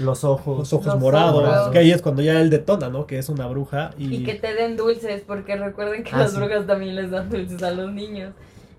Los 0.00 0.24
ojos. 0.24 0.58
los 0.58 0.72
ojos 0.72 0.86
Los 0.86 0.98
morados, 0.98 1.44
ojos. 1.44 1.72
que 1.72 1.78
ahí 1.78 1.90
es 1.92 2.02
cuando 2.02 2.22
ya 2.22 2.40
él 2.40 2.50
detona, 2.50 2.88
¿no? 2.88 3.06
Que 3.06 3.18
es 3.18 3.28
una 3.28 3.46
bruja 3.46 3.90
y, 3.98 4.14
Y 4.16 4.24
que 4.24 4.34
te 4.34 4.54
den 4.54 4.76
dulces, 4.76 5.22
porque 5.26 5.56
recuerden 5.56 6.02
que 6.04 6.10
Ah, 6.14 6.18
las 6.20 6.32
sí. 6.32 6.36
brujas 6.38 6.66
también 6.66 6.94
les 6.96 7.10
dan 7.10 7.28
dulces 7.30 7.62
a 7.62 7.70
los 7.70 7.92
niños. 7.92 8.32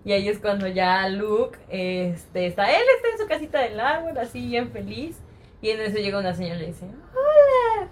Y 0.03 0.13
ahí 0.13 0.27
es 0.27 0.39
cuando 0.39 0.67
ya 0.67 1.07
Luke, 1.09 1.59
este, 1.69 2.47
está, 2.47 2.69
él 2.71 2.83
está 2.97 3.07
en 3.13 3.17
su 3.19 3.27
casita 3.27 3.59
del 3.61 3.79
árbol, 3.79 4.17
así 4.17 4.45
bien 4.47 4.71
feliz. 4.71 5.17
Y 5.61 5.69
en 5.69 5.79
eso 5.81 5.97
llega 5.97 6.17
una 6.17 6.33
señora 6.33 6.55
y 6.55 6.61
le 6.61 6.67
dice, 6.67 6.85
hola, 6.85 7.87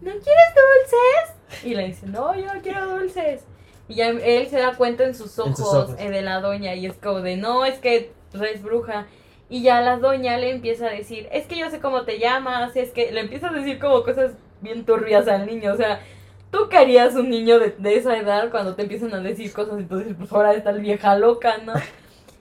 ¿no 0.00 0.10
quieres 0.12 0.54
dulces? 0.54 1.64
Y 1.64 1.74
le 1.74 1.86
dice, 1.88 2.06
no, 2.06 2.34
yo 2.36 2.54
no 2.54 2.60
quiero 2.62 2.96
dulces. 2.98 3.42
Y 3.88 3.94
ya 3.96 4.10
él 4.10 4.46
se 4.48 4.58
da 4.58 4.76
cuenta 4.76 5.02
en 5.04 5.16
sus 5.16 5.36
En 5.38 5.46
ojos, 5.46 5.56
sus 5.58 5.66
ojos. 5.74 5.96
eh, 5.98 6.08
de 6.10 6.22
la 6.22 6.40
doña 6.40 6.74
y 6.76 6.86
es 6.86 6.94
como 6.94 7.20
de, 7.20 7.36
no, 7.36 7.64
es 7.64 7.78
que 7.80 8.12
eres 8.32 8.62
bruja. 8.62 9.06
Y 9.50 9.62
ya 9.62 9.80
la 9.80 9.96
doña 9.96 10.38
le 10.38 10.50
empieza 10.50 10.86
a 10.86 10.90
decir, 10.90 11.28
es 11.32 11.46
que 11.46 11.58
yo 11.58 11.68
sé 11.70 11.80
cómo 11.80 12.04
te 12.04 12.18
llamas, 12.18 12.74
es 12.76 12.92
que 12.92 13.10
le 13.10 13.20
empieza 13.20 13.48
a 13.48 13.52
decir 13.52 13.80
como 13.80 14.04
cosas 14.04 14.32
bien 14.60 14.86
turbias 14.86 15.26
al 15.26 15.44
niño, 15.44 15.72
o 15.72 15.76
sea, 15.76 16.00
¿tú 16.52 16.68
qué 16.70 16.78
harías 16.78 17.16
un 17.16 17.28
niño 17.28 17.58
de, 17.58 17.70
de 17.70 17.96
esa 17.96 18.16
edad 18.16 18.50
cuando 18.50 18.76
te 18.76 18.82
empiezan 18.82 19.12
a 19.12 19.20
decir 19.20 19.52
cosas? 19.52 19.78
Entonces, 19.78 20.14
pues 20.16 20.32
ahora 20.32 20.54
está 20.54 20.70
el 20.70 20.80
vieja 20.80 21.16
loca, 21.16 21.58
¿no? 21.58 21.74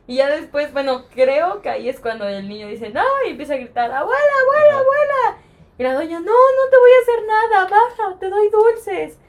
Y 0.05 0.15
ya 0.15 0.29
después, 0.29 0.73
bueno, 0.73 1.05
creo 1.13 1.61
que 1.61 1.69
ahí 1.69 1.89
es 1.89 1.99
cuando 1.99 2.27
el 2.27 2.47
niño 2.47 2.67
dice, 2.67 2.89
no, 2.89 3.03
y 3.27 3.31
empieza 3.31 3.53
a 3.53 3.57
gritar, 3.57 3.91
abuela, 3.91 4.33
abuela, 4.43 4.79
abuela. 4.79 5.37
Y 5.77 5.83
la 5.83 5.93
doña, 5.93 6.19
no, 6.19 6.25
no 6.25 6.69
te 6.71 6.77
voy 6.77 6.89
a 6.91 7.01
hacer 7.01 7.27
nada, 7.27 7.63
baja, 7.65 8.19
te 8.19 8.29
doy 8.29 8.49
dulces. 8.49 9.19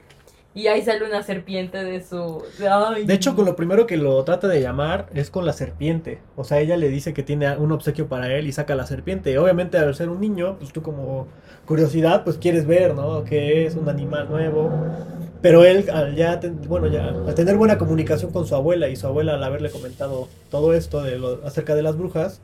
Y 0.53 0.66
ahí 0.66 0.82
sale 0.82 1.05
una 1.07 1.22
serpiente 1.22 1.78
de 1.84 2.03
su... 2.03 2.42
de- 2.59 2.68
ay. 2.68 3.05
De 3.07 3.14
hecho, 3.14 3.36
con 3.36 3.44
lo 3.44 3.55
primero 3.55 3.86
que 3.86 3.96
lo 3.96 4.22
trata 4.24 4.48
de 4.48 4.61
llamar 4.61 5.07
es 5.14 5.30
con 5.30 5.46
la 5.46 5.53
serpiente. 5.53 6.18
O 6.36 6.42
sea, 6.42 6.59
ella 6.59 6.76
le 6.76 6.88
dice 6.88 7.14
que 7.14 7.22
tiene 7.22 7.57
un 7.57 7.70
obsequio 7.70 8.09
para 8.09 8.34
él 8.34 8.48
y 8.48 8.53
saca 8.53 8.74
la 8.74 8.84
serpiente. 8.84 9.38
Obviamente, 9.38 9.78
al 9.78 9.94
ser 9.94 10.09
un 10.09 10.20
niño, 10.20 10.57
pues 10.59 10.72
tú 10.72 10.82
como 10.82 11.28
curiosidad, 11.66 12.24
pues 12.24 12.36
quieres 12.36 12.66
ver, 12.66 12.94
¿no? 12.96 13.22
Que 13.22 13.64
es 13.64 13.76
un 13.76 13.88
animal 13.88 14.28
nuevo. 14.28 14.72
Pero 15.40 15.64
él, 15.64 15.88
al 15.88 16.16
ya, 16.16 16.40
ten- 16.40 16.61
bueno, 16.66 16.88
ya, 16.88 17.09
al 17.11 17.34
tener 17.36 17.57
buena 17.57 17.78
comunicación 17.78 18.32
con 18.32 18.44
su 18.46 18.57
abuela 18.57 18.88
y 18.88 18.96
su 18.96 19.07
abuela 19.07 19.34
al 19.34 19.44
haberle 19.44 19.70
comentado 19.70 20.26
todo 20.51 20.74
esto 20.74 21.01
de 21.03 21.16
lo, 21.18 21.46
acerca 21.46 21.76
de 21.76 21.82
las 21.82 21.96
brujas, 21.96 22.42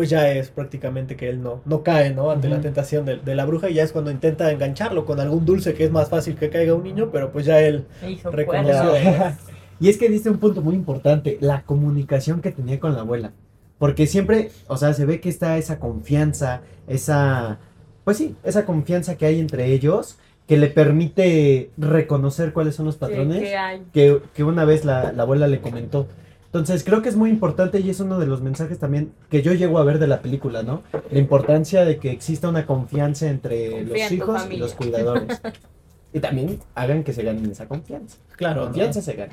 pues 0.00 0.08
ya 0.08 0.32
es 0.32 0.48
prácticamente 0.48 1.14
que 1.14 1.28
él 1.28 1.42
no, 1.42 1.60
no 1.66 1.82
cae, 1.82 2.14
¿no? 2.14 2.30
Ante 2.30 2.48
la 2.48 2.54
Ujú. 2.54 2.62
tentación 2.62 3.04
de, 3.04 3.18
de 3.18 3.34
la 3.34 3.44
bruja 3.44 3.68
y 3.68 3.74
ya 3.74 3.82
es 3.82 3.92
cuando 3.92 4.10
intenta 4.10 4.50
engancharlo 4.50 5.04
con 5.04 5.20
algún 5.20 5.44
dulce 5.44 5.74
que 5.74 5.84
es 5.84 5.90
más 5.90 6.08
fácil 6.08 6.36
que 6.36 6.48
caiga 6.48 6.72
un 6.72 6.84
niño, 6.84 7.10
pero 7.12 7.30
pues 7.30 7.44
ya 7.44 7.60
él 7.60 7.84
reconoció. 8.32 8.94
Y 9.78 9.90
es 9.90 9.98
que 9.98 10.08
dice 10.08 10.30
un 10.30 10.38
punto 10.38 10.62
muy 10.62 10.74
importante, 10.74 11.36
la 11.42 11.64
comunicación 11.64 12.40
que 12.40 12.50
tenía 12.50 12.80
con 12.80 12.94
la 12.94 13.00
abuela. 13.00 13.32
Porque 13.78 14.06
siempre, 14.06 14.50
o 14.68 14.78
sea, 14.78 14.94
se 14.94 15.04
ve 15.04 15.20
que 15.20 15.28
está 15.28 15.58
esa 15.58 15.78
confianza, 15.78 16.62
esa, 16.88 17.58
pues 18.04 18.16
sí, 18.16 18.36
esa 18.42 18.64
confianza 18.64 19.16
que 19.18 19.26
hay 19.26 19.38
entre 19.38 19.66
ellos, 19.66 20.16
que 20.48 20.56
le 20.56 20.68
permite 20.68 21.70
reconocer 21.76 22.54
cuáles 22.54 22.74
son 22.74 22.86
los 22.86 22.96
patrones 22.96 23.38
¿Qué- 23.40 23.44
qué 23.44 23.56
hay? 23.56 23.82
que, 23.92 24.20
que 24.34 24.44
una 24.44 24.64
vez 24.64 24.86
la, 24.86 25.12
la 25.12 25.24
abuela 25.24 25.46
le 25.46 25.60
comentó. 25.60 26.06
Entonces 26.52 26.82
creo 26.82 27.00
que 27.00 27.08
es 27.08 27.14
muy 27.14 27.30
importante 27.30 27.78
y 27.78 27.90
es 27.90 28.00
uno 28.00 28.18
de 28.18 28.26
los 28.26 28.42
mensajes 28.42 28.80
también 28.80 29.12
que 29.28 29.40
yo 29.40 29.52
llego 29.52 29.78
a 29.78 29.84
ver 29.84 30.00
de 30.00 30.08
la 30.08 30.20
película, 30.20 30.64
¿no? 30.64 30.82
La 31.12 31.18
importancia 31.20 31.84
de 31.84 31.98
que 31.98 32.10
exista 32.10 32.48
una 32.48 32.66
confianza 32.66 33.30
entre 33.30 33.70
Confía 33.70 34.04
los 34.04 34.12
hijos 34.12 34.48
y 34.50 34.56
los 34.56 34.74
cuidadores. 34.74 35.40
y 36.12 36.18
también 36.18 36.58
hagan 36.74 37.04
que 37.04 37.12
se 37.12 37.22
ganen 37.22 37.48
esa 37.48 37.68
confianza. 37.68 38.18
Claro, 38.36 38.62
¿no? 38.62 38.66
confianza 38.66 39.00
se 39.00 39.12
gana. 39.12 39.32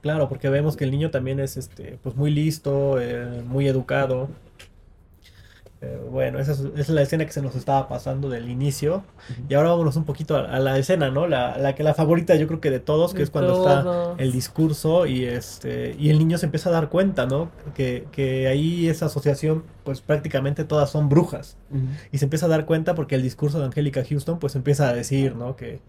Claro, 0.00 0.30
porque 0.30 0.48
vemos 0.48 0.76
que 0.76 0.84
el 0.84 0.92
niño 0.92 1.10
también 1.10 1.40
es 1.40 1.58
este, 1.58 1.98
pues 2.02 2.16
muy 2.16 2.30
listo, 2.30 2.98
eh, 2.98 3.42
muy 3.46 3.68
educado. 3.68 4.28
Bueno, 6.10 6.38
esa 6.38 6.52
es, 6.52 6.60
esa 6.60 6.70
es 6.80 6.88
la 6.90 7.02
escena 7.02 7.24
que 7.24 7.32
se 7.32 7.40
nos 7.40 7.54
estaba 7.56 7.88
pasando 7.88 8.28
del 8.28 8.50
inicio. 8.50 9.02
Y 9.48 9.54
ahora 9.54 9.70
vámonos 9.70 9.96
un 9.96 10.04
poquito 10.04 10.36
a, 10.36 10.40
a 10.40 10.58
la 10.58 10.76
escena, 10.76 11.10
¿no? 11.10 11.26
La, 11.26 11.56
la 11.56 11.74
que 11.74 11.82
la 11.82 11.94
favorita 11.94 12.34
yo 12.34 12.46
creo 12.46 12.60
que 12.60 12.70
de 12.70 12.80
todos, 12.80 13.12
que 13.12 13.18
De 13.18 13.24
es 13.24 13.30
cuando 13.30 13.58
está 13.58 14.14
el 14.18 14.32
discurso 14.32 15.06
y 15.06 15.24
este 15.24 15.96
y 15.98 16.10
el 16.10 16.18
niño 16.18 16.36
se 16.36 16.46
empieza 16.46 16.68
a 16.68 16.72
dar 16.72 16.90
cuenta, 16.90 17.24
¿no? 17.26 17.50
Que, 17.74 18.06
que 18.12 18.48
ahí 18.48 18.88
esa 18.88 19.06
asociación, 19.06 19.64
pues 19.84 20.02
prácticamente 20.02 20.64
todas 20.64 20.90
son 20.90 21.08
brujas. 21.08 21.56
Y 22.12 22.18
se 22.18 22.26
empieza 22.26 22.46
a 22.46 22.48
dar 22.50 22.66
cuenta 22.66 22.94
porque 22.94 23.14
el 23.14 23.22
discurso 23.22 23.58
de 23.58 23.64
Angélica 23.64 24.04
Houston, 24.04 24.38
pues 24.38 24.56
empieza 24.56 24.88
a 24.88 24.92
decir, 24.92 25.34
¿no? 25.34 25.56
Que, 25.56 25.80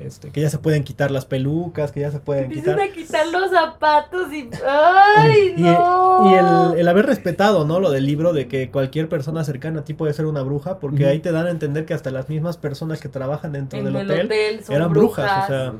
que, 0.00 0.06
este, 0.08 0.30
que 0.30 0.40
ya 0.40 0.50
se 0.50 0.58
pueden 0.58 0.82
quitar 0.82 1.10
las 1.12 1.24
pelucas, 1.24 1.92
que 1.92 2.00
ya 2.00 2.10
se 2.10 2.18
pueden 2.18 2.44
Empiezan 2.44 2.74
quitar. 2.76 2.88
a 2.88 2.92
quitar 2.92 3.26
los 3.28 3.50
zapatos 3.50 4.32
y... 4.32 4.50
¡Ay, 4.66 5.54
Y, 5.56 5.62
no! 5.62 6.30
y 6.30 6.34
el, 6.74 6.80
el 6.80 6.88
haber 6.88 7.06
respetado, 7.06 7.64
¿no? 7.64 7.78
Lo 7.80 7.90
del 7.90 8.04
libro 8.06 8.32
de 8.32 8.48
que 8.48 8.70
cualquier 8.70 9.08
persona 9.08 9.44
cercana 9.44 9.80
a 9.80 9.84
ti 9.84 9.94
puede 9.94 10.12
ser 10.12 10.26
una 10.26 10.42
bruja, 10.42 10.78
porque 10.80 11.06
ahí 11.06 11.20
te 11.20 11.30
dan 11.32 11.46
a 11.46 11.50
entender 11.50 11.84
que 11.86 11.94
hasta 11.94 12.10
las 12.10 12.28
mismas 12.28 12.56
personas 12.56 13.00
que 13.00 13.08
trabajan 13.08 13.52
dentro 13.52 13.78
En 13.78 13.84
del 13.86 13.96
el 13.96 14.10
hotel, 14.10 14.30
eran 14.68 14.90
brujas, 14.92 15.24
o 15.24 15.30
brujas. 15.30 15.46
sea, 15.46 15.72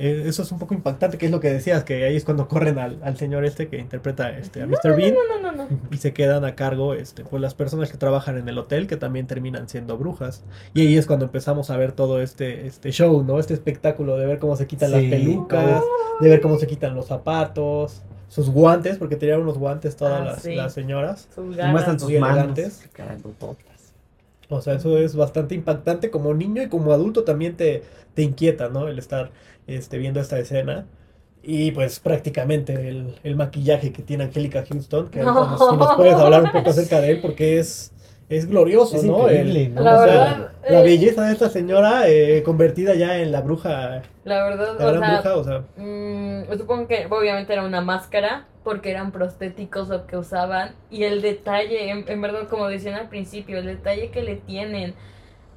eh, 0.00 0.22
eso 0.26 0.42
es 0.42 0.50
un 0.50 0.58
poco 0.58 0.74
impactante, 0.74 1.18
que 1.18 1.26
es 1.26 1.32
lo 1.32 1.40
que 1.40 1.52
decías, 1.52 1.84
que 1.84 2.04
ahí 2.04 2.16
es 2.16 2.24
cuando 2.24 2.48
corren 2.48 2.78
al, 2.78 2.98
al 3.02 3.16
señor 3.16 3.44
este 3.44 3.68
que 3.68 3.78
interpreta 3.78 4.30
este, 4.38 4.62
a 4.62 4.66
Mr. 4.66 4.96
Bean 4.96 5.14
No, 5.14 5.40
no, 5.40 5.52
no, 5.52 5.64
no. 5.68 5.78
y 5.90 5.96
se 5.98 6.12
quedan 6.12 6.44
a 6.44 6.54
cargo 6.54 6.94
este, 6.94 7.22
pues 7.24 7.40
las 7.42 7.54
personas 7.54 7.90
que 7.92 7.98
trabajan 7.98 8.38
en 8.38 8.48
el 8.48 8.56
hotel 8.58 8.86
que 8.86 8.96
también 8.96 9.26
terminan 9.26 9.68
siendo 9.68 9.96
brujas. 9.98 10.42
Y 10.74 10.80
ahí 10.80 10.96
es 10.96 11.06
cuando 11.06 11.26
empezamos 11.26 11.70
a 11.70 11.76
ver 11.76 11.92
todo 11.92 12.20
este, 12.22 12.66
este 12.66 12.90
show, 12.92 13.22
¿no? 13.22 13.38
Este 13.38 13.54
espectáculo 13.54 14.16
de 14.16 14.26
ver 14.26 14.38
cómo 14.38 14.56
se 14.56 14.66
quitan 14.66 14.90
las 14.92 15.02
pelucas, 15.02 15.82
de 16.20 16.28
ver 16.28 16.40
cómo 16.40 16.58
se 16.58 16.66
quitan 16.66 16.94
los 16.94 17.06
zapatos, 17.06 18.02
sus 18.28 18.48
guantes, 18.50 18.96
porque 18.96 19.16
tenían 19.16 19.40
unos 19.42 19.58
guantes 19.58 19.96
todas 19.96 20.20
Ah, 20.20 20.24
las, 20.24 20.42
sí. 20.42 20.54
las 20.54 20.72
señoras. 20.72 21.28
Sus 21.34 21.44
Y 21.56 21.60
Muy 21.60 21.72
manos. 21.72 22.02
elegantes. 22.08 22.88
grandototas. 22.94 23.92
O 24.48 24.60
sea, 24.60 24.74
eso 24.74 24.98
es 24.98 25.14
bastante 25.14 25.54
impactante 25.54 26.10
como 26.10 26.34
niño 26.34 26.62
y 26.62 26.68
como 26.68 26.92
adulto 26.92 27.22
también 27.24 27.56
te, 27.56 27.84
te 28.14 28.22
inquieta, 28.22 28.68
¿no? 28.68 28.88
El 28.88 28.98
estar 28.98 29.30
este, 29.76 29.98
viendo 29.98 30.20
esta 30.20 30.38
escena. 30.38 30.86
Y 31.42 31.70
pues 31.72 32.00
prácticamente 32.00 32.88
el, 32.88 33.18
el 33.22 33.36
maquillaje 33.36 33.92
que 33.92 34.02
tiene 34.02 34.24
Angélica 34.24 34.64
Houston, 34.68 35.10
que 35.10 35.20
ahorita 35.20 35.46
nos, 35.46 35.68
si 35.68 35.76
nos 35.76 35.92
puedes 35.92 36.18
hablar 36.18 36.42
un 36.44 36.50
poco 36.50 36.70
acerca 36.70 37.00
de 37.00 37.12
él, 37.12 37.20
porque 37.20 37.58
es, 37.58 37.92
es 38.28 38.46
glorioso, 38.46 38.96
Es 38.96 39.04
¿no? 39.04 39.30
increíble, 39.30 39.70
El- 39.74 39.74
¿no? 39.74 39.82
La 39.82 39.94
o 39.94 39.98
sea, 39.98 40.36
verdad, 40.36 40.52
la 40.66 40.82
eh, 40.82 40.82
belleza 40.82 41.24
de 41.26 41.32
esta 41.32 41.48
señora 41.48 42.08
eh, 42.08 42.42
convertida 42.44 42.94
ya 42.94 43.18
en 43.18 43.32
la 43.32 43.40
bruja, 43.40 44.02
La 44.24 44.44
verdad, 44.44 44.78
la 44.78 44.86
o 44.86 44.88
gran 44.92 44.98
sea, 44.98 45.06
bruja, 45.06 45.36
o 45.36 45.44
sea, 45.44 45.64
mm, 45.76 46.44
supongo 46.58 46.86
que 46.88 47.06
obviamente 47.10 47.52
era 47.52 47.64
una 47.64 47.80
máscara 47.80 48.46
porque 48.64 48.90
eran 48.90 49.12
prostéticos 49.12 49.88
lo 49.88 50.06
que 50.06 50.16
usaban 50.18 50.74
y 50.90 51.04
el 51.04 51.22
detalle, 51.22 51.90
en, 51.90 52.04
en 52.08 52.20
verdad 52.20 52.46
como 52.48 52.68
decían 52.68 52.94
al 52.96 53.08
principio, 53.08 53.58
el 53.58 53.66
detalle 53.66 54.10
que 54.10 54.22
le 54.22 54.36
tienen 54.36 54.94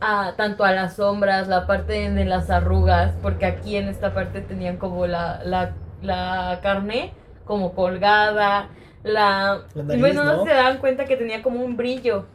a 0.03 0.35
tanto 0.35 0.63
a 0.65 0.71
las 0.71 0.95
sombras, 0.97 1.47
la 1.47 1.65
parte 1.67 2.09
de 2.09 2.25
las 2.25 2.49
arrugas, 2.49 3.13
porque 3.21 3.45
aquí 3.45 3.75
en 3.77 3.87
esta 3.87 4.13
parte 4.13 4.41
tenían 4.41 4.77
como 4.77 5.07
la, 5.07 5.41
la, 5.45 5.73
la 6.01 6.59
carne 6.61 7.13
como 7.45 7.73
colgada, 7.73 8.69
la... 9.03 9.61
La 9.75 9.83
nariz, 9.83 10.01
bueno, 10.01 10.23
no 10.23 10.37
¿no? 10.37 10.43
se 10.43 10.49
dan 10.49 10.77
cuenta 10.79 11.05
que 11.05 11.17
tenía 11.17 11.41
como 11.41 11.63
un 11.63 11.77
brillo, 11.77 12.25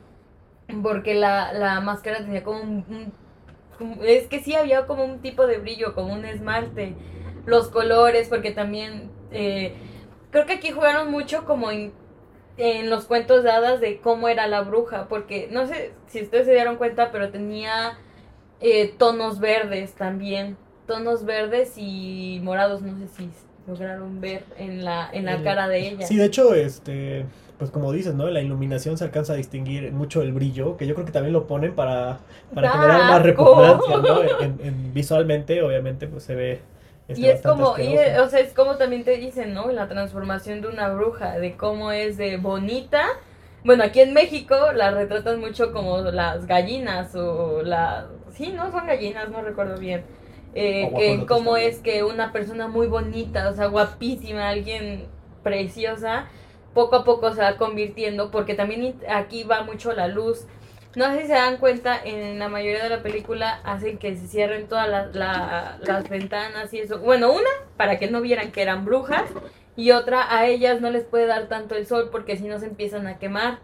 porque 0.83 1.15
la, 1.15 1.53
la 1.53 1.81
máscara 1.81 2.19
tenía 2.19 2.43
como 2.45 2.61
un, 2.61 2.85
un- 2.89 3.13
como- 3.79 4.03
Es 4.05 4.27
que 4.29 4.41
sí 4.41 4.55
había 4.55 4.87
como 4.87 5.05
un 5.05 5.21
tipo 5.21 5.47
de 5.47 5.59
brillo, 5.59 5.95
como 5.95 6.13
un 6.15 6.25
esmalte. 6.25 6.95
Los 7.47 7.69
colores, 7.69 8.29
porque 8.29 8.51
también... 8.51 9.11
eh, 9.31 9.75
creo 10.31 10.47
que 10.47 10.55
aquí 10.55 10.71
jugaron 10.71 11.11
mucho 11.11 11.45
como 11.45 11.71
en, 11.71 11.93
en 12.59 12.91
los 12.91 13.07
cuentos 13.07 13.45
de 13.45 13.51
hadas 13.51 13.81
de 13.81 14.01
cómo 14.01 14.29
era 14.29 14.47
la 14.49 14.63
bruja, 14.63 15.09
porque 15.09 15.49
no 15.51 15.67
sé 15.67 15.93
si 16.09 16.23
ustedes 16.23 16.47
se 16.47 16.53
dieron 16.53 16.77
cuenta, 16.77 17.11
pero 17.13 17.31
tenía 17.31 17.99
eh, 18.61 18.95
tonos 18.99 19.41
verdes 19.41 19.95
también. 19.95 20.57
Tonos 20.87 21.25
verdes 21.25 21.75
y 21.77 22.41
morados, 22.43 22.83
no 22.83 22.99
sé 22.99 23.09
si 23.09 23.31
lograron 23.67 24.21
ver 24.21 24.45
en 24.57 24.85
la, 24.85 25.09
en 25.13 25.27
la 25.27 25.35
El- 25.35 25.45
cara 25.45 25.69
de 25.69 25.89
ella. 25.89 26.07
Sí, 26.07 26.17
de 26.17 26.25
hecho, 26.25 26.55
este, 26.55 27.27
pues 27.59 27.71
como 27.71 27.93
dices, 27.93 28.15
¿no? 28.15 28.27
En 28.29 28.35
la 28.35 28.41
iluminación 28.41 28.97
se 28.99 29.05
alcanza 29.05 29.35
a 29.35 29.37
distinguir 29.37 29.93
mucho 29.93 30.23
el 30.23 30.33
brillo, 30.33 30.77
que 30.77 30.87
yo 30.87 30.95
creo 30.95 31.07
que 31.07 31.13
también 31.13 31.33
lo 31.35 31.47
ponen 31.47 31.75
para, 31.75 32.21
para 32.55 32.69
¡Da 32.69 32.73
generar 32.73 33.05
más 33.05 33.23
repugnancia, 33.23 33.97
¿no? 33.99 34.23
En, 34.23 34.59
en- 34.63 34.95
visualmente, 34.95 35.63
obviamente, 35.63 36.07
pues 36.09 36.23
se 36.25 36.35
ve. 36.35 36.61
Este, 37.09 37.23
Y 37.23 37.27
es 37.27 37.43
como, 37.43 37.79
y, 37.79 37.97
o 38.21 38.29
sea, 38.29 38.41
es 38.41 38.53
como 38.53 38.77
también 38.77 39.03
te 39.03 39.17
dicen, 39.17 39.55
¿no? 39.55 39.73
La 39.73 39.89
transformación 39.89 40.61
de 40.61 40.69
una 40.69 40.91
bruja, 40.91 41.39
de 41.39 41.57
cómo 41.57 41.91
es 41.91 42.19
de 42.19 42.37
bonita. 42.37 43.07
Bueno, 43.65 43.83
aquí 43.85 44.01
en 44.01 44.13
México 44.13 44.57
la 44.75 44.91
retratan 44.91 45.41
mucho 45.41 45.73
como 45.73 45.99
las 45.99 46.47
gallinas 46.47 47.15
o 47.15 47.63
la... 47.63 48.07
Sí, 48.33 48.53
no, 48.53 48.71
son 48.71 48.87
gallinas, 48.87 49.31
no 49.31 49.43
recuerdo 49.43 49.79
bien. 49.79 50.05
Eh, 50.55 50.91
que 50.97 51.27
cómo 51.27 51.53
también. 51.53 51.71
es 51.71 51.79
que 51.79 52.05
una 52.05 52.33
persona 52.33 52.69
muy 52.69 52.87
bonita, 52.87 53.49
o 53.49 53.55
sea, 53.55 53.67
guapísima, 53.67 54.49
alguien 54.49 55.07
preciosa, 55.43 56.27
poco 56.75 56.97
a 56.97 57.05
poco 57.05 57.33
se 57.33 57.41
va 57.41 57.57
convirtiendo, 57.57 58.31
porque 58.31 58.55
también 58.55 58.97
aquí 59.09 59.45
va 59.45 59.63
mucho 59.63 59.93
la 59.93 60.09
luz. 60.09 60.47
No 60.99 61.13
sé 61.15 61.23
si 61.23 61.27
se 61.29 61.35
dan 61.35 61.59
cuenta, 61.59 61.97
en 62.05 62.39
la 62.41 62.49
mayoría 62.49 62.83
de 62.83 62.89
la 62.91 63.03
película 63.03 63.61
hacen 63.65 63.99
que 63.99 64.17
se 64.17 64.27
cierren 64.27 64.67
todas 64.67 64.89
las, 64.89 65.15
la- 65.15 65.79
las 65.87 66.09
ventanas 66.09 66.75
y 66.75 66.81
eso. 66.81 66.99
Bueno, 66.99 67.31
una, 67.33 67.49
para 67.77 67.99
que 67.99 68.11
no 68.11 68.21
vieran 68.21 68.51
que 68.51 68.63
eran 68.63 68.85
brujas, 68.85 69.25
y 69.77 69.93
otra, 69.93 70.27
a 70.37 70.47
ellas 70.47 70.81
no 70.81 70.91
les 70.91 71.05
puede 71.05 71.27
dar 71.27 71.47
tanto 71.47 71.77
el 71.77 71.87
sol 71.87 72.09
porque 72.11 72.37
si 72.37 72.45
no 72.49 72.59
se 72.59 72.67
empiezan 72.67 73.07
a 73.07 73.19
quemar. 73.19 73.61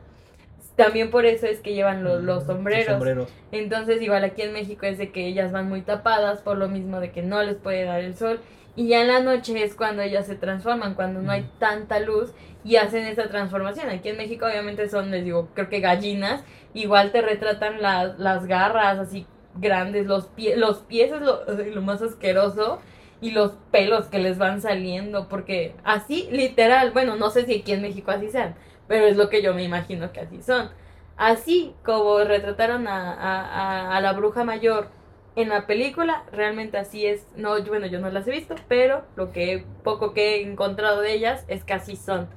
También 0.76 1.10
por 1.10 1.24
eso 1.24 1.46
es 1.46 1.60
que 1.60 1.74
llevan 1.74 2.04
los, 2.04 2.22
los 2.22 2.36
Los 2.36 2.44
sombreros. 2.46 2.86
sombreros. 2.92 3.28
Entonces, 3.52 4.00
igual 4.00 4.22
aquí 4.24 4.42
en 4.42 4.52
México 4.52 4.86
es 4.86 4.98
de 4.98 5.10
que 5.10 5.26
ellas 5.26 5.50
van 5.52 5.68
muy 5.68 5.82
tapadas 5.82 6.40
por 6.40 6.56
lo 6.56 6.68
mismo 6.68 7.00
de 7.00 7.10
que 7.10 7.22
no 7.22 7.42
les 7.42 7.56
puede 7.56 7.84
dar 7.84 8.00
el 8.00 8.16
sol. 8.16 8.40
Y 8.76 8.88
ya 8.88 9.02
en 9.02 9.08
la 9.08 9.20
noche 9.20 9.60
es 9.62 9.74
cuando 9.74 10.02
ellas 10.02 10.26
se 10.26 10.34
transforman, 10.34 10.94
cuando 10.94 11.20
no 11.22 11.30
hay 11.30 11.48
tanta 11.60 12.00
luz 12.00 12.32
y 12.64 12.76
hacen 12.76 13.06
esa 13.06 13.28
transformación. 13.28 13.88
Aquí 13.88 14.08
en 14.08 14.16
México 14.16 14.46
obviamente 14.46 14.88
son, 14.88 15.10
les 15.12 15.24
digo, 15.24 15.48
creo 15.54 15.68
que 15.68 15.78
gallinas. 15.80 16.42
Igual 16.74 17.12
te 17.12 17.22
retratan 17.22 17.80
las, 17.80 18.18
las 18.18 18.46
garras 18.46 18.98
así 18.98 19.26
grandes, 19.56 20.06
los, 20.06 20.26
pie, 20.26 20.56
los 20.56 20.78
pies 20.80 21.12
es 21.12 21.20
lo, 21.20 21.44
lo 21.74 21.82
más 21.82 22.02
asqueroso. 22.02 22.80
y 23.20 23.30
los 23.30 23.52
pelos 23.70 24.06
que 24.06 24.18
les 24.18 24.38
van 24.38 24.60
saliendo, 24.60 25.28
porque 25.28 25.74
así, 25.84 26.28
literal, 26.30 26.90
bueno, 26.90 27.16
no 27.16 27.30
sé 27.30 27.46
si 27.46 27.60
aquí 27.60 27.72
en 27.72 27.82
México 27.82 28.10
así 28.10 28.28
sean, 28.30 28.54
pero 28.88 29.06
es 29.06 29.16
lo 29.16 29.30
que 29.30 29.42
yo 29.42 29.54
me 29.54 29.62
imagino 29.64 30.12
que 30.12 30.20
así 30.20 30.42
son. 30.42 30.70
Así 31.16 31.74
como 31.84 32.18
retrataron 32.18 32.88
a, 32.88 33.12
a, 33.14 33.96
a 33.96 34.00
la 34.00 34.12
bruja 34.12 34.44
mayor 34.44 34.88
en 35.36 35.48
la 35.48 35.66
película, 35.66 36.24
realmente 36.32 36.76
así 36.78 37.06
es. 37.06 37.26
No, 37.36 37.60
bueno, 37.64 37.86
yo 37.86 38.00
no 38.00 38.10
las 38.10 38.26
he 38.28 38.30
visto, 38.32 38.54
pero 38.68 39.04
lo 39.16 39.32
que 39.32 39.64
poco 39.82 40.12
que 40.14 40.36
he 40.36 40.42
encontrado 40.42 41.00
de 41.00 41.12
ellas 41.14 41.44
es 41.48 41.64
que 41.64 41.72
así 41.74 41.96
son. 41.96 42.28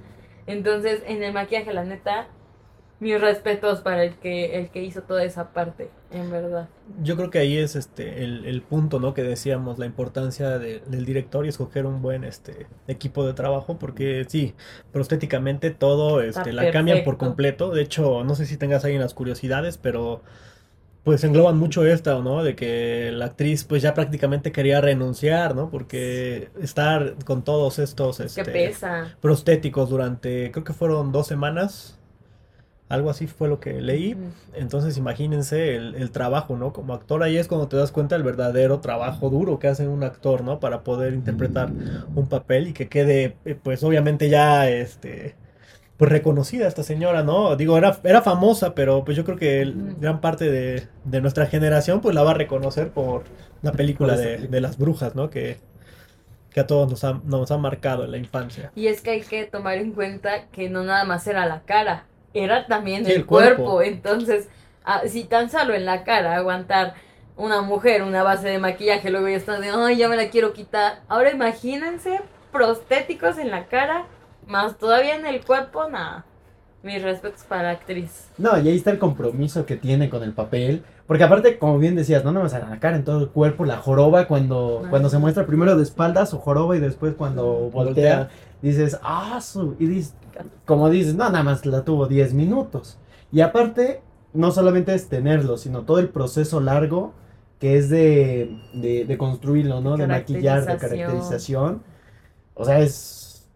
Entonces, 0.47 1.03
en 1.05 1.23
el 1.23 1.33
maquillaje, 1.33 1.73
la 1.73 1.83
neta, 1.83 2.27
mis 2.99 3.19
respetos 3.21 3.81
para 3.81 4.03
el 4.03 4.17
que, 4.19 4.57
el 4.57 4.69
que 4.71 4.83
hizo 4.83 5.03
toda 5.03 5.23
esa 5.23 5.51
parte, 5.53 5.91
en 6.09 6.29
verdad. 6.31 6.67
Yo 7.01 7.15
creo 7.15 7.29
que 7.29 7.39
ahí 7.39 7.57
es 7.57 7.75
este 7.75 8.23
el, 8.23 8.45
el 8.45 8.61
punto, 8.63 8.99
¿no? 8.99 9.13
Que 9.13 9.23
decíamos, 9.23 9.77
la 9.77 9.85
importancia 9.85 10.57
de- 10.57 10.79
del 10.79 11.05
director 11.05 11.45
y 11.45 11.49
escoger 11.49 11.85
un 11.85 12.01
buen 12.01 12.23
este 12.23 12.67
equipo 12.87 13.25
de 13.25 13.33
trabajo, 13.33 13.77
porque 13.77 14.25
sí, 14.27 14.55
prostéticamente 14.91 15.69
todo 15.71 16.21
este, 16.21 16.53
la 16.53 16.69
cambian 16.71 17.03
por 17.03 17.17
completo. 17.17 17.71
De 17.71 17.81
hecho, 17.83 18.23
no 18.23 18.35
sé 18.35 18.45
si 18.45 18.57
tengas 18.57 18.85
ahí 18.85 18.95
en 18.95 19.01
las 19.01 19.13
curiosidades, 19.13 19.77
pero 19.77 20.23
pues 21.03 21.23
engloban 21.23 21.57
mucho 21.57 21.85
esta, 21.85 22.19
¿no? 22.21 22.43
De 22.43 22.55
que 22.55 23.11
la 23.13 23.25
actriz 23.27 23.63
pues 23.63 23.81
ya 23.81 23.93
prácticamente 23.93 24.51
quería 24.51 24.81
renunciar, 24.81 25.55
¿no? 25.55 25.69
Porque 25.69 26.49
estar 26.61 27.15
con 27.25 27.43
todos 27.43 27.79
estos 27.79 28.19
este, 28.19 28.41
prostéticos 29.21 29.89
durante, 29.89 30.51
creo 30.51 30.63
que 30.65 30.73
fueron 30.73 31.11
dos 31.13 31.27
semanas, 31.27 31.96
algo 32.89 33.09
así 33.09 33.27
fue 33.27 33.49
lo 33.49 33.59
que 33.59 33.81
leí. 33.81 34.17
Entonces 34.53 34.97
imagínense 34.97 35.75
el, 35.75 35.95
el 35.95 36.11
trabajo, 36.11 36.55
¿no? 36.57 36.73
Como 36.73 36.93
actor, 36.93 37.23
ahí 37.23 37.38
es 37.38 37.47
cuando 37.47 37.67
te 37.67 37.77
das 37.77 37.91
cuenta 37.91 38.15
del 38.15 38.23
verdadero 38.23 38.79
trabajo 38.79 39.29
duro 39.29 39.59
que 39.59 39.67
hace 39.67 39.88
un 39.88 40.03
actor, 40.03 40.43
¿no? 40.43 40.59
Para 40.59 40.83
poder 40.83 41.13
interpretar 41.13 41.73
un 42.15 42.27
papel 42.27 42.67
y 42.69 42.73
que 42.73 42.88
quede, 42.89 43.38
eh, 43.45 43.55
pues 43.61 43.83
obviamente 43.83 44.29
ya, 44.29 44.69
este, 44.69 45.35
pues 45.97 46.11
reconocida 46.11 46.67
esta 46.67 46.83
señora, 46.83 47.23
¿no? 47.23 47.55
Digo, 47.55 47.77
era, 47.77 47.99
era 48.03 48.21
famosa, 48.21 48.75
pero 48.75 49.03
pues 49.05 49.17
yo 49.17 49.25
creo 49.25 49.38
que 49.38 49.61
el- 49.61 49.95
gran 49.99 50.21
parte 50.21 50.49
de, 50.51 50.88
de 51.05 51.21
nuestra 51.21 51.47
generación 51.47 52.01
pues 52.01 52.15
la 52.15 52.23
va 52.23 52.31
a 52.31 52.33
reconocer 52.35 52.91
por 52.91 53.23
la 53.63 53.71
película 53.73 54.15
de, 54.17 54.38
de 54.47 54.61
las 54.61 54.77
brujas, 54.77 55.15
¿no? 55.15 55.29
Que, 55.29 55.57
que 56.51 56.59
a 56.61 56.67
todos 56.67 56.89
nos 56.89 57.03
ha, 57.03 57.21
nos 57.25 57.51
ha 57.51 57.57
marcado 57.57 58.03
en 58.05 58.11
la 58.11 58.17
infancia. 58.17 58.71
Y 58.75 58.88
es 58.88 59.01
que 59.01 59.11
hay 59.11 59.21
que 59.21 59.45
tomar 59.45 59.77
en 59.77 59.91
cuenta 59.93 60.47
que 60.49 60.69
no 60.69 60.83
nada 60.83 61.03
más 61.05 61.27
era 61.27 61.45
la 61.45 61.61
cara, 61.63 62.05
era 62.43 62.67
también 62.67 63.05
Sí, 63.05 63.11
el, 63.11 63.17
el 63.19 63.25
cuerpo. 63.25 63.63
cuerpo. 63.63 63.81
Entonces, 63.81 64.49
ah, 64.85 65.01
si 65.07 65.23
tan 65.25 65.49
solo 65.49 65.73
en 65.73 65.85
la 65.85 66.03
cara 66.03 66.35
aguantar 66.35 66.93
una 67.35 67.61
mujer 67.61 68.01
una 68.03 68.23
base 68.23 68.47
de 68.47 68.57
maquillaje, 68.59 69.09
luego 69.11 69.27
ya 69.27 69.35
están 69.38 69.61
de, 69.61 69.69
ay, 69.69 69.97
ya 69.97 70.09
me 70.09 70.15
la 70.17 70.29
quiero 70.29 70.53
quitar. 70.53 71.01
Ahora 71.07 71.31
imagínense 71.31 72.21
prostéticos 72.51 73.38
en 73.38 73.51
la 73.51 73.65
cara, 73.67 74.05
más 74.47 74.77
todavía 74.77 75.15
en 75.15 75.25
el 75.25 75.45
cuerpo, 75.45 75.88
nada. 75.89 76.25
Mis 76.83 77.01
respetos 77.01 77.43
para 77.43 77.63
la 77.63 77.69
actriz. 77.71 78.29
No, 78.38 78.57
y 78.59 78.69
ahí 78.69 78.77
está 78.77 78.91
el 78.91 78.99
compromiso 78.99 79.65
que 79.65 79.75
tiene 79.75 80.09
con 80.09 80.23
el 80.23 80.31
papel. 80.33 80.83
Porque 81.05 81.23
aparte, 81.23 81.57
como 81.57 81.79
bien 81.79 81.95
decías, 81.95 82.23
no 82.23 82.31
nada 82.31 82.43
más 82.43 82.53
a 82.53 82.59
la 82.59 82.79
cara, 82.79 82.95
en 82.95 83.03
todo 83.03 83.19
el 83.19 83.29
cuerpo, 83.29 83.65
la 83.65 83.77
joroba 83.77 84.25
cuando, 84.27 84.83
Ah. 84.85 84.88
cuando 84.89 85.09
se 85.09 85.17
muestra 85.17 85.45
primero 85.45 85.75
de 85.75 85.83
espaldas 85.83 86.29
su 86.29 86.38
joroba 86.39 86.75
y 86.75 86.79
después 86.79 87.13
cuando 87.15 87.69
voltea, 87.71 88.17
Voltea. 88.17 88.29
dices, 88.61 88.99
ah, 89.03 89.39
su, 89.41 89.75
y 89.79 89.88
dices, 89.88 90.13
como 90.65 90.89
dices, 90.89 91.15
no, 91.15 91.25
nada 91.29 91.43
más 91.43 91.65
la 91.65 91.83
tuvo 91.85 92.07
10 92.07 92.33
minutos. 92.33 92.97
Y 93.31 93.41
aparte, 93.41 94.01
no 94.33 94.51
solamente 94.51 94.93
es 94.93 95.09
tenerlo, 95.09 95.57
sino 95.57 95.83
todo 95.83 95.99
el 95.99 96.09
proceso 96.09 96.59
largo 96.59 97.13
que 97.59 97.77
es 97.77 97.89
de, 97.89 98.59
de, 98.73 99.05
de 99.05 99.17
construirlo, 99.17 99.81
¿no? 99.81 99.97
De 99.97 100.07
maquillar, 100.07 100.61
de 100.61 100.65
Caracterización. 100.77 100.79
caracterización. 100.79 101.83
O 102.53 102.65
sea, 102.65 102.79
es... 102.79 103.47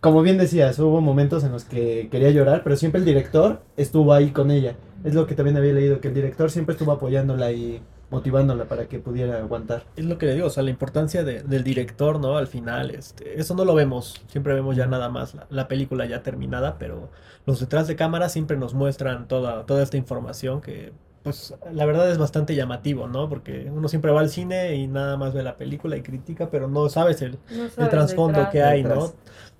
Como 0.00 0.22
bien 0.22 0.38
decías, 0.38 0.78
hubo 0.78 1.00
momentos 1.02 1.44
en 1.44 1.52
los 1.52 1.64
que 1.64 2.08
quería 2.10 2.30
llorar, 2.30 2.62
pero 2.64 2.74
siempre 2.76 3.00
el 3.00 3.04
director 3.04 3.62
estuvo 3.76 4.14
ahí 4.14 4.30
con 4.30 4.50
ella. 4.50 4.76
Es 5.04 5.14
lo 5.14 5.26
que 5.26 5.34
también 5.34 5.58
había 5.58 5.74
leído, 5.74 6.00
que 6.00 6.08
el 6.08 6.14
director 6.14 6.50
siempre 6.50 6.72
estuvo 6.72 6.92
apoyándola 6.92 7.52
y 7.52 7.82
motivándola 8.10 8.64
para 8.64 8.86
que 8.86 8.98
pudiera 8.98 9.38
aguantar. 9.38 9.84
Es 9.96 10.04
lo 10.04 10.18
que 10.18 10.26
le 10.26 10.34
digo, 10.34 10.46
o 10.48 10.50
sea, 10.50 10.62
la 10.62 10.70
importancia 10.70 11.22
de- 11.24 11.42
del 11.42 11.62
director, 11.64 12.18
¿no? 12.20 12.36
Al 12.36 12.46
final, 12.48 12.90
este, 12.90 13.40
eso 13.40 13.54
no 13.54 13.64
lo 13.64 13.74
vemos, 13.74 14.20
siempre 14.28 14.54
vemos 14.54 14.76
ya 14.76 14.86
nada 14.86 15.08
más 15.08 15.34
la, 15.34 15.46
la 15.50 15.68
película 15.68 16.06
ya 16.06 16.22
terminada, 16.22 16.76
pero 16.78 17.08
los 17.46 17.60
detrás 17.60 17.86
de 17.88 17.96
cámara 17.96 18.28
siempre 18.28 18.56
nos 18.56 18.74
muestran 18.74 19.28
toda, 19.28 19.64
toda 19.66 19.82
esta 19.82 19.96
información 19.96 20.60
que, 20.60 20.92
pues, 21.22 21.54
la 21.72 21.84
verdad 21.84 22.10
es 22.10 22.18
bastante 22.18 22.54
llamativo, 22.54 23.06
¿no? 23.06 23.28
Porque 23.28 23.70
uno 23.70 23.88
siempre 23.88 24.10
va 24.10 24.20
al 24.20 24.30
cine 24.30 24.74
y 24.74 24.86
nada 24.86 25.16
más 25.16 25.32
ve 25.34 25.42
la 25.42 25.56
película 25.56 25.96
y 25.96 26.02
critica, 26.02 26.48
pero 26.50 26.66
no 26.66 26.88
sabes 26.88 27.22
el, 27.22 27.38
No 27.76 27.84
el 27.84 27.90
trasfondo 27.90 28.48
que 28.50 28.62
hay, 28.62 28.82
Detrás. 28.82 28.98
¿no? 28.98 29.12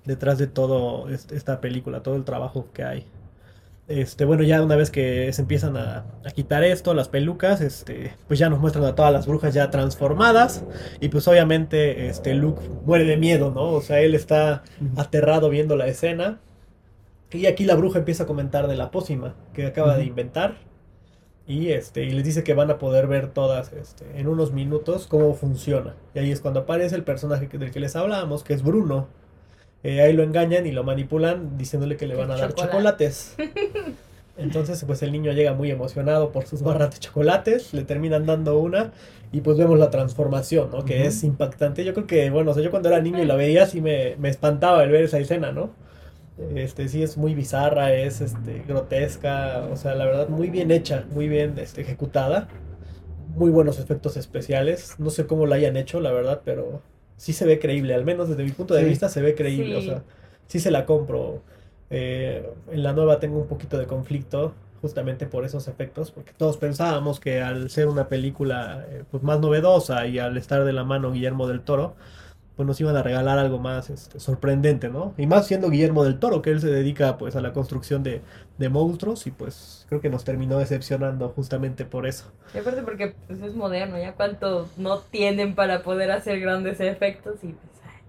Detrás 0.03 0.37
de 0.39 0.47
todo 0.47 1.07
este- 1.09 1.35
esta 1.37 1.61
película, 1.61 2.01
todo 2.01 2.15
el 2.15 2.23
trabajo 2.25 2.65
que 2.73 2.83
hay. 2.83 3.05
Este, 3.99 4.25
bueno, 4.25 4.43
ya 4.43 4.61
una 4.63 4.75
vez 4.75 4.89
que 4.89 5.31
se 5.33 5.41
empiezan 5.41 5.75
a, 5.77 6.05
a 6.25 6.31
quitar 6.31 6.63
esto, 6.63 6.93
las 6.93 7.09
pelucas, 7.09 7.61
este, 7.61 8.13
pues 8.27 8.39
ya 8.39 8.49
nos 8.49 8.59
muestran 8.59 8.85
a 8.85 8.95
todas 8.95 9.11
las 9.11 9.27
brujas 9.27 9.53
ya 9.53 9.69
transformadas. 9.69 10.63
Y 10.99 11.09
pues 11.09 11.27
obviamente, 11.27 12.07
este, 12.07 12.33
Luke 12.33 12.61
muere 12.85 13.05
de 13.05 13.17
miedo, 13.17 13.51
¿no? 13.51 13.63
O 13.71 13.81
sea, 13.81 13.99
él 13.99 14.15
está 14.15 14.63
aterrado 14.95 15.49
viendo 15.49 15.75
la 15.75 15.87
escena. 15.87 16.39
Y 17.31 17.45
aquí 17.45 17.65
la 17.65 17.75
bruja 17.75 17.99
empieza 17.99 18.23
a 18.23 18.27
comentar 18.27 18.67
de 18.67 18.75
la 18.75 18.91
pócima 18.91 19.35
que 19.53 19.65
acaba 19.65 19.97
de 19.97 20.05
inventar. 20.05 20.55
Y 21.47 21.71
este, 21.71 22.03
y 22.03 22.11
les 22.11 22.23
dice 22.23 22.43
que 22.43 22.53
van 22.53 22.71
a 22.71 22.77
poder 22.77 23.07
ver 23.07 23.29
todas 23.33 23.73
este, 23.73 24.05
en 24.19 24.27
unos 24.27 24.51
minutos 24.53 25.07
cómo 25.07 25.33
funciona. 25.33 25.95
Y 26.13 26.19
ahí 26.19 26.31
es 26.31 26.39
cuando 26.39 26.61
aparece 26.61 26.95
el 26.95 27.03
personaje 27.03 27.47
del 27.47 27.71
que 27.71 27.79
les 27.79 27.95
hablábamos, 27.95 28.43
que 28.43 28.53
es 28.53 28.63
Bruno. 28.63 29.07
Eh, 29.83 30.01
ahí 30.01 30.13
lo 30.13 30.23
engañan 30.23 30.65
y 30.67 30.71
lo 30.71 30.83
manipulan 30.83 31.57
diciéndole 31.57 31.97
que 31.97 32.07
le 32.07 32.15
van 32.15 32.31
a 32.31 32.37
dar 32.37 32.49
Chocolate. 32.53 32.71
chocolates. 32.71 33.35
Entonces, 34.37 34.83
pues 34.85 35.03
el 35.03 35.11
niño 35.11 35.31
llega 35.33 35.53
muy 35.53 35.69
emocionado 35.71 36.31
por 36.31 36.45
sus 36.45 36.61
barras 36.61 36.91
de 36.91 36.99
chocolates, 36.99 37.73
le 37.73 37.83
terminan 37.83 38.25
dando 38.25 38.57
una 38.59 38.91
y 39.31 39.41
pues 39.41 39.57
vemos 39.57 39.77
la 39.77 39.89
transformación, 39.89 40.71
¿no? 40.71 40.85
Que 40.85 41.05
es 41.05 41.23
impactante. 41.23 41.83
Yo 41.83 41.93
creo 41.93 42.07
que, 42.07 42.29
bueno, 42.29 42.51
o 42.51 42.53
sea, 42.53 42.63
yo 42.63 42.71
cuando 42.71 42.89
era 42.89 43.01
niño 43.01 43.21
y 43.21 43.25
la 43.25 43.35
veía 43.35 43.65
sí 43.65 43.81
me, 43.81 44.15
me 44.17 44.29
espantaba 44.29 44.83
el 44.83 44.91
ver 44.91 45.03
esa 45.03 45.19
escena, 45.19 45.51
¿no? 45.51 45.71
Este, 46.55 46.87
sí 46.87 47.03
es 47.03 47.17
muy 47.17 47.35
bizarra, 47.35 47.93
es 47.93 48.21
este, 48.21 48.63
grotesca, 48.67 49.67
o 49.71 49.75
sea, 49.75 49.95
la 49.95 50.05
verdad 50.05 50.29
muy 50.29 50.49
bien 50.49 50.71
hecha, 50.71 51.05
muy 51.11 51.27
bien 51.27 51.57
este, 51.57 51.81
ejecutada. 51.81 52.47
Muy 53.35 53.49
buenos 53.51 53.79
efectos 53.79 54.17
especiales. 54.17 54.95
No 54.97 55.09
sé 55.09 55.25
cómo 55.25 55.45
la 55.45 55.55
hayan 55.55 55.77
hecho, 55.77 56.01
la 56.01 56.11
verdad, 56.11 56.41
pero 56.43 56.81
sí 57.21 57.33
se 57.33 57.45
ve 57.45 57.59
creíble, 57.59 57.93
al 57.93 58.03
menos 58.03 58.29
desde 58.29 58.43
mi 58.43 58.49
punto 58.49 58.73
de 58.73 58.81
Sí. 58.81 58.89
vista 58.89 59.07
se 59.07 59.21
ve 59.21 59.35
creíble, 59.35 59.75
o 59.75 59.81
Sí. 59.81 59.87
sea, 59.89 60.03
sí 60.47 60.59
se 60.59 60.71
la 60.71 60.87
compro. 60.87 61.43
Eh, 61.91 62.49
en 62.71 62.81
la 62.81 62.93
nueva 62.93 63.19
tengo 63.19 63.37
un 63.39 63.47
poquito 63.47 63.77
de 63.77 63.85
conflicto 63.85 64.53
justamente 64.81 65.27
por 65.27 65.45
esos 65.45 65.67
efectos, 65.67 66.09
porque 66.09 66.31
todos 66.35 66.57
pensábamos 66.57 67.19
que 67.19 67.39
al 67.39 67.69
ser 67.69 67.87
una 67.89 68.07
película 68.07 68.83
eh, 68.89 69.03
pues 69.11 69.21
más 69.21 69.39
novedosa 69.39 70.07
y 70.07 70.17
al 70.17 70.35
estar 70.35 70.63
de 70.65 70.73
la 70.73 70.83
mano 70.83 71.11
Guillermo 71.11 71.47
del 71.47 71.61
Toro, 71.61 71.93
pues 72.61 72.67
nos 72.67 72.79
iban 72.79 72.95
a 72.95 73.01
regalar 73.01 73.39
algo 73.39 73.57
más 73.57 73.89
este, 73.89 74.19
sorprendente, 74.19 74.89
¿no? 74.89 75.15
Y 75.17 75.25
más 75.25 75.47
siendo 75.47 75.71
Guillermo 75.71 76.03
del 76.03 76.19
Toro, 76.19 76.43
que 76.43 76.51
él 76.51 76.61
se 76.61 76.67
dedica 76.69 77.17
pues 77.17 77.35
a 77.35 77.41
la 77.41 77.53
construcción 77.53 78.03
de, 78.03 78.21
de 78.59 78.69
monstruos 78.69 79.25
y 79.25 79.31
pues 79.31 79.85
creo 79.89 79.99
que 79.99 80.09
nos 80.11 80.23
terminó 80.23 80.59
decepcionando 80.59 81.29
justamente 81.29 81.85
por 81.85 82.05
eso. 82.05 82.31
Y 82.53 82.59
aparte 82.59 82.81
porque 82.83 83.15
pues, 83.27 83.41
es 83.41 83.55
moderno, 83.55 83.97
ya 83.97 84.13
cuánto 84.15 84.69
no 84.77 84.99
tienen 84.99 85.55
para 85.55 85.83
poder 85.83 86.11
hacer 86.11 86.39
grandes 86.39 86.79
efectos 86.79 87.43
y 87.43 87.47
pues, 87.53 87.71
ay, 87.83 88.03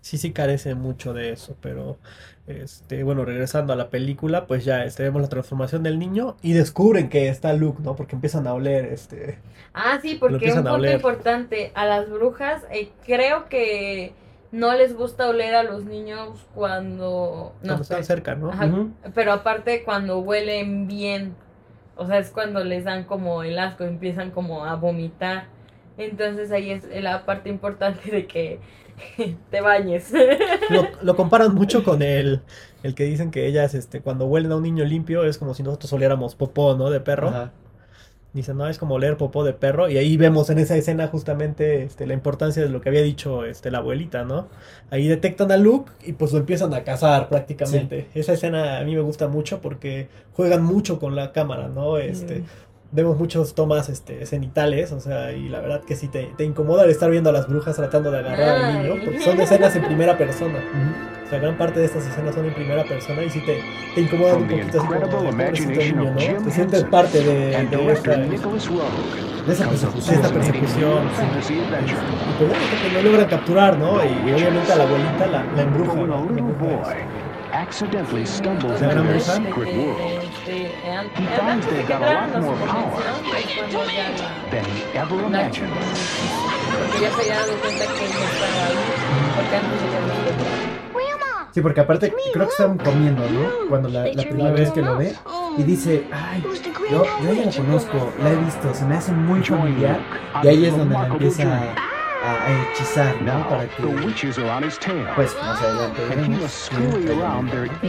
Sí, 0.00 0.18
sí 0.18 0.32
carece 0.32 0.74
mucho 0.74 1.12
de 1.12 1.30
eso, 1.32 1.56
pero 1.60 1.98
este, 2.46 3.02
bueno, 3.04 3.24
regresando 3.24 3.72
a 3.72 3.76
la 3.76 3.88
película, 3.90 4.46
pues 4.46 4.64
ya 4.64 4.84
este, 4.84 5.04
vemos 5.04 5.22
la 5.22 5.28
transformación 5.28 5.82
del 5.82 5.98
niño 5.98 6.36
y 6.42 6.52
descubren 6.52 7.08
que 7.08 7.28
está 7.28 7.52
Luke, 7.52 7.80
¿no? 7.82 7.94
Porque 7.96 8.16
empiezan 8.16 8.46
a 8.46 8.54
oler, 8.54 8.86
este, 8.86 9.38
Ah, 9.74 9.98
sí, 10.02 10.16
porque 10.16 10.34
un 10.36 10.40
empiezan 10.40 10.66
a 10.66 10.72
punto 10.72 10.90
importante, 10.90 11.72
a 11.74 11.86
las 11.86 12.10
brujas 12.10 12.64
eh, 12.70 12.90
creo 13.06 13.48
que 13.48 14.12
no 14.50 14.74
les 14.74 14.94
gusta 14.94 15.28
oler 15.28 15.54
a 15.54 15.62
los 15.62 15.84
niños 15.84 16.46
cuando... 16.54 17.54
No, 17.62 17.68
cuando 17.68 17.82
están 17.82 18.00
espera. 18.00 18.02
cerca, 18.02 18.34
¿no? 18.34 18.50
Ajá, 18.50 18.68
pero 19.14 19.32
aparte 19.32 19.82
cuando 19.84 20.18
huelen 20.18 20.88
bien, 20.88 21.34
o 21.96 22.06
sea, 22.06 22.18
es 22.18 22.30
cuando 22.30 22.62
les 22.64 22.84
dan 22.84 23.04
como 23.04 23.42
el 23.44 23.58
asco, 23.58 23.84
empiezan 23.84 24.30
como 24.30 24.64
a 24.66 24.74
vomitar. 24.76 25.46
Entonces 25.96 26.52
ahí 26.52 26.70
es 26.70 26.84
la 27.02 27.24
parte 27.24 27.48
importante 27.48 28.10
de 28.10 28.26
que 28.26 28.60
te 29.50 29.60
bañes. 29.60 30.12
Lo, 30.70 30.88
lo 31.02 31.16
comparan 31.16 31.54
mucho 31.54 31.84
con 31.84 32.02
el, 32.02 32.40
el 32.82 32.94
que 32.94 33.04
dicen 33.04 33.30
que 33.30 33.46
ellas, 33.46 33.74
este, 33.74 34.00
cuando 34.00 34.26
huelen 34.26 34.52
a 34.52 34.56
un 34.56 34.62
niño 34.62 34.84
limpio, 34.84 35.24
es 35.24 35.38
como 35.38 35.54
si 35.54 35.62
nosotros 35.62 35.92
oliéramos 35.92 36.34
popó, 36.34 36.74
¿no? 36.74 36.90
De 36.90 37.00
perro. 37.00 37.28
Ajá. 37.28 37.52
Dicen, 38.32 38.56
no, 38.56 38.66
es 38.66 38.78
como 38.78 38.94
oler 38.94 39.18
popó 39.18 39.44
de 39.44 39.52
perro. 39.52 39.90
Y 39.90 39.98
ahí 39.98 40.16
vemos 40.16 40.48
en 40.48 40.58
esa 40.58 40.74
escena 40.74 41.08
justamente 41.08 41.82
este, 41.82 42.06
la 42.06 42.14
importancia 42.14 42.62
de 42.62 42.70
lo 42.70 42.80
que 42.80 42.88
había 42.88 43.02
dicho 43.02 43.44
este, 43.44 43.70
la 43.70 43.78
abuelita, 43.78 44.24
¿no? 44.24 44.48
Ahí 44.90 45.06
detectan 45.06 45.52
a 45.52 45.58
Luke 45.58 45.92
y 46.02 46.14
pues 46.14 46.32
lo 46.32 46.38
empiezan 46.38 46.72
a 46.72 46.82
cazar 46.82 47.28
prácticamente. 47.28 48.08
Esa 48.14 48.32
escena 48.32 48.78
a 48.78 48.84
mí 48.84 48.94
me 48.94 49.02
gusta 49.02 49.28
mucho 49.28 49.60
porque 49.60 50.08
juegan 50.32 50.64
mucho 50.64 50.98
con 50.98 51.14
la 51.14 51.32
cámara, 51.32 51.68
¿no? 51.68 51.98
Este, 51.98 52.42
vemos 52.92 53.18
muchos 53.18 53.54
tomas 53.54 53.88
este, 53.88 54.24
cenitales, 54.26 54.92
o 54.92 55.00
sea, 55.00 55.32
y 55.32 55.48
la 55.48 55.60
verdad 55.60 55.80
que 55.82 55.96
sí 55.96 56.08
te, 56.08 56.30
te 56.36 56.44
incomoda 56.44 56.84
el 56.84 56.90
estar 56.90 57.10
viendo 57.10 57.30
a 57.30 57.32
las 57.32 57.48
brujas 57.48 57.74
tratando 57.76 58.10
de 58.10 58.18
agarrar 58.18 58.48
al 58.64 58.74
niño, 58.82 58.94
Ay. 58.94 59.00
porque 59.04 59.20
son 59.20 59.40
escenas 59.40 59.74
en 59.76 59.84
primera 59.84 60.16
persona. 60.18 60.58
Ujú. 60.58 61.24
O 61.26 61.28
sea, 61.30 61.38
gran 61.38 61.56
parte 61.56 61.80
de 61.80 61.86
estas 61.86 62.06
escenas 62.06 62.34
son 62.34 62.44
en 62.44 62.54
primera 62.54 62.84
persona 62.84 63.22
y 63.22 63.30
sí 63.30 63.40
te, 63.46 63.58
te 63.94 64.00
incomodan 64.02 64.42
un 64.42 64.48
poquito 64.48 64.78
así 64.78 64.86
como, 64.86 64.94
incredible 64.94 65.32
pobrecito 65.32 65.72
imagination 65.72 65.96
niño, 65.96 66.10
of 66.10 66.38
¿no? 66.40 66.44
Te 66.44 66.50
sientes 66.50 66.84
parte 66.84 67.18
de, 67.24 67.66
de 67.66 67.92
esta, 67.92 68.16
De 68.16 69.52
esa 69.52 69.64
a 69.64 69.66
de 69.66 69.70
persecución. 69.70 70.14
esta 70.16 70.28
persecución. 70.34 71.08
sí. 71.42 71.54
Y 71.54 72.38
pues 72.38 72.50
bueno, 72.50 72.64
que 72.82 72.92
no 73.02 73.02
logran 73.10 73.28
capturar, 73.30 73.78
¿no? 73.78 74.04
Y, 74.04 74.08
y 74.08 74.32
obviamente 74.34 74.72
a 74.72 74.76
la 74.76 74.84
abuelita 74.84 75.26
la, 75.28 75.44
la 75.56 75.62
embruja. 75.62 75.94
¿no? 75.94 76.06
La 76.30 76.38
embruja 76.40 76.94
accidentally 77.54 78.24
stumbles 78.26 78.78
¿Se 78.78 78.84
into 78.84 78.94
gran 78.94 78.98
a 79.06 79.10
bruja? 79.10 79.32
secret 79.34 79.76
world 79.76 80.21
An- 80.44 81.08
He 81.14 81.24
finds 81.36 81.40
antes 81.40 81.66
de 81.66 81.76
they've 81.76 81.86
que 81.86 81.92
got 81.92 82.02
a 82.02 82.28
lot 82.28 82.42
more 82.42 82.56
power. 82.66 83.02
than 84.50 84.64
he 84.64 84.98
ever 84.98 85.24
imagined. 85.24 85.70
Sí, 91.52 91.60
porque 91.60 91.80
aparte 91.82 92.14
creo 92.32 92.46
que 92.46 92.50
están 92.50 92.78
comiendo, 92.78 93.22
¿no? 93.28 93.68
Cuando 93.68 93.88
la, 93.90 94.06
la 94.06 94.22
primera 94.22 94.50
vez 94.52 94.70
que 94.70 94.80
lo 94.80 94.96
ve 94.96 95.14
y 95.58 95.62
dice, 95.64 96.06
ay, 96.10 96.42
yo, 96.90 97.04
yo 97.22 97.32
ya 97.34 97.44
la 97.44 97.52
conozco, 97.52 98.10
la 98.22 98.30
he 98.30 98.36
visto, 98.36 98.72
se 98.72 98.86
me 98.86 98.96
hace 98.96 99.12
muy 99.12 99.42
familiar. 99.42 100.00
Y 100.42 100.48
ahí 100.48 100.64
es 100.64 100.74
donde 100.76 100.94
la 100.94 101.06
empieza 101.08 101.42
a, 101.42 101.74
a 102.22 102.72
hechizar, 102.72 103.20
¿no? 103.22 103.48
Para 103.48 103.66
que, 103.66 103.82
pues, 105.16 105.36
más 105.42 105.62
adelante 105.62 106.02
and 106.10 106.12
he 106.12 106.16
veremos. 106.16 106.70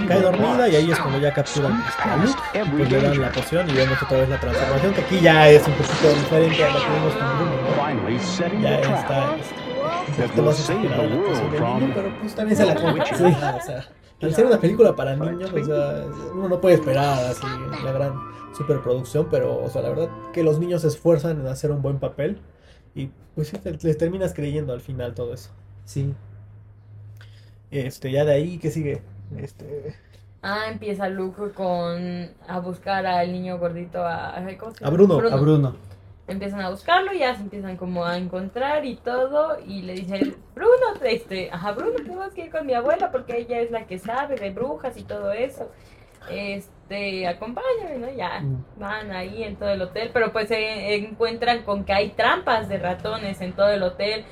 Cae 0.08 0.22
dormida 0.22 0.70
y 0.70 0.76
ahí 0.76 0.92
es 0.92 1.00
cuando 1.00 1.20
ya 1.20 1.34
capturan 1.34 1.84
este, 1.88 2.10
a 2.10 2.18
Luke, 2.18 2.40
pues 2.76 2.92
le 2.92 3.02
dan 3.02 3.22
la 3.22 3.32
poción 3.32 3.70
y 3.70 3.74
vemos 3.74 4.02
otra 4.02 4.18
vez 4.20 4.30
la 4.30 4.40
transformación, 4.40 4.94
que 4.94 5.02
aquí 5.02 5.20
ya 5.20 5.50
es 5.50 5.68
un 5.68 5.74
poquito 5.74 6.10
diferente 6.10 6.64
a 6.64 6.70
lo 6.70 6.80
que 6.80 6.90
vimos 6.90 7.14
con 7.14 7.38
Bruno, 7.38 7.52
¿no? 7.62 8.62
Ya 8.62 8.80
está 8.80 9.36
este, 9.36 9.64
save 10.16 10.30
the 10.30 10.50
exagerada 10.50 11.04
la 11.04 11.08
del 11.08 11.64
niño, 11.80 11.92
pero 11.96 12.20
pues 12.20 12.36
también 12.36 12.58
se 12.58 12.66
la 12.66 12.76
compra. 12.76 13.06
Sí, 13.06 13.24
o 13.24 13.62
sea, 13.62 13.90
al 14.22 14.34
ser 14.34 14.46
una 14.46 14.58
película 14.58 14.96
para 14.96 15.16
niños, 15.16 15.52
o 15.52 15.64
sea, 15.64 16.06
uno 16.34 16.50
no 16.50 16.62
puede 16.62 16.76
esperar 16.76 17.20
así 17.26 17.46
la 17.84 17.92
gran 17.92 18.14
superproducción, 18.56 19.28
pero 19.30 19.64
o 19.64 19.70
sea, 19.70 19.82
la 19.82 19.90
verdad 19.90 20.10
que 20.32 20.44
los 20.44 20.60
niños 20.60 20.82
se 20.82 20.88
esfuerzan 20.88 21.42
en 21.42 21.48
hacer 21.48 21.72
un 21.72 21.82
buen 21.82 22.00
papel 22.00 22.40
y 22.96 23.10
pues 23.36 23.48
sí, 23.50 23.58
te- 23.58 23.72
les 23.82 23.98
terminas 23.98 24.34
creyendo 24.34 24.74
al 24.74 24.82
final 24.82 25.14
todo 25.14 25.34
eso. 25.34 25.50
Sí. 25.86 26.14
Este, 27.72 28.12
ya 28.12 28.24
de 28.26 28.34
ahí, 28.34 28.58
¿qué 28.60 28.70
sigue? 28.70 29.02
Este, 29.38 29.96
Ah, 30.46 30.66
empieza 30.70 31.08
Luke 31.08 31.54
con 31.54 32.30
a 32.48 32.60
buscar 32.60 33.06
al 33.06 33.32
niño 33.32 33.58
gordito 33.58 34.06
a, 34.06 34.36
¿cómo 34.60 34.74
se 34.74 34.86
A? 34.86 34.90
Bruno. 34.90 35.16
A 35.20 35.36
Bruno. 35.38 35.76
Empiezan 36.28 36.62
a 36.62 36.70
buscarlo, 36.70 37.12
ya 37.14 37.36
se 37.36 37.42
empiezan 37.42 37.76
como 37.78 38.06
a 38.06 38.18
encontrar 38.18 38.86
y 38.86 38.96
todo, 38.98 39.58
y 39.66 39.82
le 39.82 39.94
dicen, 39.94 40.36
Bruno, 40.56 40.72
este, 41.04 41.50
ajá, 41.52 41.72
Bruno, 41.72 41.96
tenemos 41.96 42.34
que 42.34 42.46
ir 42.46 42.52
con 42.52 42.66
mi 42.66 42.74
abuela 42.74 43.12
porque 43.12 43.38
ella 43.40 43.60
es 43.62 43.72
la 43.72 43.88
que 43.88 43.98
sabe 44.00 44.36
de 44.36 44.52
brujas 44.52 44.96
y 44.98 45.04
todo 45.04 45.32
eso. 45.32 45.70
Este, 46.30 47.28
acompáñame, 47.28 47.98
¿no? 48.00 48.12
Ya 48.16 48.40
Mm. 48.42 48.66
van 48.78 49.12
ahí 49.12 49.44
en 49.44 49.56
todo 49.56 49.70
el 49.70 49.82
hotel, 49.82 50.10
pero 50.14 50.32
pues 50.32 50.48
se 50.48 50.96
encuentran 50.96 51.64
con 51.64 51.84
que 51.84 51.94
hay 51.94 52.10
trampas 52.10 52.70
de 52.70 52.78
ratones 52.78 53.42
en 53.42 53.54
todo 53.54 53.70
el 53.70 53.84
hotel. 53.84 54.26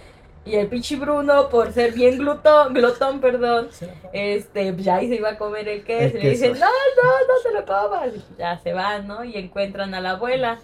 Y 0.44 0.56
el 0.56 0.68
pinche 0.68 0.96
Bruno, 0.96 1.50
por 1.50 1.72
ser 1.72 1.94
bien 1.94 2.18
glutón, 2.18 2.74
glotón, 2.74 3.20
perdón, 3.22 3.70
este, 4.12 4.76
ya 4.78 4.96
ahí 4.96 5.08
se 5.08 5.16
iba 5.16 5.30
a 5.30 5.38
comer 5.38 5.68
el 5.68 5.84
queso. 5.84 6.18
El 6.18 6.22
y 6.22 6.24
le 6.24 6.30
dicen, 6.32 6.54
no, 6.54 6.66
no, 6.66 7.12
no 7.28 7.42
te 7.44 7.54
lo 7.54 7.66
comas. 7.66 8.08
Y 8.16 8.38
ya 8.39 8.58
se 8.58 8.74
van, 8.74 9.06
¿no? 9.08 9.24
Y 9.24 9.38
encuentran 9.38 9.94
a 9.94 10.02
la 10.02 10.12
abuela. 10.12 10.58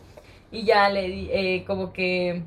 Y 0.52 0.64
ya 0.64 0.90
le 0.90 1.06
eh, 1.58 1.64
como 1.66 1.94
que, 1.94 2.42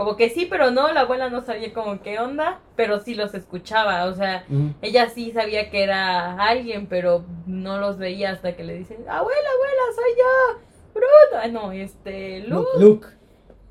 como 0.00 0.16
que 0.16 0.30
sí, 0.30 0.46
pero 0.46 0.70
no, 0.70 0.90
la 0.94 1.02
abuela 1.02 1.28
no 1.28 1.42
sabía 1.42 1.74
como 1.74 2.00
qué 2.00 2.18
onda, 2.18 2.60
pero 2.74 3.00
sí 3.00 3.14
los 3.14 3.34
escuchaba. 3.34 4.06
O 4.06 4.14
sea, 4.14 4.46
ella 4.80 5.10
sí 5.10 5.30
sabía 5.30 5.68
que 5.68 5.82
era 5.82 6.42
alguien, 6.42 6.86
pero 6.86 7.26
no 7.44 7.76
los 7.76 7.98
veía 7.98 8.30
hasta 8.30 8.56
que 8.56 8.64
le 8.64 8.78
dicen, 8.78 9.06
abuela, 9.06 9.20
abuela, 9.20 9.82
soy 9.94 10.10
yo, 10.16 10.60
Bruno. 10.94 11.42
Ah, 11.42 11.48
no, 11.48 11.72
este, 11.72 12.40
Luke. 12.48 12.70
Luke, 12.78 12.80
Luke. 12.82 13.08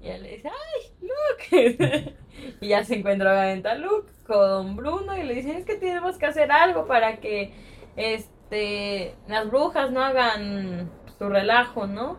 Y 0.02 0.06
ella 0.06 0.18
le 0.20 0.30
dice, 0.36 0.50
¡ay, 0.50 0.92
Luke! 1.02 2.16
y 2.62 2.68
ya 2.68 2.84
se 2.84 3.00
encuentra 3.00 3.32
obviamente 3.32 3.68
a 3.68 3.74
Luke 3.74 4.12
con 4.28 4.76
Bruno 4.76 5.18
y 5.18 5.24
le 5.24 5.34
dicen, 5.34 5.58
es 5.58 5.66
que 5.66 5.78
tenemos 5.78 6.20
que 6.20 6.28
hacer 6.28 6.52
algo 6.52 6.86
para 6.86 7.18
que 7.18 7.56
este 7.96 9.16
las 9.28 9.50
brujas 9.50 9.90
no 9.90 10.04
hagan 10.04 10.92
su 11.18 11.28
relajo, 11.28 11.88
¿no? 11.88 12.18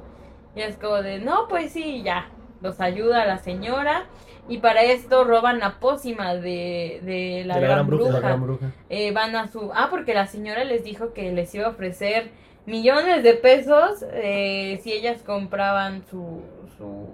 Y 0.57 0.63
es 0.63 0.77
como 0.79 1.01
de, 1.01 1.21
no, 1.21 1.47
pues 1.47 1.71
sí, 1.71 2.03
ya. 2.03 2.29
Los 2.63 2.81
ayuda 2.81 3.25
la 3.27 3.39
señora. 3.39 4.05
Y 4.49 4.59
para 4.59 4.83
esto 4.83 5.23
roban 5.25 5.61
la 5.61 5.79
pócima 5.79 6.35
de, 6.35 7.01
de 7.05 7.45
la 7.47 7.55
De 7.55 7.61
la 7.61 7.67
gran 7.67 7.71
gran 7.71 7.87
bruja, 7.87 8.03
bruja. 8.05 8.21
La 8.21 8.29
gran 8.29 8.43
bruja. 8.43 8.67
Eh, 8.89 9.13
van 9.13 9.37
a 9.37 9.47
su... 9.49 9.71
Ah, 9.75 9.89
porque 9.91 10.13
la 10.13 10.27
señora 10.27 10.65
les 10.65 10.83
dijo 10.83 11.13
que 11.13 11.31
les 11.33 11.55
iba 11.55 11.67
a 11.67 11.71
ofrecer 11.71 12.31
millones 12.67 13.23
de 13.23 13.35
pesos 13.35 14.05
eh, 14.13 14.81
si 14.83 14.93
ellas 14.93 15.23
compraban 15.25 16.03
su... 16.11 16.43
su... 16.77 17.07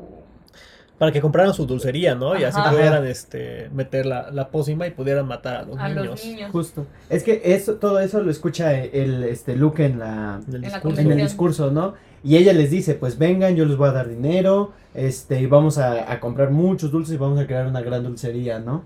Para 0.98 1.12
que 1.12 1.20
compraran 1.20 1.52
su 1.52 1.66
dulcería, 1.66 2.14
¿no? 2.14 2.38
Y 2.38 2.44
así 2.44 2.58
pudieran 2.70 3.04
este, 3.06 3.68
meter 3.70 4.06
la, 4.06 4.30
la 4.30 4.48
pócima 4.48 4.86
y 4.86 4.92
pudieran 4.92 5.26
matar 5.26 5.56
a 5.56 5.62
los 5.64 5.76
a 5.78 5.88
niños. 5.90 6.06
los 6.06 6.24
niños. 6.24 6.50
Justo. 6.52 6.86
Es 7.10 7.22
que 7.22 7.42
eso, 7.44 7.74
todo 7.74 8.00
eso 8.00 8.22
lo 8.22 8.30
escucha 8.30 8.72
el 8.82 9.24
este 9.24 9.56
Luke 9.56 9.84
en 9.84 9.98
la 9.98 10.40
En 10.48 10.54
el 10.54 10.54
En 10.54 10.62
la 10.62 10.68
discurso. 10.78 11.00
en 11.02 11.06
el 11.10 11.16
Bien. 11.16 11.26
discurso, 11.26 11.70
¿no? 11.70 11.94
Y 12.26 12.36
ella 12.36 12.52
les 12.52 12.70
dice, 12.70 12.94
pues 12.94 13.18
vengan, 13.18 13.54
yo 13.54 13.64
les 13.66 13.76
voy 13.76 13.88
a 13.88 13.92
dar 13.92 14.08
dinero, 14.08 14.72
este, 14.94 15.40
y 15.40 15.46
vamos 15.46 15.78
a, 15.78 16.10
a 16.10 16.18
comprar 16.18 16.50
muchos 16.50 16.90
dulces 16.90 17.14
y 17.14 17.18
vamos 17.18 17.38
a 17.38 17.46
crear 17.46 17.66
una 17.68 17.80
gran 17.82 18.02
dulcería, 18.02 18.58
¿no? 18.58 18.84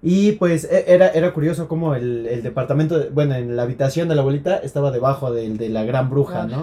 Y 0.00 0.32
pues 0.32 0.64
e- 0.70 0.84
era, 0.86 1.08
era 1.08 1.32
curioso 1.32 1.66
como 1.66 1.94
el, 1.96 2.26
el 2.26 2.42
departamento, 2.42 2.98
de- 2.98 3.08
bueno, 3.08 3.34
en 3.34 3.56
la 3.56 3.62
habitación 3.64 4.08
de 4.08 4.14
la 4.14 4.20
abuelita 4.20 4.58
estaba 4.58 4.92
debajo 4.92 5.32
del 5.32 5.56
de 5.58 5.70
la 5.70 5.82
gran 5.84 6.08
bruja, 6.08 6.46
¿no? 6.46 6.62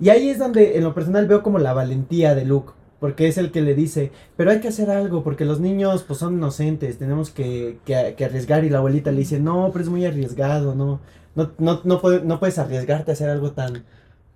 Y 0.00 0.08
ahí 0.08 0.28
es 0.28 0.38
donde 0.38 0.76
en 0.76 0.82
lo 0.84 0.92
personal 0.94 1.26
veo 1.28 1.42
como 1.44 1.58
la 1.60 1.72
valentía 1.72 2.34
de 2.34 2.44
Luke, 2.44 2.72
porque 2.98 3.28
es 3.28 3.38
el 3.38 3.52
que 3.52 3.60
le 3.60 3.74
dice, 3.76 4.10
pero 4.36 4.50
hay 4.50 4.58
que 4.60 4.68
hacer 4.68 4.90
algo, 4.90 5.22
porque 5.22 5.44
los 5.44 5.60
niños 5.60 6.02
pues 6.02 6.18
son 6.18 6.34
inocentes, 6.34 6.98
tenemos 6.98 7.30
que, 7.30 7.78
que- 7.84 8.14
que 8.16 8.24
arriesgar 8.24 8.64
y 8.64 8.70
la 8.70 8.78
abuelita 8.78 9.12
le 9.12 9.18
dice, 9.18 9.38
no, 9.38 9.70
pero 9.72 9.84
es 9.84 9.90
muy 9.90 10.04
arriesgado, 10.04 10.74
no, 10.74 10.98
no, 11.36 11.52
no, 11.58 11.80
no, 11.84 12.00
puede- 12.00 12.22
no 12.24 12.40
puedes 12.40 12.58
arriesgarte 12.58 13.12
a 13.12 13.14
hacer 13.14 13.28
algo 13.30 13.52
tan, 13.52 13.84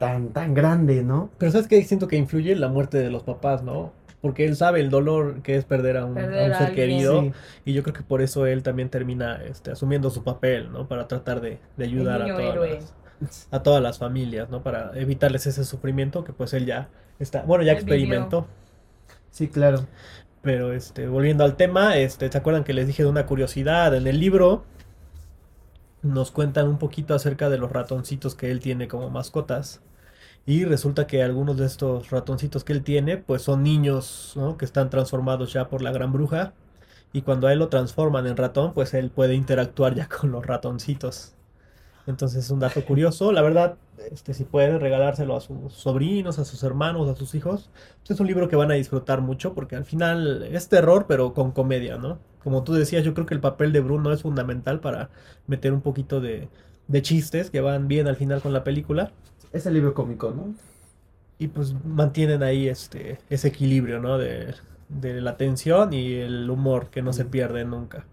tan, 0.03 0.32
tan 0.32 0.53
grande, 0.53 1.05
¿no? 1.05 1.30
Pero 1.38 1.53
¿sabes 1.53 1.68
qué? 1.68 1.80
Siento 1.84 2.09
que 2.09 2.16
influye 2.16 2.57
la 2.57 2.66
muerte 2.66 2.98
de 2.98 3.09
los 3.09 3.22
papás, 3.22 3.62
¿no? 3.62 3.92
Porque 4.20 4.44
él 4.44 4.57
sabe 4.57 4.80
el 4.80 4.90
dolor 4.90 5.42
que 5.42 5.55
es 5.55 5.64
perder 5.64 5.96
a 5.96 6.05
un, 6.05 6.18
a 6.18 6.22
un 6.22 6.26
Perder 6.26 6.53
a 6.53 6.59
ser 6.59 6.74
querido. 6.74 7.22
Sí. 7.22 7.32
Y 7.66 7.72
yo 7.72 7.84
creo 7.84 7.94
que 7.94 8.03
por 8.03 8.20
eso 8.20 8.44
él 8.46 8.64
también 8.64 8.88
termina 8.88 9.40
este, 9.44 9.70
asumiendo 9.70 10.11
su 10.11 10.24
papel, 10.24 10.72
¿no? 10.72 10.88
Para 10.88 11.07
tratar 11.07 11.40
de, 11.40 11.61
de 11.76 11.84
ayudar 11.84 12.20
a 12.22 12.26
todas, 12.26 12.57
las, 13.20 13.48
a 13.53 13.62
todas 13.62 13.80
las 13.80 13.98
familias, 13.98 14.50
¿no? 14.50 14.64
Para 14.64 14.90
evitarles 14.96 15.46
ese 15.46 15.64
sufrimiento 15.64 16.24
que 16.24 16.32
pues 16.32 16.53
él 16.53 16.66
ya 16.66 16.88
está, 17.20 17.42
bueno, 17.42 17.62
ya 17.62 17.74
experimentó. 17.74 18.48
Sí, 19.30 19.46
claro. 19.46 19.86
Pero 20.42 20.72
este, 20.72 21.07
volviendo 21.07 21.44
al 21.44 21.55
tema, 21.55 21.96
este, 21.96 22.28
¿se 22.28 22.36
acuerdan 22.38 22.64
que 22.64 22.72
les 22.72 22.88
dije 22.88 23.05
de 23.05 23.09
una 23.09 23.24
curiosidad? 23.26 23.94
En 23.94 24.09
el 24.09 24.18
libro 24.18 24.64
nos 26.03 26.32
cuentan 26.32 26.66
un 26.66 26.78
poquito 26.78 27.14
acerca 27.14 27.48
de 27.48 27.59
los 27.59 27.70
ratoncitos 27.70 28.34
que 28.34 28.50
él 28.50 28.59
tiene 28.59 28.88
como 28.88 29.09
mascotas. 29.09 29.80
Y 30.45 30.64
resulta 30.64 31.07
que 31.07 31.22
algunos 31.22 31.57
de 31.57 31.66
estos 31.66 32.11
ratoncitos 32.11 32.64
que 32.64 32.72
él 32.72 32.82
tiene, 32.82 33.16
pues 33.16 33.43
son 33.43 33.62
niños. 33.62 34.36
Que 34.59 34.64
están 34.64 34.90
transformados 34.90 35.53
ya 35.53 35.68
por 35.68 35.82
la 35.82 35.93
gran 35.93 36.12
bruja. 36.12 36.55
Y 37.12 37.22
cuando 37.22 37.47
a 37.47 37.53
él 37.53 37.59
lo 37.61 37.68
transforman 37.68 38.26
en 38.26 38.36
ratón, 38.36 38.72
pues 38.74 38.95
él 38.95 39.11
puede 39.11 39.34
interactuar 39.34 39.95
ya 39.95 40.09
con 40.20 40.32
los 40.32 40.45
ratoncitos. 40.47 41.34
Entonces 42.07 42.45
es 42.45 42.51
un 42.51 42.61
dato 42.61 42.84
curioso. 42.84 43.32
La 43.32 43.43
verdad, 43.43 43.76
este, 44.11 44.34
si 44.34 44.45
pueden 44.45 44.80
regalárselo 44.80 45.36
a 45.36 45.40
sus 45.40 45.72
sobrinos, 45.72 46.38
a 46.38 46.45
sus 46.45 46.62
hermanos, 46.64 47.09
a 47.09 47.14
sus 47.14 47.34
hijos, 47.34 47.70
pues 48.01 48.11
es 48.12 48.20
un 48.20 48.26
libro 48.26 48.49
que 48.49 48.57
van 48.57 48.70
a 48.72 48.74
disfrutar 48.74 49.20
mucho 49.20 49.55
porque 49.55 49.76
al 49.76 49.84
final 49.84 50.43
es 50.45 50.68
terror, 50.68 51.07
pero 51.09 51.34
con 51.34 51.53
comedia, 51.53 51.99
¿no? 51.99 52.18
Como 52.43 52.64
tú 52.64 52.72
decías, 52.74 53.05
yo 53.05 53.14
creo 53.14 53.26
que 53.26 53.34
el 53.34 53.40
papel 53.40 53.72
de 53.72 53.80
Bruno 53.80 54.12
es 54.12 54.22
fundamental 54.22 54.80
para 54.80 55.11
meter 55.47 55.72
un 55.72 55.80
poquito 55.82 56.20
de, 56.20 56.49
de 56.88 57.03
chistes 57.03 57.51
que 57.51 57.61
van 57.61 57.86
bien 57.88 58.09
al 58.09 58.16
final 58.16 58.40
con 58.43 58.53
la 58.53 58.64
película. 58.64 59.12
Es 59.53 59.66
el 59.66 59.74
libro 59.74 59.94
cómico, 59.94 60.30
¿no? 60.30 60.55
Y 61.38 61.48
pues 61.48 61.74
mantienen 61.84 62.42
ahí 62.42 62.68
este, 62.68 63.18
ese 63.30 63.48
equilibrio, 63.48 64.00
¿no? 64.00 64.18
De, 64.18 64.55
de 64.88 65.20
la 65.20 65.36
tensión 65.36 65.92
y 65.92 66.14
el 66.14 66.48
humor 66.50 66.90
que 66.90 67.03
no 67.03 67.12
se 67.12 67.24
pierde 67.24 67.64
nunca. 67.64 68.07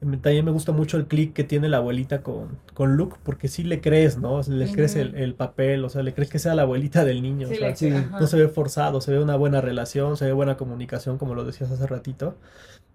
También 0.00 0.44
me 0.46 0.50
gusta 0.50 0.72
mucho 0.72 0.96
el 0.96 1.06
clic 1.06 1.34
que 1.34 1.44
tiene 1.44 1.68
la 1.68 1.78
abuelita 1.78 2.22
con, 2.22 2.58
con 2.74 2.96
Luke, 2.96 3.18
porque 3.22 3.48
sí 3.48 3.64
le 3.64 3.80
crees, 3.82 4.18
¿no? 4.18 4.40
Le 4.48 4.70
crees 4.70 4.96
el, 4.96 5.14
el 5.16 5.34
papel, 5.34 5.84
o 5.84 5.90
sea, 5.90 6.02
le 6.02 6.14
crees 6.14 6.30
que 6.30 6.38
sea 6.38 6.54
la 6.54 6.62
abuelita 6.62 7.04
del 7.04 7.22
niño. 7.22 7.48
Sí, 7.48 7.54
o 7.54 7.56
sea, 7.58 7.68
le- 7.70 7.76
sí, 7.76 7.90
ajá. 7.90 8.20
no 8.20 8.26
se 8.26 8.36
ve 8.38 8.48
forzado, 8.48 9.00
se 9.02 9.12
ve 9.12 9.22
una 9.22 9.36
buena 9.36 9.60
relación, 9.60 10.16
se 10.16 10.24
ve 10.26 10.32
buena 10.32 10.56
comunicación, 10.56 11.18
como 11.18 11.34
lo 11.34 11.44
decías 11.44 11.70
hace 11.70 11.86
ratito. 11.86 12.34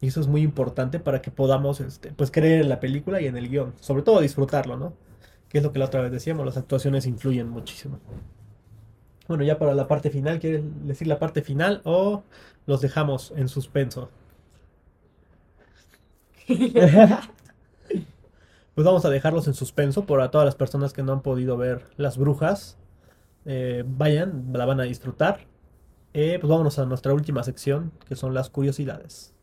Y 0.02 0.08
eso 0.08 0.22
es 0.22 0.28
muy 0.28 0.42
importante 0.42 1.00
para 1.00 1.22
que 1.22 1.32
podamos, 1.32 1.82
este, 1.82 2.12
pues, 2.12 2.32
creer 2.32 2.62
en 2.64 2.70
la 2.70 2.80
película 2.80 3.22
y 3.22 3.28
en 3.28 3.38
el 3.38 3.50
guion. 3.50 3.74
Sobre 3.82 4.04
todo 4.04 4.22
disfrutarlo, 4.22 4.78
¿no? 4.78 4.94
Que 5.50 5.60
es 5.60 5.64
lo 5.64 5.72
que 5.72 5.80
la 5.80 5.86
otra 5.86 6.02
vez 6.02 6.12
decíamos, 6.12 6.46
las 6.46 6.58
actuaciones 6.58 7.06
influyen 7.06 7.50
muchísimo. 7.50 8.00
Bueno, 9.28 9.44
ya 9.44 9.58
para 9.58 9.74
la 9.74 9.88
parte 9.88 10.10
final, 10.10 10.40
¿quieres 10.40 10.64
decir 10.86 11.08
la 11.08 11.20
parte 11.20 11.42
final 11.42 11.82
o 11.84 12.24
los 12.66 12.82
dejamos 12.82 13.34
en 13.36 13.48
suspenso? 13.50 14.10
Pues 18.76 18.84
vamos 18.86 19.06
a 19.06 19.10
dejarlos 19.10 19.48
en 19.48 19.54
suspenso 19.54 20.06
para 20.06 20.32
todas 20.32 20.44
las 20.46 20.56
personas 20.56 20.92
que 20.92 21.04
no 21.04 21.14
han 21.14 21.22
podido 21.22 21.56
ver 21.56 21.86
Las 21.98 22.18
Brujas. 22.18 22.78
Eh, 23.46 23.84
vayan, 23.88 24.50
la 24.54 24.66
van 24.66 24.82
a 24.82 24.84
disfrutar. 24.84 25.48
Eh, 26.14 26.40
pues 26.42 26.50
vámonos 26.50 26.80
a 26.80 26.86
nuestra 26.86 27.14
última 27.14 27.44
sección, 27.44 27.94
que 28.08 28.18
son 28.18 28.34
las 28.34 28.50
curiosidades. 28.50 29.35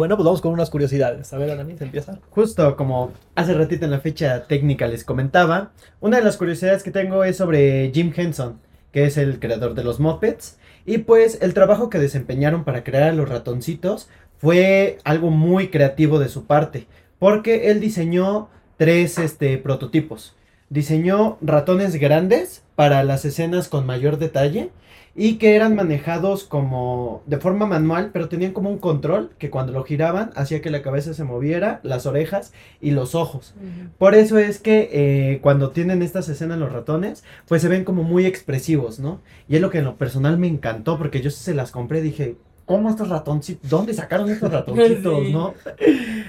Bueno, 0.00 0.16
pues 0.16 0.24
vamos 0.24 0.40
con 0.40 0.54
unas 0.54 0.70
curiosidades. 0.70 1.30
A 1.34 1.36
ver, 1.36 1.50
Anami, 1.50 1.76
¿se 1.76 1.84
empieza? 1.84 2.18
Justo 2.30 2.74
como 2.74 3.12
hace 3.34 3.52
ratito 3.52 3.84
en 3.84 3.90
la 3.90 4.00
fecha 4.00 4.46
técnica 4.46 4.86
les 4.86 5.04
comentaba, 5.04 5.72
una 6.00 6.16
de 6.16 6.24
las 6.24 6.38
curiosidades 6.38 6.82
que 6.82 6.90
tengo 6.90 7.22
es 7.22 7.36
sobre 7.36 7.90
Jim 7.92 8.10
Henson, 8.16 8.58
que 8.92 9.04
es 9.04 9.18
el 9.18 9.38
creador 9.38 9.74
de 9.74 9.84
los 9.84 10.00
Muppets. 10.00 10.56
Y 10.86 10.96
pues 10.96 11.42
el 11.42 11.52
trabajo 11.52 11.90
que 11.90 11.98
desempeñaron 11.98 12.64
para 12.64 12.82
crear 12.82 13.10
a 13.10 13.12
los 13.12 13.28
ratoncitos 13.28 14.08
fue 14.38 14.96
algo 15.04 15.28
muy 15.28 15.68
creativo 15.68 16.18
de 16.18 16.30
su 16.30 16.46
parte, 16.46 16.86
porque 17.18 17.70
él 17.70 17.78
diseñó 17.78 18.48
tres 18.78 19.18
este, 19.18 19.58
prototipos. 19.58 20.34
Diseñó 20.70 21.36
ratones 21.42 21.96
grandes 21.96 22.62
para 22.74 23.04
las 23.04 23.26
escenas 23.26 23.68
con 23.68 23.84
mayor 23.84 24.16
detalle 24.16 24.70
y 25.16 25.34
que 25.34 25.56
eran 25.56 25.74
manejados 25.74 26.44
como 26.44 27.22
de 27.26 27.38
forma 27.38 27.66
manual, 27.66 28.10
pero 28.12 28.28
tenían 28.28 28.52
como 28.52 28.70
un 28.70 28.78
control 28.78 29.30
que 29.38 29.50
cuando 29.50 29.72
lo 29.72 29.82
giraban 29.82 30.30
hacía 30.36 30.62
que 30.62 30.70
la 30.70 30.82
cabeza 30.82 31.14
se 31.14 31.24
moviera, 31.24 31.80
las 31.82 32.06
orejas 32.06 32.52
y 32.80 32.92
los 32.92 33.14
ojos. 33.14 33.54
Por 33.98 34.14
eso 34.14 34.38
es 34.38 34.58
que 34.60 34.88
eh, 34.92 35.38
cuando 35.42 35.70
tienen 35.70 36.02
estas 36.02 36.28
escenas 36.28 36.58
los 36.58 36.72
ratones, 36.72 37.24
pues 37.48 37.60
se 37.60 37.68
ven 37.68 37.84
como 37.84 38.02
muy 38.04 38.24
expresivos, 38.24 39.00
¿no? 39.00 39.20
Y 39.48 39.56
es 39.56 39.60
lo 39.60 39.70
que 39.70 39.78
en 39.78 39.84
lo 39.84 39.96
personal 39.96 40.38
me 40.38 40.46
encantó, 40.46 40.96
porque 40.96 41.20
yo 41.20 41.30
se 41.30 41.54
las 41.54 41.72
compré, 41.72 42.00
dije, 42.02 42.36
¿cómo 42.64 42.88
estos 42.88 43.08
ratoncitos? 43.08 43.68
¿Dónde 43.68 43.94
sacaron 43.94 44.30
estos 44.30 44.50
ratoncitos, 44.52 45.24
Sí. 45.26 45.32
no? 45.32 45.54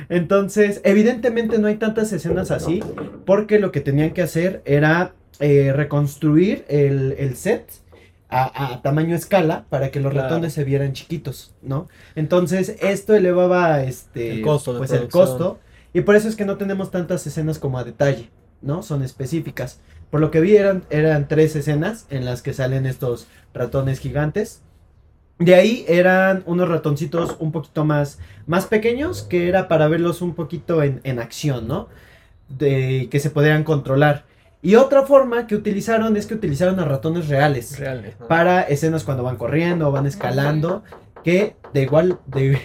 Entonces, 0.09 0.81
evidentemente 0.83 1.59
no 1.59 1.67
hay 1.67 1.75
tantas 1.75 2.11
escenas 2.13 2.51
así, 2.51 2.81
porque 3.25 3.59
lo 3.59 3.71
que 3.71 3.81
tenían 3.81 4.11
que 4.11 4.21
hacer 4.21 4.61
era 4.65 5.13
eh, 5.39 5.71
reconstruir 5.75 6.65
el, 6.67 7.13
el 7.17 7.35
set 7.35 7.65
a, 8.31 8.73
a 8.73 8.81
tamaño 8.81 9.15
escala 9.15 9.67
para 9.69 9.91
que 9.91 9.99
los 9.99 10.11
Claro. 10.11 10.27
ratones 10.29 10.53
se 10.53 10.63
vieran 10.63 10.93
chiquitos, 10.93 11.55
¿no? 11.61 11.89
Entonces, 12.15 12.77
esto 12.81 13.15
elevaba 13.15 13.83
este 13.83 14.31
El 14.31 14.41
costo 14.41 14.73
de 14.73 14.79
pues 14.79 14.93
el 14.93 15.09
costo 15.09 15.59
y 15.93 16.01
por 16.01 16.15
eso 16.15 16.27
es 16.29 16.35
que 16.35 16.45
no 16.45 16.57
tenemos 16.57 16.91
tantas 16.91 17.27
escenas 17.27 17.59
como 17.59 17.77
a 17.79 17.83
detalle, 17.83 18.31
¿no? 18.61 18.83
Son 18.83 19.03
específicas. 19.03 19.81
Por 20.09 20.21
lo 20.21 20.31
que 20.31 20.41
vi 20.41 20.55
eran, 20.57 20.85
eran 20.89 21.27
tres 21.27 21.55
escenas 21.55 22.05
en 22.09 22.25
las 22.25 22.41
que 22.41 22.53
salen 22.53 22.85
estos 22.85 23.27
ratones 23.53 23.99
gigantes. 23.99 24.63
De 25.39 25.55
ahí 25.55 25.85
eran 25.87 26.43
unos 26.45 26.69
ratoncitos 26.69 27.35
un 27.39 27.51
poquito 27.51 27.83
más, 27.85 28.19
más 28.45 28.67
pequeños 28.67 29.23
que 29.23 29.47
era 29.49 29.67
para 29.67 29.87
verlos 29.87 30.21
un 30.21 30.35
poquito 30.35 30.83
en, 30.83 31.01
en 31.03 31.19
acción, 31.19 31.67
¿no? 31.67 31.89
De 32.49 33.07
que 33.11 33.19
se 33.19 33.31
podían 33.31 33.63
controlar. 33.63 34.25
Y 34.61 34.75
otra 34.75 35.03
forma 35.03 35.47
que 35.47 35.55
utilizaron 35.55 36.15
es 36.17 36.27
que 36.27 36.35
utilizaron 36.35 36.79
a 36.79 36.85
ratones 36.85 37.27
reales 37.27 37.79
Reales. 37.79 38.19
¿no? 38.19 38.27
para 38.27 38.61
escenas 38.61 39.03
cuando 39.03 39.23
van 39.23 39.37
corriendo 39.37 39.87
o 39.89 39.91
van 39.91 40.05
escalando, 40.05 40.83
que 41.23 41.55
de 41.73 41.81
igual, 41.81 42.19
de, 42.27 42.59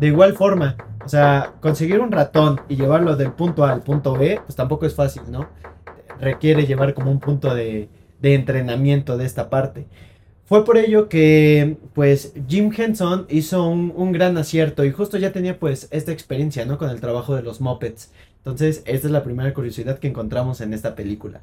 de 0.00 0.06
igual 0.06 0.34
forma, 0.34 0.76
o 1.04 1.08
sea, 1.08 1.52
conseguir 1.60 2.00
un 2.00 2.10
ratón 2.10 2.60
y 2.68 2.76
llevarlo 2.76 3.16
del 3.16 3.32
punto 3.32 3.64
A 3.64 3.72
al 3.72 3.82
punto 3.82 4.14
B, 4.14 4.40
pues 4.44 4.56
tampoco 4.56 4.86
es 4.86 4.94
fácil, 4.94 5.22
¿no? 5.28 5.48
Requiere 6.20 6.66
llevar 6.66 6.94
como 6.94 7.10
un 7.10 7.20
punto 7.20 7.54
de, 7.54 7.88
de 8.20 8.34
entrenamiento 8.34 9.18
de 9.18 9.26
esta 9.26 9.50
parte. 9.50 9.86
Fue 10.44 10.64
por 10.64 10.76
ello 10.76 11.08
que, 11.08 11.76
pues, 11.94 12.34
Jim 12.46 12.70
Henson 12.76 13.26
hizo 13.30 13.66
un, 13.66 13.92
un 13.96 14.12
gran 14.12 14.36
acierto 14.36 14.84
y 14.84 14.92
justo 14.92 15.16
ya 15.16 15.32
tenía, 15.32 15.58
pues, 15.58 15.88
esta 15.90 16.12
experiencia, 16.12 16.66
¿no? 16.66 16.78
Con 16.78 16.90
el 16.90 17.00
trabajo 17.00 17.34
de 17.34 17.42
los 17.42 17.60
Muppets. 17.60 18.12
Entonces, 18.44 18.82
esta 18.86 19.06
es 19.06 19.12
la 19.12 19.22
primera 19.22 19.54
curiosidad 19.54 20.00
que 20.00 20.08
encontramos 20.08 20.60
en 20.60 20.74
esta 20.74 20.96
película. 20.96 21.42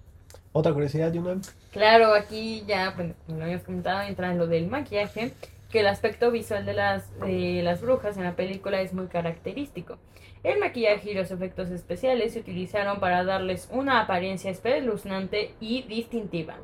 Otra 0.52 0.74
curiosidad, 0.74 1.14
Juno. 1.14 1.40
Claro, 1.72 2.14
aquí 2.14 2.64
ya, 2.68 2.92
bueno, 2.92 3.14
como 3.26 3.38
lo 3.38 3.46
habíamos 3.46 3.66
comentado, 3.66 4.02
entra 4.02 4.32
en 4.32 4.38
lo 4.38 4.48
del 4.48 4.68
maquillaje, 4.68 5.32
que 5.72 5.80
el 5.80 5.88
aspecto 5.88 6.30
visual 6.32 6.66
de 6.66 6.74
las, 6.74 7.20
de 7.20 7.62
las 7.64 7.82
brujas 7.82 8.18
en 8.18 8.24
la 8.24 8.36
película 8.36 8.82
es 8.82 8.94
muy 8.94 9.08
característico. 9.08 9.98
El 10.44 10.60
maquillaje 10.60 11.12
y 11.12 11.14
los 11.14 11.32
efectos 11.32 11.70
especiales 11.70 12.34
se 12.34 12.40
utilizaron 12.40 13.00
para 13.00 13.24
darles 13.24 13.70
una 13.72 14.02
apariencia 14.02 14.50
espeluznante 14.50 15.54
y 15.60 15.84
distintiva, 15.84 16.56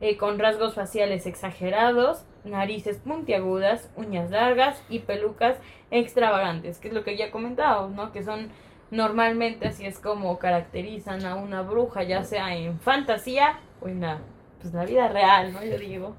eh, 0.00 0.16
con 0.16 0.38
rasgos 0.38 0.74
faciales 0.74 1.26
exagerados, 1.26 2.24
narices 2.44 2.98
puntiagudas, 2.98 3.88
uñas 3.96 4.30
largas 4.30 4.82
y 4.88 5.00
pelucas 5.00 5.56
extravagantes, 5.90 6.78
que 6.78 6.88
es 6.88 6.94
lo 6.94 7.04
que 7.04 7.16
ya 7.16 7.30
comentábamos, 7.30 7.92
¿no? 7.92 8.12
Que 8.12 8.22
son 8.22 8.48
normalmente 8.90 9.68
así 9.68 9.86
es 9.86 9.98
como 9.98 10.38
caracterizan 10.38 11.24
a 11.24 11.36
una 11.36 11.62
bruja, 11.62 12.02
ya 12.02 12.24
sea 12.24 12.54
en 12.56 12.78
fantasía 12.80 13.58
o 13.80 13.88
en 13.88 14.00
la, 14.00 14.18
pues, 14.60 14.72
la 14.74 14.84
vida 14.84 15.08
real, 15.08 15.52
¿no? 15.52 15.62
Yo 15.64 15.78
digo. 15.78 16.14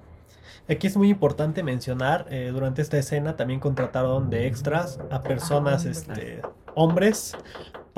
Aquí 0.70 0.88
es 0.88 0.96
muy 0.96 1.10
importante 1.10 1.64
mencionar, 1.64 2.28
eh, 2.30 2.50
durante 2.54 2.82
esta 2.82 2.98
escena 2.98 3.36
también 3.36 3.60
contrataron 3.60 4.30
de 4.30 4.48
extras 4.48 5.00
a 5.10 5.22
personas, 5.22 5.86
Ah, 5.86 5.90
este, 5.90 6.42
hombres, 6.76 7.36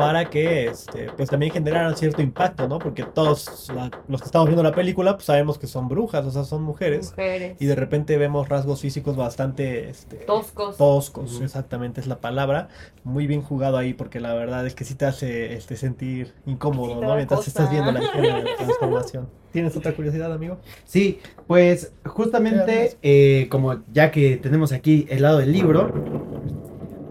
para 0.07 0.29
que, 0.29 0.65
este, 0.67 1.07
pues 1.15 1.29
también 1.29 1.51
generaran 1.51 1.95
cierto 1.95 2.21
impacto, 2.21 2.67
¿no? 2.67 2.79
Porque 2.79 3.03
todos 3.03 3.71
la- 3.73 3.89
los 4.07 4.21
que 4.21 4.25
estamos 4.25 4.47
viendo 4.47 4.63
la 4.63 4.71
película, 4.73 5.13
pues 5.15 5.25
sabemos 5.25 5.57
que 5.57 5.67
son 5.67 5.87
brujas, 5.87 6.25
o 6.25 6.31
sea, 6.31 6.43
son 6.43 6.63
mujeres, 6.63 7.11
Mujeres. 7.11 7.57
y 7.59 7.65
de 7.65 7.75
repente 7.75 8.17
vemos 8.17 8.49
rasgos 8.49 8.81
físicos 8.81 9.15
bastante, 9.15 9.89
este, 9.89 10.17
toscos. 10.17 10.77
toscos, 10.77 11.39
exactamente 11.41 12.01
es 12.01 12.07
la 12.07 12.19
palabra, 12.19 12.67
muy 13.03 13.27
bien 13.27 13.41
jugado 13.41 13.77
ahí, 13.77 13.93
porque 13.93 14.19
la 14.19 14.33
verdad 14.33 14.65
es 14.67 14.75
que 14.75 14.83
sí 14.83 14.95
te 14.95 15.05
hace, 15.05 15.53
este, 15.53 15.75
sentir 15.77 16.33
incómodo, 16.45 16.99
¿no? 17.01 17.15
Mientras 17.15 17.39
cosa. 17.39 17.49
estás 17.49 17.71
viendo 17.71 17.91
la 17.91 17.99
escena 18.01 18.41
de 18.41 18.55
transformación. 18.57 19.29
¿Tienes 19.51 19.77
otra 19.77 19.93
curiosidad, 19.93 20.33
amigo? 20.33 20.57
Sí, 20.83 21.19
pues 21.47 21.93
justamente 22.05 22.97
eh, 23.03 23.47
como 23.51 23.83
ya 23.93 24.09
que 24.11 24.37
tenemos 24.37 24.71
aquí 24.71 25.05
el 25.09 25.21
lado 25.21 25.37
del 25.37 25.51
libro, 25.51 25.91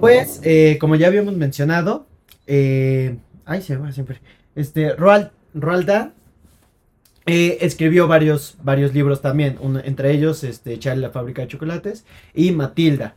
pues 0.01 0.41
eh, 0.43 0.79
como 0.81 0.97
ya 0.97 1.07
habíamos 1.07 1.35
mencionado, 1.37 2.07
eh, 2.55 3.17
ay 3.47 3.63
se 3.63 3.79
va 3.79 3.91
siempre, 3.93 4.21
este 4.55 4.95
Roald, 4.95 5.31
Roald 5.55 6.13
eh, 7.25 7.57
escribió 7.63 8.07
varios, 8.09 8.59
varios 8.63 8.93
libros 8.93 9.23
también, 9.23 9.59
entre 9.85 10.13
ellos 10.13 10.45
este 10.45 10.79
Charlie 10.79 11.01
la 11.01 11.09
fábrica 11.09 11.41
de 11.41 11.49
chocolates 11.49 12.05
y 12.35 12.53
Matilda, 12.53 13.15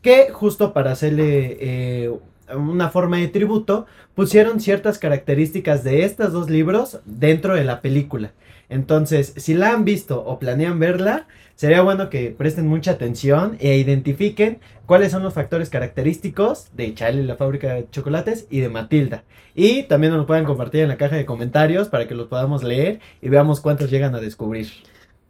que 0.00 0.30
justo 0.30 0.72
para 0.72 0.92
hacerle 0.92 1.58
eh, 1.60 2.18
una 2.56 2.90
forma 2.90 3.18
de 3.18 3.28
tributo 3.28 3.86
pusieron 4.14 4.60
ciertas 4.60 4.98
características 4.98 5.84
de 5.84 6.04
estos 6.04 6.32
dos 6.32 6.50
libros 6.50 7.00
dentro 7.04 7.54
de 7.54 7.64
la 7.64 7.80
película. 7.80 8.32
Entonces, 8.68 9.32
si 9.36 9.54
la 9.54 9.72
han 9.72 9.84
visto 9.84 10.22
o 10.24 10.38
planean 10.38 10.78
verla, 10.78 11.26
sería 11.54 11.80
bueno 11.80 12.10
que 12.10 12.34
presten 12.36 12.66
mucha 12.66 12.92
atención 12.92 13.56
e 13.60 13.76
identifiquen 13.76 14.60
cuáles 14.86 15.10
son 15.10 15.22
los 15.22 15.34
factores 15.34 15.70
característicos 15.70 16.68
de 16.76 16.94
Charlie 16.94 17.24
la 17.24 17.36
fábrica 17.36 17.74
de 17.74 17.88
chocolates 17.90 18.46
y 18.50 18.60
de 18.60 18.68
Matilda. 18.68 19.24
Y 19.54 19.84
también 19.84 20.12
nos 20.12 20.20
lo 20.20 20.26
pueden 20.26 20.44
compartir 20.44 20.82
en 20.82 20.88
la 20.88 20.96
caja 20.96 21.16
de 21.16 21.26
comentarios 21.26 21.88
para 21.88 22.06
que 22.06 22.14
los 22.14 22.28
podamos 22.28 22.62
leer 22.62 23.00
y 23.22 23.28
veamos 23.28 23.60
cuántos 23.60 23.90
llegan 23.90 24.14
a 24.14 24.20
descubrir. 24.20 24.68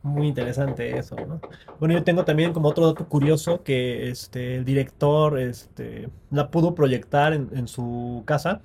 Muy 0.09 0.29
interesante 0.29 0.99
eso, 0.99 1.17
¿no? 1.17 1.41
Bueno, 1.79 1.95
yo 1.95 2.03
tengo 2.03 2.25
también 2.25 2.53
como 2.53 2.69
otro 2.69 2.87
dato 2.87 3.09
curioso 3.09 3.63
que 3.63 4.09
este, 4.09 4.57
el 4.57 4.65
director 4.65 5.39
este, 5.39 6.09
la 6.31 6.51
pudo 6.51 6.75
proyectar 6.75 7.33
en, 7.33 7.69
su 7.69 8.23
casa, 8.25 8.63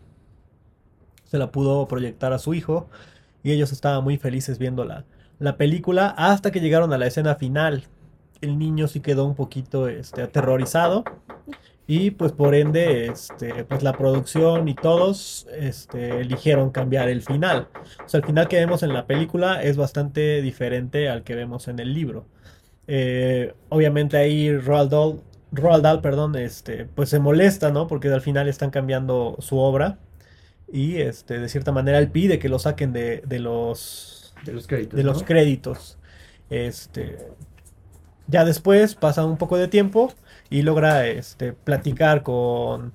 se 1.26 1.38
la 1.38 1.52
pudo 1.52 1.88
proyectar 1.88 2.34
a 2.34 2.40
su 2.40 2.54
hijo 2.54 2.88
y 3.44 3.52
ellos 3.52 3.72
estaban 3.72 4.04
muy 4.04 4.18
felices 4.18 4.58
viendo 4.58 4.86
la, 4.86 5.06
la 5.40 5.58
película 5.58 6.14
hasta 6.18 6.52
que 6.52 6.62
llegaron 6.62 6.94
a 6.94 6.98
la 6.98 7.08
escena 7.08 7.36
final. 7.36 7.84
El 8.42 8.58
niño 8.58 8.88
sí 8.88 9.00
quedó 9.00 9.26
un 9.26 9.36
poquito 9.36 9.88
este, 9.88 10.22
aterrorizado 10.22 11.04
y 11.88 12.12
pues 12.12 12.32
por 12.32 12.56
ende 12.56 13.08
este, 13.08 13.66
pues 13.66 13.84
la 13.84 13.98
producción 13.98 14.68
y 14.70 14.76
todos 14.76 15.48
este, 15.54 16.22
eligieron 16.22 16.72
cambiar 16.72 17.10
el 17.10 17.22
final. 17.22 17.70
O 18.06 18.10
sea, 18.10 18.20
el 18.20 18.26
final 18.26 18.48
que 18.48 18.58
vemos 18.58 18.84
en 18.84 18.94
la 18.94 19.06
película 19.08 19.62
es 19.64 19.78
bastante 19.78 20.42
diferente 20.42 21.10
al 21.10 21.24
que 21.24 21.36
vemos 21.36 21.68
en 21.68 21.80
el 21.80 21.94
libro. 21.94 22.30
Eh, 22.88 23.54
obviamente 23.70 24.18
ahí 24.18 24.56
Roald 24.58 24.92
Dahl, 24.92 25.24
Roald 25.52 25.84
Dahl, 25.84 26.02
perdón, 26.02 26.36
este, 26.36 26.86
pues 26.86 27.10
se 27.10 27.20
molesta, 27.20 27.72
¿no? 27.72 27.88
Porque 27.88 28.10
al 28.10 28.22
final 28.22 28.48
están 28.48 28.72
cambiando 28.72 29.36
su 29.40 29.58
obra 29.60 30.00
y 30.72 30.98
este, 30.98 31.40
de 31.40 31.50
cierta 31.50 31.72
manera 31.72 32.00
él 32.00 32.12
pide 32.12 32.40
que 32.40 32.50
lo 32.50 32.60
saquen 32.60 32.94
de, 32.94 33.22
de 33.26 33.40
los, 33.40 34.34
De 34.46 34.54
los 34.54 34.68
créditos. 34.68 34.98
de 34.98 35.04
¿no? 35.06 35.14
los 35.14 35.24
créditos. 35.24 36.00
Este, 36.50 37.18
Ya 38.28 38.46
después 38.46 38.96
pasa 38.96 39.26
un 39.26 39.38
poco 39.38 39.58
de 39.58 39.68
tiempo 39.68 40.14
y 40.50 40.62
logra 40.62 41.08
este, 41.08 41.54
platicar 41.54 42.24
con... 42.24 42.94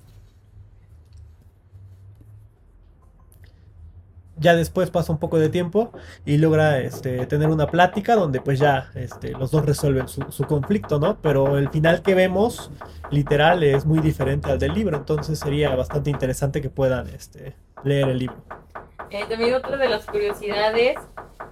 Ya 4.37 4.55
después 4.55 4.89
pasa 4.89 5.11
un 5.11 5.19
poco 5.19 5.37
de 5.37 5.49
tiempo 5.49 5.91
y 6.25 6.37
logra 6.37 6.79
este, 6.79 7.25
tener 7.25 7.49
una 7.49 7.67
plática 7.67 8.15
donde 8.15 8.39
pues 8.39 8.57
ya 8.57 8.89
este, 8.95 9.31
los 9.31 9.51
dos 9.51 9.65
resuelven 9.65 10.07
su, 10.07 10.43
conflicto, 10.45 10.97
¿no? 10.97 11.17
Pero 11.21 11.57
el 11.57 11.69
final 11.69 12.01
que 12.01 12.15
vemos, 12.15 12.71
literal, 13.11 13.63
es 13.63 13.85
muy 13.85 13.99
diferente 13.99 14.49
al 14.49 14.57
del 14.57 14.73
libro, 14.73 14.95
entonces 14.95 15.39
sería 15.39 15.75
bastante 15.75 16.09
interesante 16.09 16.61
que 16.61 16.69
puedan 16.69 17.09
este, 17.09 17.57
leer 17.83 18.07
el 18.07 18.19
libro. 18.19 18.37
Eh, 19.09 19.25
también 19.27 19.55
otra 19.55 19.75
de 19.75 19.89
las 19.89 20.05
curiosidades 20.05 20.95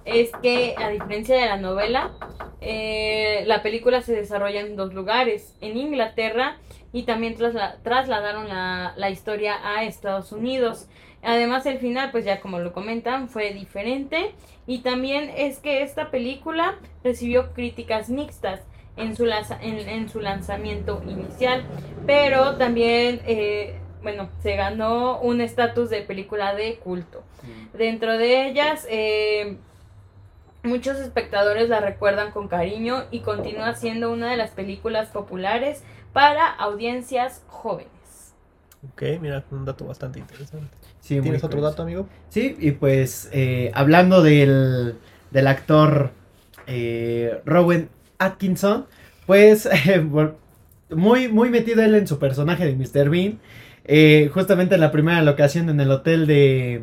es 0.04 0.30
que, 0.42 0.74
a 0.78 0.88
diferencia 0.88 1.36
de 1.36 1.46
la 1.46 1.56
novela, 1.56 2.12
eh, 2.60 3.44
la 3.46 3.62
película 3.62 4.02
se 4.02 4.14
desarrolla 4.14 4.60
en 4.60 4.76
dos 4.76 4.94
lugares, 4.94 5.54
en 5.60 5.76
Inglaterra 5.76 6.56
y 6.92 7.02
también 7.02 7.36
trasla- 7.36 7.76
trasladaron 7.82 8.48
la, 8.48 8.94
la 8.96 9.10
historia 9.10 9.56
a 9.62 9.84
Estados 9.84 10.32
Unidos. 10.32 10.88
Además, 11.22 11.66
el 11.66 11.78
final, 11.78 12.10
pues 12.10 12.24
ya 12.24 12.40
como 12.40 12.58
lo 12.58 12.72
comentan, 12.72 13.28
fue 13.28 13.52
diferente. 13.52 14.32
Y 14.66 14.80
también 14.80 15.30
es 15.36 15.58
que 15.58 15.82
esta 15.82 16.10
película 16.10 16.76
recibió 17.02 17.52
críticas 17.54 18.08
mixtas 18.08 18.60
en 18.96 19.16
su, 19.16 19.26
en, 19.26 19.88
en 19.88 20.08
su 20.08 20.20
lanzamiento 20.20 21.02
inicial. 21.06 21.64
Pero 22.06 22.56
también, 22.56 23.20
eh, 23.26 23.78
bueno, 24.02 24.28
se 24.42 24.56
ganó 24.56 25.20
un 25.20 25.40
estatus 25.40 25.90
de 25.90 26.02
película 26.02 26.54
de 26.54 26.76
culto. 26.76 27.22
Dentro 27.72 28.16
de 28.16 28.46
ellas, 28.46 28.86
eh, 28.90 29.56
muchos 30.62 30.98
espectadores 30.98 31.68
la 31.68 31.80
recuerdan 31.80 32.32
con 32.32 32.48
cariño 32.48 33.04
y 33.10 33.20
continúa 33.20 33.74
siendo 33.74 34.12
una 34.12 34.30
de 34.30 34.36
las 34.36 34.50
películas 34.50 35.08
populares 35.08 35.82
para 36.12 36.46
audiencias 36.46 37.42
jóvenes. 37.48 37.88
Ok, 38.92 39.02
mira, 39.20 39.44
un 39.50 39.64
dato 39.64 39.86
bastante 39.86 40.18
interesante. 40.20 40.68
Sí, 41.00 41.20
¿Tienes 41.20 41.42
otro 41.42 41.56
curioso. 41.56 41.70
dato, 41.70 41.82
amigo? 41.82 42.08
Sí, 42.28 42.56
y 42.60 42.72
pues 42.72 43.28
eh, 43.32 43.70
hablando 43.74 44.22
del, 44.22 44.98
del 45.30 45.46
actor 45.46 46.12
eh, 46.66 47.40
Rowan 47.44 47.88
Atkinson, 48.18 48.86
pues 49.26 49.66
eh, 49.86 50.06
muy, 50.90 51.28
muy 51.28 51.50
metido 51.50 51.82
él 51.82 51.94
en 51.94 52.06
su 52.06 52.18
personaje 52.18 52.66
de 52.66 52.74
Mr. 52.74 53.10
Bean. 53.10 53.40
Eh, 53.84 54.30
justamente 54.32 54.74
en 54.74 54.82
la 54.82 54.92
primera 54.92 55.22
locación 55.22 55.70
en 55.70 55.80
el 55.80 55.90
hotel 55.90 56.26
de... 56.26 56.82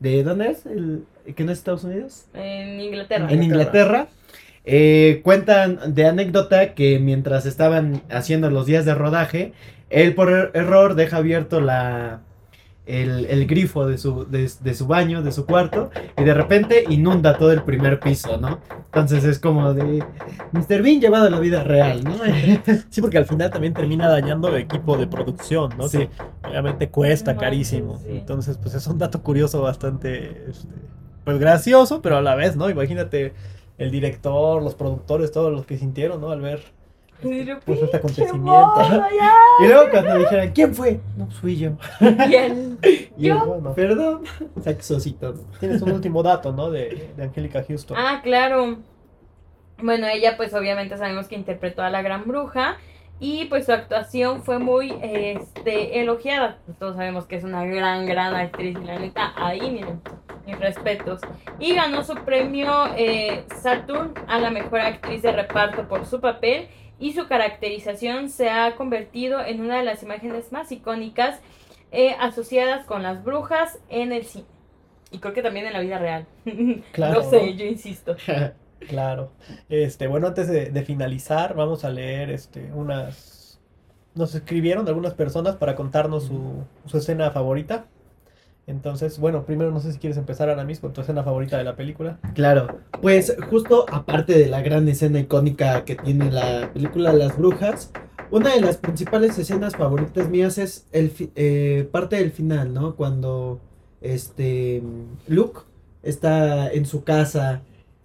¿De 0.00 0.22
dónde 0.24 0.48
es? 0.50 0.66
El, 0.66 1.04
¿Que 1.36 1.44
no 1.44 1.52
es 1.52 1.58
Estados 1.58 1.84
Unidos? 1.84 2.24
En 2.34 2.80
Inglaterra. 2.80 3.26
en 3.30 3.42
Inglaterra. 3.42 4.06
eh, 4.64 5.20
cuentan 5.24 5.94
de 5.94 6.06
anécdota 6.06 6.74
que 6.74 6.98
mientras 6.98 7.46
estaban 7.46 8.02
haciendo 8.10 8.50
los 8.50 8.66
días 8.66 8.84
de 8.84 8.94
rodaje, 8.94 9.52
él 9.88 10.14
por 10.14 10.28
er- 10.28 10.50
error 10.54 10.94
deja 10.96 11.16
abierto 11.18 11.60
la, 11.60 12.20
el, 12.90 13.26
el 13.26 13.46
grifo 13.46 13.86
de 13.86 13.98
su, 13.98 14.24
de, 14.26 14.50
de 14.60 14.74
su 14.74 14.86
baño, 14.86 15.22
de 15.22 15.32
su 15.32 15.46
cuarto, 15.46 15.90
y 16.18 16.24
de 16.24 16.34
repente 16.34 16.84
inunda 16.88 17.38
todo 17.38 17.52
el 17.52 17.62
primer 17.62 18.00
piso, 18.00 18.36
¿no? 18.36 18.58
Entonces 18.86 19.24
es 19.24 19.38
como 19.38 19.72
de 19.72 20.04
Mr. 20.52 20.82
Bean 20.82 21.00
llevado 21.00 21.26
a 21.26 21.30
la 21.30 21.40
vida 21.40 21.62
real, 21.62 22.02
¿no? 22.04 22.14
Sí, 22.90 23.00
porque 23.00 23.18
al 23.18 23.26
final 23.26 23.50
también 23.50 23.72
termina 23.72 24.08
dañando 24.08 24.48
el 24.48 24.56
equipo 24.56 24.96
de 24.96 25.06
producción, 25.06 25.70
¿no? 25.78 25.88
Sí. 25.88 26.08
Que 26.42 26.48
obviamente 26.48 26.88
cuesta 26.88 27.36
carísimo. 27.36 28.00
Entonces, 28.06 28.58
pues 28.58 28.74
es 28.74 28.86
un 28.86 28.98
dato 28.98 29.22
curioso 29.22 29.62
bastante, 29.62 30.46
este, 30.48 30.74
pues 31.24 31.38
gracioso, 31.38 32.02
pero 32.02 32.16
a 32.16 32.22
la 32.22 32.34
vez, 32.34 32.56
¿no? 32.56 32.68
Imagínate 32.68 33.32
el 33.78 33.90
director, 33.90 34.62
los 34.62 34.74
productores, 34.74 35.32
todos 35.32 35.52
los 35.52 35.64
que 35.66 35.78
sintieron, 35.78 36.20
¿no? 36.20 36.30
Al 36.30 36.40
ver 36.40 36.60
pues 37.20 37.82
este 37.82 37.96
acontecimiento. 37.96 38.82
y 39.60 39.66
luego 39.66 39.90
cuando 39.90 40.18
dijeron, 40.18 40.50
¿quién 40.54 40.74
fue? 40.74 41.00
No, 41.16 41.26
pues 41.26 41.38
fui 41.38 41.56
yo. 41.56 41.72
Y 42.00 42.34
él, 42.34 42.78
Y 43.16 43.26
Yo. 43.26 43.44
bueno, 43.44 43.74
Perdón. 43.74 44.22
Tienes 45.58 45.82
un 45.82 45.92
último 45.92 46.22
dato, 46.22 46.52
¿no? 46.52 46.70
De, 46.70 47.12
de 47.16 47.22
Angélica 47.22 47.64
Houston. 47.66 47.96
Ah, 47.98 48.20
claro. 48.22 48.78
Bueno, 49.82 50.06
ella 50.06 50.36
pues 50.36 50.52
obviamente 50.54 50.96
sabemos 50.96 51.28
que 51.28 51.34
interpretó 51.34 51.82
a 51.82 51.90
la 51.90 52.02
gran 52.02 52.24
bruja 52.26 52.76
y 53.18 53.44
pues 53.46 53.66
su 53.66 53.72
actuación 53.72 54.42
fue 54.42 54.58
muy 54.58 54.94
este, 55.02 56.00
elogiada. 56.00 56.58
Todos 56.78 56.96
sabemos 56.96 57.26
que 57.26 57.36
es 57.36 57.44
una 57.44 57.64
gran, 57.66 58.06
gran 58.06 58.34
actriz 58.34 58.76
y 58.80 58.84
la 58.84 58.98
neta, 58.98 59.32
ahí 59.36 59.70
miren, 59.70 60.00
mis 60.46 60.58
respetos. 60.58 61.20
Y 61.58 61.74
ganó 61.74 62.02
su 62.02 62.14
premio 62.14 62.86
eh, 62.96 63.44
Saturn 63.60 64.14
a 64.26 64.38
la 64.38 64.50
mejor 64.50 64.80
actriz 64.80 65.20
de 65.22 65.32
reparto 65.32 65.86
por 65.86 66.06
su 66.06 66.20
papel 66.20 66.68
y 67.00 67.14
su 67.14 67.26
caracterización 67.26 68.28
se 68.28 68.50
ha 68.50 68.76
convertido 68.76 69.40
en 69.44 69.60
una 69.62 69.78
de 69.78 69.84
las 69.84 70.02
imágenes 70.02 70.52
más 70.52 70.70
icónicas 70.70 71.40
eh, 71.90 72.14
asociadas 72.20 72.86
con 72.86 73.02
las 73.02 73.24
brujas 73.24 73.78
en 73.88 74.12
el 74.12 74.24
cine. 74.24 74.44
Y 75.10 75.18
creo 75.18 75.34
que 75.34 75.42
también 75.42 75.66
en 75.66 75.72
la 75.72 75.80
vida 75.80 75.98
real. 75.98 76.26
Claro, 76.92 77.22
no 77.22 77.30
sé, 77.30 77.56
yo 77.56 77.64
insisto. 77.64 78.16
Claro. 78.88 79.30
Este, 79.68 80.06
bueno, 80.06 80.28
antes 80.28 80.48
de, 80.48 80.70
de 80.70 80.82
finalizar, 80.84 81.54
vamos 81.54 81.84
a 81.84 81.90
leer 81.90 82.30
este, 82.30 82.72
unas. 82.72 83.60
Nos 84.14 84.34
escribieron 84.34 84.88
algunas 84.88 85.12
personas 85.12 85.56
para 85.56 85.76
contarnos 85.76 86.24
su, 86.24 86.64
su 86.86 86.96
escena 86.96 87.30
favorita. 87.30 87.84
Entonces, 88.70 89.18
bueno, 89.18 89.44
primero 89.44 89.70
no 89.70 89.80
sé 89.80 89.92
si 89.92 89.98
quieres 89.98 90.16
empezar 90.16 90.48
ahora 90.48 90.64
mismo 90.64 90.90
tu 90.90 91.00
escena 91.00 91.22
favorita 91.24 91.58
de 91.58 91.64
la 91.64 91.76
película. 91.76 92.18
Claro, 92.34 92.78
pues 93.02 93.36
justo 93.50 93.84
aparte 93.90 94.38
de 94.38 94.46
la 94.46 94.62
gran 94.62 94.88
escena 94.88 95.20
icónica 95.20 95.84
que 95.84 95.96
tiene 95.96 96.30
la 96.30 96.72
película 96.72 97.12
Las 97.12 97.36
Brujas, 97.36 97.92
una 98.30 98.54
de 98.54 98.60
las 98.60 98.76
principales 98.76 99.36
escenas 99.38 99.74
favoritas 99.74 100.28
mías 100.30 100.56
es 100.58 100.86
el 100.92 101.12
eh, 101.34 101.88
parte 101.90 102.16
del 102.16 102.30
final, 102.30 102.72
¿no? 102.72 102.94
Cuando 102.94 103.60
este 104.00 104.82
Luke 105.26 105.62
está 106.04 106.70
en 106.70 106.86
su 106.86 107.02
casa 107.02 107.62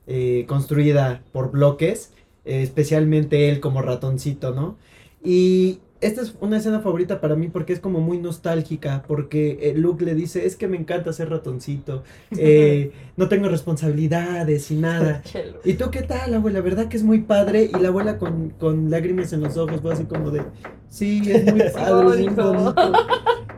eh, 0.07 0.45
construida 0.47 1.21
por 1.31 1.51
bloques, 1.51 2.11
eh, 2.43 2.63
especialmente 2.63 3.49
él 3.49 3.59
como 3.59 3.83
ratoncito, 3.83 4.53
¿no? 4.53 4.77
Y 5.23 5.79
esta 6.01 6.21
es 6.21 6.35
una 6.41 6.57
escena 6.57 6.81
favorita 6.81 7.21
para 7.21 7.35
mí 7.35 7.47
porque 7.47 7.73
es 7.73 7.79
como 7.79 7.99
muy 8.01 8.17
nostálgica, 8.17 9.03
porque 9.07 9.57
eh, 9.61 9.73
Luke 9.75 10.03
le 10.03 10.13
dice, 10.13 10.45
es 10.45 10.55
que 10.55 10.67
me 10.67 10.77
encanta 10.77 11.13
ser 11.13 11.29
ratoncito, 11.29 12.03
eh, 12.37 12.91
no 13.17 13.29
tengo 13.29 13.47
responsabilidades 13.47 14.69
y 14.71 14.75
nada. 14.75 15.23
¿Y 15.63 15.75
tú 15.75 15.89
qué 15.91 16.01
tal, 16.01 16.33
abuela? 16.33 16.61
¿Verdad 16.61 16.89
que 16.89 16.97
es 16.97 17.03
muy 17.03 17.21
padre? 17.21 17.69
Y 17.73 17.79
la 17.79 17.87
abuela 17.87 18.17
con, 18.17 18.49
con 18.51 18.89
lágrimas 18.89 19.31
en 19.33 19.41
los 19.41 19.57
ojos 19.57 19.81
fue 19.81 19.93
así 19.93 20.03
como 20.03 20.31
de, 20.31 20.43
sí, 20.89 21.21
es 21.31 21.43
muy 21.51 21.61
padre, 21.73 22.25
es 22.25 22.35
bonito. 22.35 22.75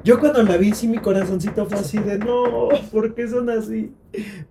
Yo 0.04 0.20
cuando 0.20 0.44
la 0.44 0.58
vi, 0.58 0.74
sí, 0.74 0.88
mi 0.88 1.00
corazoncito 1.00 1.66
fue 1.66 1.80
así 1.80 1.98
de, 1.98 2.20
no, 2.20 2.70
¿por 2.92 3.14
qué 3.16 3.28
son 3.28 3.50
así? 3.50 3.94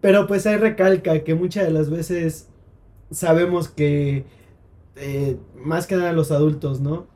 Pero 0.01 0.27
pues 0.27 0.47
ahí 0.47 0.57
recalca 0.57 1.23
que 1.25 1.35
muchas 1.35 1.65
de 1.65 1.71
las 1.71 1.89
veces 1.89 2.49
sabemos 3.11 3.69
que, 3.69 4.25
eh, 4.97 5.37
más 5.55 5.87
que 5.87 5.97
nada 5.97 6.13
los 6.13 6.31
adultos, 6.31 6.81
¿no? 6.81 7.07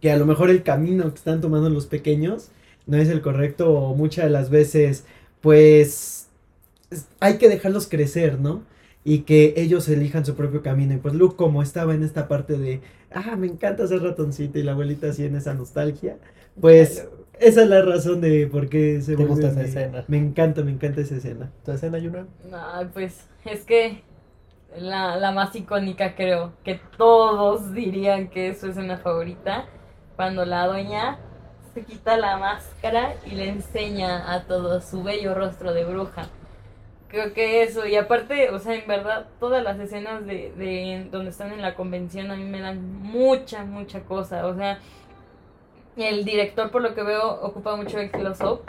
Que 0.00 0.10
a 0.12 0.16
lo 0.16 0.26
mejor 0.26 0.50
el 0.50 0.62
camino 0.62 1.04
que 1.10 1.16
están 1.16 1.40
tomando 1.40 1.68
los 1.70 1.86
pequeños 1.86 2.50
no 2.86 2.96
es 2.96 3.08
el 3.08 3.20
correcto 3.22 3.72
o 3.72 3.94
muchas 3.94 4.24
de 4.26 4.30
las 4.30 4.50
veces, 4.50 5.04
pues, 5.40 6.28
es- 6.90 7.08
hay 7.20 7.38
que 7.38 7.48
dejarlos 7.48 7.88
crecer, 7.88 8.40
¿no? 8.40 8.62
Y 9.04 9.20
que 9.20 9.54
ellos 9.56 9.88
elijan 9.88 10.26
su 10.26 10.34
propio 10.36 10.62
camino. 10.62 10.94
Y 10.94 10.98
pues 10.98 11.14
Luke, 11.14 11.36
como 11.36 11.62
estaba 11.62 11.94
en 11.94 12.02
esta 12.02 12.28
parte 12.28 12.58
de, 12.58 12.82
ah, 13.12 13.36
me 13.36 13.46
encanta 13.46 13.86
ser 13.86 14.02
ratoncito 14.02 14.58
y 14.58 14.62
la 14.62 14.72
abuelita 14.72 15.08
así 15.10 15.24
en 15.24 15.36
esa 15.36 15.54
nostalgia, 15.54 16.18
pues 16.60 17.08
esa 17.40 17.62
es 17.62 17.68
la 17.68 17.82
razón 17.82 18.20
de 18.20 18.46
por 18.46 18.68
qué 18.68 19.00
se 19.02 19.16
¿Te 19.16 19.24
gusta 19.24 19.48
esa 19.48 19.62
escena? 19.62 20.04
Me 20.08 20.18
encanta, 20.18 20.62
me 20.62 20.70
encanta 20.72 21.00
esa 21.00 21.16
escena. 21.16 21.50
¿Tu 21.64 21.72
escena, 21.72 21.98
Yuna? 21.98 22.26
Ay, 22.52 22.88
pues 22.92 23.28
es 23.44 23.64
que 23.64 24.02
la, 24.76 25.16
la 25.16 25.32
más 25.32 25.54
icónica 25.56 26.14
creo 26.14 26.52
que 26.64 26.80
todos 26.96 27.72
dirían 27.72 28.28
que 28.30 28.48
es 28.48 28.60
su 28.60 28.68
escena 28.68 28.98
favorita. 28.98 29.66
Cuando 30.20 30.44
la 30.44 30.66
doña 30.66 31.16
se 31.72 31.82
quita 31.82 32.18
la 32.18 32.36
máscara 32.36 33.14
y 33.24 33.30
le 33.30 33.48
enseña 33.48 34.34
a 34.34 34.42
todo 34.42 34.82
su 34.82 35.02
bello 35.02 35.32
rostro 35.32 35.72
de 35.72 35.86
bruja. 35.86 36.26
Creo 37.08 37.32
que 37.32 37.62
eso, 37.62 37.86
y 37.86 37.96
aparte, 37.96 38.50
o 38.50 38.58
sea, 38.58 38.74
en 38.74 38.86
verdad, 38.86 39.28
todas 39.38 39.64
las 39.64 39.80
escenas 39.80 40.26
de, 40.26 40.52
de 40.58 41.08
donde 41.10 41.30
están 41.30 41.52
en 41.52 41.62
la 41.62 41.74
convención 41.74 42.30
a 42.30 42.36
mí 42.36 42.44
me 42.44 42.60
dan 42.60 43.00
mucha, 43.00 43.64
mucha 43.64 44.00
cosa. 44.00 44.46
O 44.46 44.54
sea, 44.54 44.78
el 45.96 46.26
director, 46.26 46.70
por 46.70 46.82
lo 46.82 46.94
que 46.94 47.02
veo, 47.02 47.40
ocupa 47.40 47.74
mucho 47.76 47.98
el 47.98 48.10
close-up. 48.10 48.60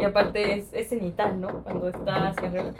Y 0.00 0.02
aparte 0.02 0.54
es, 0.54 0.72
es 0.72 0.88
cenital, 0.88 1.38
¿no? 1.38 1.62
Cuando 1.62 1.88
está 1.88 2.28
hacia 2.28 2.48
arriba. 2.48 2.70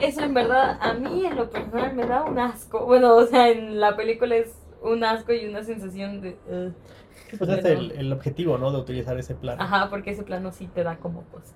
Eso 0.00 0.22
en 0.22 0.34
verdad, 0.34 0.76
a 0.80 0.94
mí 0.94 1.24
en 1.24 1.36
lo 1.36 1.48
personal 1.48 1.94
me 1.94 2.04
da 2.04 2.24
un 2.24 2.36
asco. 2.36 2.84
Bueno, 2.84 3.14
o 3.14 3.26
sea, 3.26 3.48
en 3.48 3.78
la 3.78 3.94
película 3.94 4.34
es 4.34 4.58
un 4.82 5.04
asco 5.04 5.32
y 5.32 5.46
una 5.46 5.62
sensación 5.62 6.20
de... 6.20 6.36
Pues 7.38 7.50
es 7.50 7.62
Bueno. 7.62 7.80
el, 7.80 7.92
el 7.92 8.12
objetivo, 8.12 8.58
¿no? 8.58 8.70
De 8.72 8.78
utilizar 8.78 9.18
ese 9.18 9.34
plan. 9.34 9.60
Ajá, 9.60 9.88
porque 9.90 10.10
ese 10.10 10.22
plano 10.22 10.52
sí 10.52 10.66
te 10.66 10.82
da 10.84 10.96
como 10.96 11.22
cosa. 11.24 11.54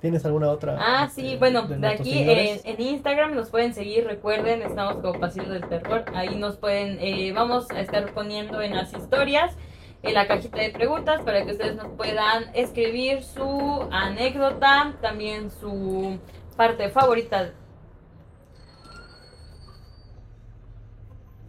¿Tienes 0.00 0.24
alguna 0.24 0.50
otra? 0.50 0.76
Ah, 0.78 1.08
sí, 1.12 1.36
bueno, 1.38 1.62
de 1.62 1.86
aquí 1.86 2.18
en, 2.18 2.60
en 2.62 2.80
Instagram 2.80 3.34
nos 3.34 3.50
pueden 3.50 3.74
seguir, 3.74 4.04
recuerden, 4.06 4.62
estamos 4.62 4.96
como 4.98 5.18
Pasillo 5.18 5.48
del 5.50 5.66
Terror, 5.66 6.04
ahí 6.14 6.36
nos 6.36 6.58
pueden, 6.58 6.98
eh, 7.00 7.32
vamos 7.32 7.70
a 7.70 7.80
estar 7.80 8.12
poniendo 8.12 8.60
en 8.60 8.76
las 8.76 8.92
historias, 8.92 9.56
en 10.02 10.14
la 10.14 10.28
cajita 10.28 10.58
de 10.60 10.70
preguntas, 10.70 11.22
para 11.22 11.44
que 11.44 11.52
ustedes 11.52 11.74
nos 11.74 11.88
puedan 11.96 12.44
escribir 12.54 13.22
su 13.24 13.88
anécdota, 13.90 14.94
también 15.00 15.50
su 15.50 16.18
parte 16.56 16.88
favorita. 16.90 17.50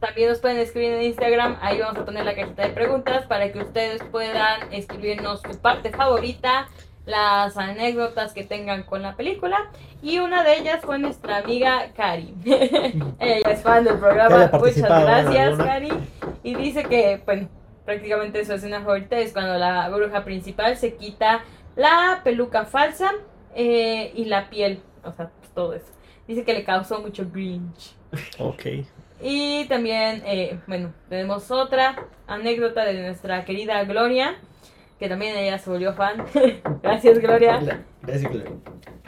También 0.06 0.30
nos 0.30 0.38
pueden 0.38 0.60
escribir 0.60 0.94
en 0.94 1.02
Instagram, 1.02 1.58
ahí 1.62 1.80
vamos 1.80 1.98
a 1.98 2.06
poner 2.06 2.26
la 2.26 2.36
cajita 2.36 2.68
de 2.68 2.70
preguntas 2.70 3.26
para 3.26 3.52
que 3.52 3.58
ustedes 3.58 4.04
puedan 4.04 4.72
escribirnos 4.72 5.42
su 5.42 5.60
parte 5.60 5.90
favorita, 5.90 6.68
las 7.08 7.58
anécdotas 7.58 8.32
que 8.34 8.44
tengan 8.44 8.84
con 8.84 9.02
la 9.02 9.16
película. 9.16 9.72
Y 10.04 10.20
una 10.20 10.44
de 10.44 10.60
ellas 10.60 10.82
fue 10.84 11.00
nuestra 11.00 11.38
amiga 11.38 11.92
Cari. 11.96 12.36
Ella 12.46 13.50
es 13.50 13.64
fan 13.64 13.84
del 13.84 13.98
programa. 13.98 14.52
Muchas 14.54 14.76
gracias. 14.76 15.58
Cari. 15.58 15.90
Y 16.44 16.54
dice 16.54 16.84
que, 16.84 17.20
bueno, 17.26 17.50
prácticamente 17.84 18.46
su 18.46 18.54
escena 18.54 18.82
favorita 18.82 19.18
es 19.18 19.34
cuando 19.34 19.58
la 19.58 19.90
bruja 19.90 20.24
principal 20.24 20.78
se 20.78 20.94
quita 20.94 21.44
la 21.76 22.22
peluca 22.24 22.66
falsa 22.66 23.12
eh, 23.56 24.12
y 24.14 24.26
la 24.26 24.52
piel. 24.52 24.84
O 25.04 25.12
sea, 25.14 25.32
pues, 25.40 25.50
todo 25.50 25.74
eso. 25.74 25.92
Dice 26.28 26.44
que 26.44 26.54
le 26.54 26.64
causó 26.64 27.02
mucho 27.02 27.26
grinch. 27.28 27.96
Ok. 28.38 28.86
Y 29.28 29.66
también, 29.66 30.22
eh, 30.28 30.60
bueno, 30.68 30.94
tenemos 31.10 31.50
otra 31.50 31.96
anécdota 32.28 32.86
de 32.86 33.02
nuestra 33.02 33.44
querida 33.44 33.84
Gloria, 33.84 34.36
que 35.00 35.10
también 35.10 35.36
ella 35.36 35.58
se 35.58 35.68
volvió 35.68 35.94
fan. 35.94 36.24
Gracias, 36.84 37.18
Gloria. 37.18 37.60
Gracias, 38.04 38.32
Gloria. 38.32 38.52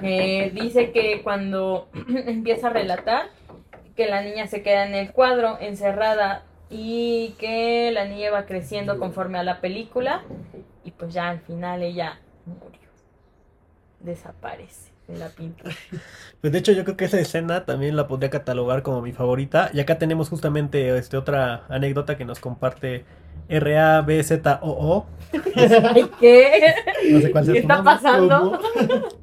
Eh, 0.01 0.49
dice 0.55 0.91
que 0.91 1.21
cuando 1.21 1.89
empieza 2.09 2.65
a 2.65 2.69
relatar, 2.71 3.29
que 3.95 4.07
la 4.07 4.23
niña 4.23 4.47
se 4.47 4.63
queda 4.63 4.87
en 4.87 4.95
el 4.95 5.11
cuadro 5.11 5.59
encerrada 5.59 6.45
y 6.71 7.35
que 7.37 7.91
la 7.91 8.05
niña 8.05 8.31
va 8.31 8.47
creciendo 8.47 8.97
conforme 8.97 9.37
a 9.37 9.43
la 9.43 9.61
película 9.61 10.23
y 10.83 10.89
pues 10.89 11.13
ya 11.13 11.29
al 11.29 11.41
final 11.41 11.83
ella 11.83 12.19
murió. 12.47 12.89
Desaparece 13.99 14.86
de 15.07 15.17
la 15.17 15.29
pintura. 15.29 15.73
Pues 16.41 16.53
de 16.53 16.59
hecho 16.59 16.71
yo 16.71 16.83
creo 16.83 16.95
que 16.95 17.05
esa 17.05 17.19
escena 17.19 17.65
también 17.65 17.95
la 17.95 18.07
podría 18.07 18.29
catalogar 18.29 18.83
como 18.83 19.01
mi 19.01 19.11
favorita. 19.11 19.71
Y 19.73 19.79
acá 19.79 19.97
tenemos 19.97 20.29
justamente 20.29 20.95
este, 20.95 21.17
otra 21.17 21.65
anécdota 21.67 22.15
que 22.15 22.25
nos 22.25 22.39
comparte 22.39 23.05
RABZOO. 23.49 25.05
Ay, 25.55 26.09
¿Qué? 26.19 26.75
No 27.11 27.21
sé 27.21 27.31
cuál 27.31 27.45
sea 27.45 27.53
¿Qué 27.53 27.59
está 27.61 27.77
nombre, 27.77 27.93
pasando? 27.95 28.59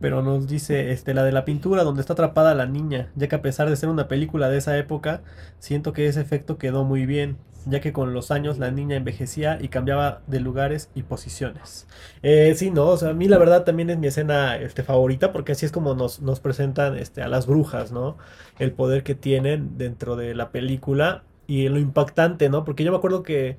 Pero 0.00 0.22
nos 0.22 0.48
dice 0.48 0.90
este, 0.90 1.14
la 1.14 1.22
de 1.22 1.30
la 1.30 1.44
pintura 1.44 1.84
donde 1.84 2.00
está 2.00 2.14
atrapada 2.14 2.54
la 2.54 2.66
niña, 2.66 3.10
ya 3.14 3.28
que 3.28 3.36
a 3.36 3.42
pesar 3.42 3.70
de 3.70 3.76
ser 3.76 3.88
una 3.88 4.08
película 4.08 4.48
de 4.48 4.58
esa 4.58 4.76
época, 4.76 5.22
siento 5.60 5.92
que 5.92 6.06
ese 6.06 6.20
efecto 6.20 6.58
quedó 6.58 6.84
muy 6.84 7.06
bien, 7.06 7.36
ya 7.66 7.80
que 7.80 7.92
con 7.92 8.12
los 8.14 8.30
años 8.30 8.58
la 8.58 8.70
niña 8.70 8.96
envejecía 8.96 9.58
y 9.60 9.68
cambiaba 9.68 10.22
de 10.26 10.40
lugares 10.40 10.90
y 10.94 11.02
posiciones. 11.04 11.86
Eh, 12.22 12.54
sí, 12.56 12.70
no, 12.70 12.86
o 12.88 12.96
sea, 12.96 13.10
a 13.10 13.14
mí 13.14 13.28
la 13.28 13.38
verdad 13.38 13.64
también 13.64 13.90
es 13.90 13.98
mi 13.98 14.06
escena 14.08 14.56
este, 14.56 14.82
favorita, 14.82 15.32
porque 15.32 15.52
así 15.52 15.66
es 15.66 15.72
como 15.72 15.94
nos, 15.94 16.20
nos 16.20 16.40
presentan 16.40 16.96
este, 16.98 17.22
a 17.22 17.28
las 17.28 17.46
brujas, 17.46 17.92
¿no? 17.92 18.16
El 18.58 18.72
poder 18.72 19.02
que 19.02 19.14
tienen 19.14 19.78
dentro 19.78 20.16
de 20.16 20.34
la 20.34 20.50
película 20.50 21.24
y 21.46 21.68
lo 21.68 21.78
impactante, 21.78 22.48
¿no? 22.48 22.64
Porque 22.64 22.84
yo 22.84 22.90
me 22.92 22.98
acuerdo 22.98 23.22
que 23.22 23.58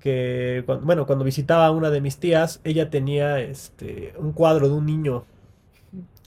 que 0.00 0.62
cuando, 0.66 0.84
bueno, 0.86 1.06
cuando 1.06 1.24
visitaba 1.24 1.66
a 1.66 1.70
una 1.70 1.90
de 1.90 2.00
mis 2.00 2.18
tías, 2.18 2.60
ella 2.64 2.90
tenía 2.90 3.40
este 3.40 4.14
un 4.18 4.32
cuadro 4.32 4.68
de 4.68 4.74
un 4.74 4.86
niño. 4.86 5.24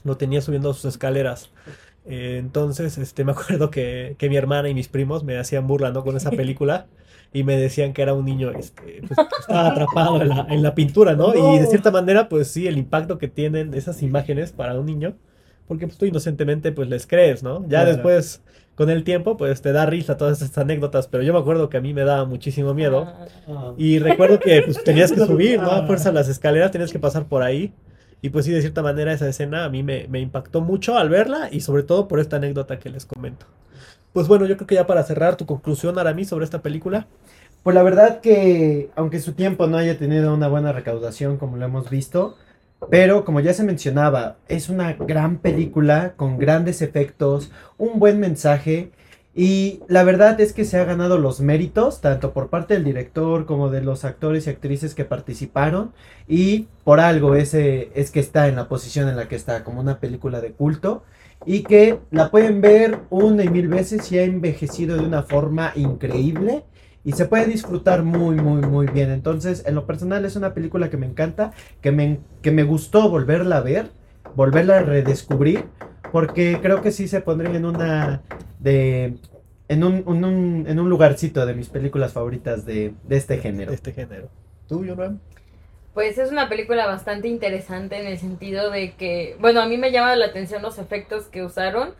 Lo 0.04 0.16
tenía 0.16 0.40
subiendo 0.40 0.72
sus 0.74 0.86
escaleras. 0.86 1.50
Eh, 2.04 2.38
entonces, 2.38 2.98
este, 2.98 3.24
me 3.26 3.32
acuerdo 3.32 3.70
que, 3.70 4.16
que 4.18 4.28
mi 4.28 4.36
hermana 4.36 4.68
y 4.68 4.74
mis 4.74 4.88
primos 4.88 5.24
me 5.24 5.38
hacían 5.38 5.66
burla, 5.66 5.90
¿no? 5.90 6.02
con 6.04 6.16
esa 6.16 6.30
película 6.30 6.86
y 7.32 7.44
me 7.44 7.56
decían 7.56 7.92
que 7.92 8.02
era 8.02 8.14
un 8.14 8.24
niño 8.24 8.50
este, 8.50 9.02
pues, 9.06 9.16
que 9.16 9.36
estaba 9.40 9.68
atrapado 9.68 10.20
en 10.22 10.28
la, 10.28 10.46
en 10.50 10.62
la 10.62 10.74
pintura, 10.74 11.14
¿no? 11.14 11.34
Y 11.34 11.58
de 11.58 11.66
cierta 11.66 11.90
manera, 11.90 12.28
pues 12.28 12.48
sí, 12.48 12.66
el 12.66 12.78
impacto 12.78 13.18
que 13.18 13.28
tienen 13.28 13.74
esas 13.74 14.02
imágenes 14.02 14.52
para 14.52 14.78
un 14.78 14.86
niño, 14.86 15.14
porque 15.68 15.86
pues 15.86 15.98
tú 15.98 16.06
inocentemente 16.06 16.72
pues 16.72 16.88
les 16.88 17.06
crees, 17.06 17.42
¿no? 17.42 17.62
Ya 17.62 17.68
Claro. 17.68 17.90
después, 17.92 18.42
con 18.74 18.90
el 18.90 19.04
tiempo, 19.04 19.36
pues 19.36 19.62
te 19.62 19.72
da 19.72 19.86
risa 19.86 20.16
todas 20.16 20.42
estas 20.42 20.58
anécdotas, 20.58 21.06
pero 21.06 21.22
yo 21.22 21.32
me 21.32 21.38
acuerdo 21.38 21.68
que 21.68 21.76
a 21.76 21.80
mí 21.80 21.94
me 21.94 22.02
daba 22.02 22.24
muchísimo 22.24 22.74
miedo. 22.74 23.06
Ah, 23.46 23.74
Y 23.76 23.98
recuerdo 24.00 24.40
que 24.40 24.62
pues, 24.62 24.82
tenías 24.82 25.12
que 25.12 25.20
subir, 25.26 25.60
¿no? 25.60 25.70
A 25.70 25.86
fuerza 25.86 26.10
las 26.12 26.28
escaleras, 26.28 26.72
tenías 26.72 26.90
que 26.92 26.98
pasar 26.98 27.26
por 27.26 27.42
ahí. 27.42 27.72
Y 28.22 28.30
pues 28.30 28.44
sí, 28.44 28.52
de 28.52 28.60
cierta 28.60 28.82
manera 28.82 29.12
esa 29.12 29.28
escena 29.28 29.64
a 29.64 29.68
mí 29.68 29.82
me, 29.82 30.06
impactó 30.20 30.60
mucho 30.60 30.98
al 30.98 31.08
verla 31.08 31.48
y 31.50 31.60
sobre 31.60 31.82
todo 31.82 32.08
por 32.08 32.20
esta 32.20 32.36
anécdota 32.36 32.78
que 32.78 32.90
les 32.90 33.06
comento. 33.06 33.46
Pues 34.12 34.28
bueno, 34.28 34.46
yo 34.46 34.56
creo 34.56 34.66
que 34.66 34.74
ya 34.74 34.86
para 34.86 35.04
cerrar 35.04 35.36
tu 35.36 35.46
conclusión, 35.46 35.98
Aramis, 35.98 36.28
sobre 36.28 36.44
esta 36.44 36.62
película. 36.62 37.06
Pues 37.62 37.74
la 37.74 37.82
verdad 37.82 38.20
que, 38.20 38.90
aunque 38.96 39.20
su 39.20 39.32
tiempo 39.32 39.66
no 39.66 39.76
haya 39.76 39.98
tenido 39.98 40.34
una 40.34 40.48
buena 40.48 40.72
recaudación 40.72 41.36
como 41.36 41.56
lo 41.56 41.64
hemos 41.64 41.90
visto, 41.90 42.36
pero 42.90 43.24
como 43.24 43.40
ya 43.40 43.52
se 43.52 43.64
mencionaba, 43.64 44.36
es 44.48 44.68
una 44.68 44.94
gran 44.94 45.38
película 45.38 46.14
con 46.16 46.38
grandes 46.38 46.82
efectos, 46.82 47.50
un 47.76 47.98
buen 47.98 48.18
mensaje 48.18 48.90
y 49.42 49.80
la 49.88 50.04
verdad 50.04 50.38
es 50.42 50.52
que 50.52 50.66
se 50.66 50.76
ha 50.76 50.84
ganado 50.84 51.16
los 51.16 51.40
méritos 51.40 52.02
tanto 52.02 52.34
por 52.34 52.50
parte 52.50 52.74
del 52.74 52.84
director 52.84 53.46
como 53.46 53.70
de 53.70 53.80
los 53.80 54.04
actores 54.04 54.46
y 54.46 54.50
actrices 54.50 54.94
que 54.94 55.06
participaron. 55.06 55.92
Y 56.28 56.68
por 56.84 57.00
algo 57.00 57.34
ese 57.34 57.90
es 57.94 58.10
que 58.10 58.20
está 58.20 58.48
en 58.48 58.56
la 58.56 58.68
posición 58.68 59.08
en 59.08 59.16
la 59.16 59.28
que 59.28 59.36
está 59.36 59.64
como 59.64 59.80
una 59.80 59.98
película 59.98 60.42
de 60.42 60.52
culto. 60.52 61.04
Y 61.46 61.62
que 61.62 62.00
la 62.10 62.30
pueden 62.30 62.60
ver 62.60 62.98
una 63.08 63.42
y 63.42 63.48
mil 63.48 63.68
veces 63.68 64.12
y 64.12 64.18
ha 64.18 64.24
envejecido 64.24 64.98
de 64.98 65.06
una 65.06 65.22
forma 65.22 65.72
increíble. 65.74 66.64
Y 67.02 67.12
se 67.12 67.24
puede 67.24 67.46
disfrutar 67.46 68.02
muy, 68.02 68.36
muy, 68.36 68.60
muy 68.60 68.88
bien. 68.88 69.10
Entonces, 69.10 69.64
en 69.64 69.74
lo 69.74 69.86
personal 69.86 70.26
es 70.26 70.36
una 70.36 70.52
película 70.52 70.90
que 70.90 70.98
me 70.98 71.06
encanta, 71.06 71.52
que 71.80 71.92
me, 71.92 72.20
que 72.42 72.50
me 72.50 72.64
gustó 72.64 73.08
volverla 73.08 73.56
a 73.56 73.62
ver, 73.62 73.88
volverla 74.36 74.80
a 74.80 74.82
redescubrir, 74.82 75.64
porque 76.12 76.58
creo 76.60 76.82
que 76.82 76.92
sí 76.92 77.08
se 77.08 77.22
pondría 77.22 77.56
en 77.56 77.64
una 77.64 78.20
de... 78.58 79.16
En 79.70 79.84
un, 79.84 80.02
un- 80.04 80.24
un- 80.24 80.64
en 80.68 80.80
un 80.80 80.90
lugarcito 80.90 81.46
de 81.46 81.54
mis 81.54 81.68
películas 81.68 82.12
favoritas 82.12 82.66
de, 82.66 82.92
de 83.04 83.16
este 83.16 83.38
género. 83.38 83.70
de 83.70 83.76
este 83.76 83.92
género. 83.92 84.28
¿Tú, 84.68 84.84
Yoram? 84.84 85.20
Pues 85.94 86.18
es 86.18 86.30
una 86.32 86.48
película 86.48 86.86
bastante 86.86 87.28
interesante 87.28 87.98
en 88.00 88.06
el 88.06 88.18
sentido 88.18 88.70
de 88.70 88.94
que, 88.94 89.36
bueno, 89.40 89.60
a 89.60 89.66
mí 89.66 89.76
me 89.76 89.92
llama 89.92 90.14
la 90.16 90.26
atención 90.26 90.60
los 90.62 90.78
efectos 90.78 91.26
que 91.26 91.44
usaron, 91.44 91.94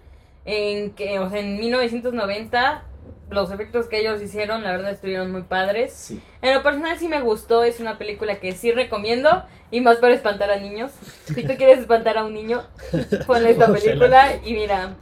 en 0.44 0.90
que, 0.92 1.18
o 1.20 1.30
sea, 1.30 1.38
en 1.40 1.58
1990 1.58 2.84
los 3.30 3.52
efectos 3.52 3.86
que 3.86 4.00
ellos 4.00 4.20
hicieron, 4.20 4.64
la 4.64 4.72
verdad, 4.72 4.90
estuvieron 4.90 5.30
muy 5.30 5.42
padres. 5.42 5.92
Sí. 5.92 6.20
En 6.42 6.52
lo 6.54 6.64
personal 6.64 6.98
sí 6.98 7.06
me 7.06 7.20
gustó, 7.20 7.62
es 7.62 7.78
una 7.78 7.98
película 7.98 8.40
que 8.40 8.50
sí 8.52 8.72
recomiendo, 8.72 9.44
y 9.70 9.80
más 9.80 9.98
para 9.98 10.14
espantar 10.14 10.50
a 10.50 10.58
niños. 10.58 10.90
Si 11.26 11.44
tú 11.44 11.54
quieres 11.56 11.78
espantar 11.78 12.18
a 12.18 12.24
un 12.24 12.34
niño, 12.34 12.62
ponle 13.28 13.50
esta 13.50 13.72
película 13.72 14.34
y 14.44 14.54
mira, 14.54 14.96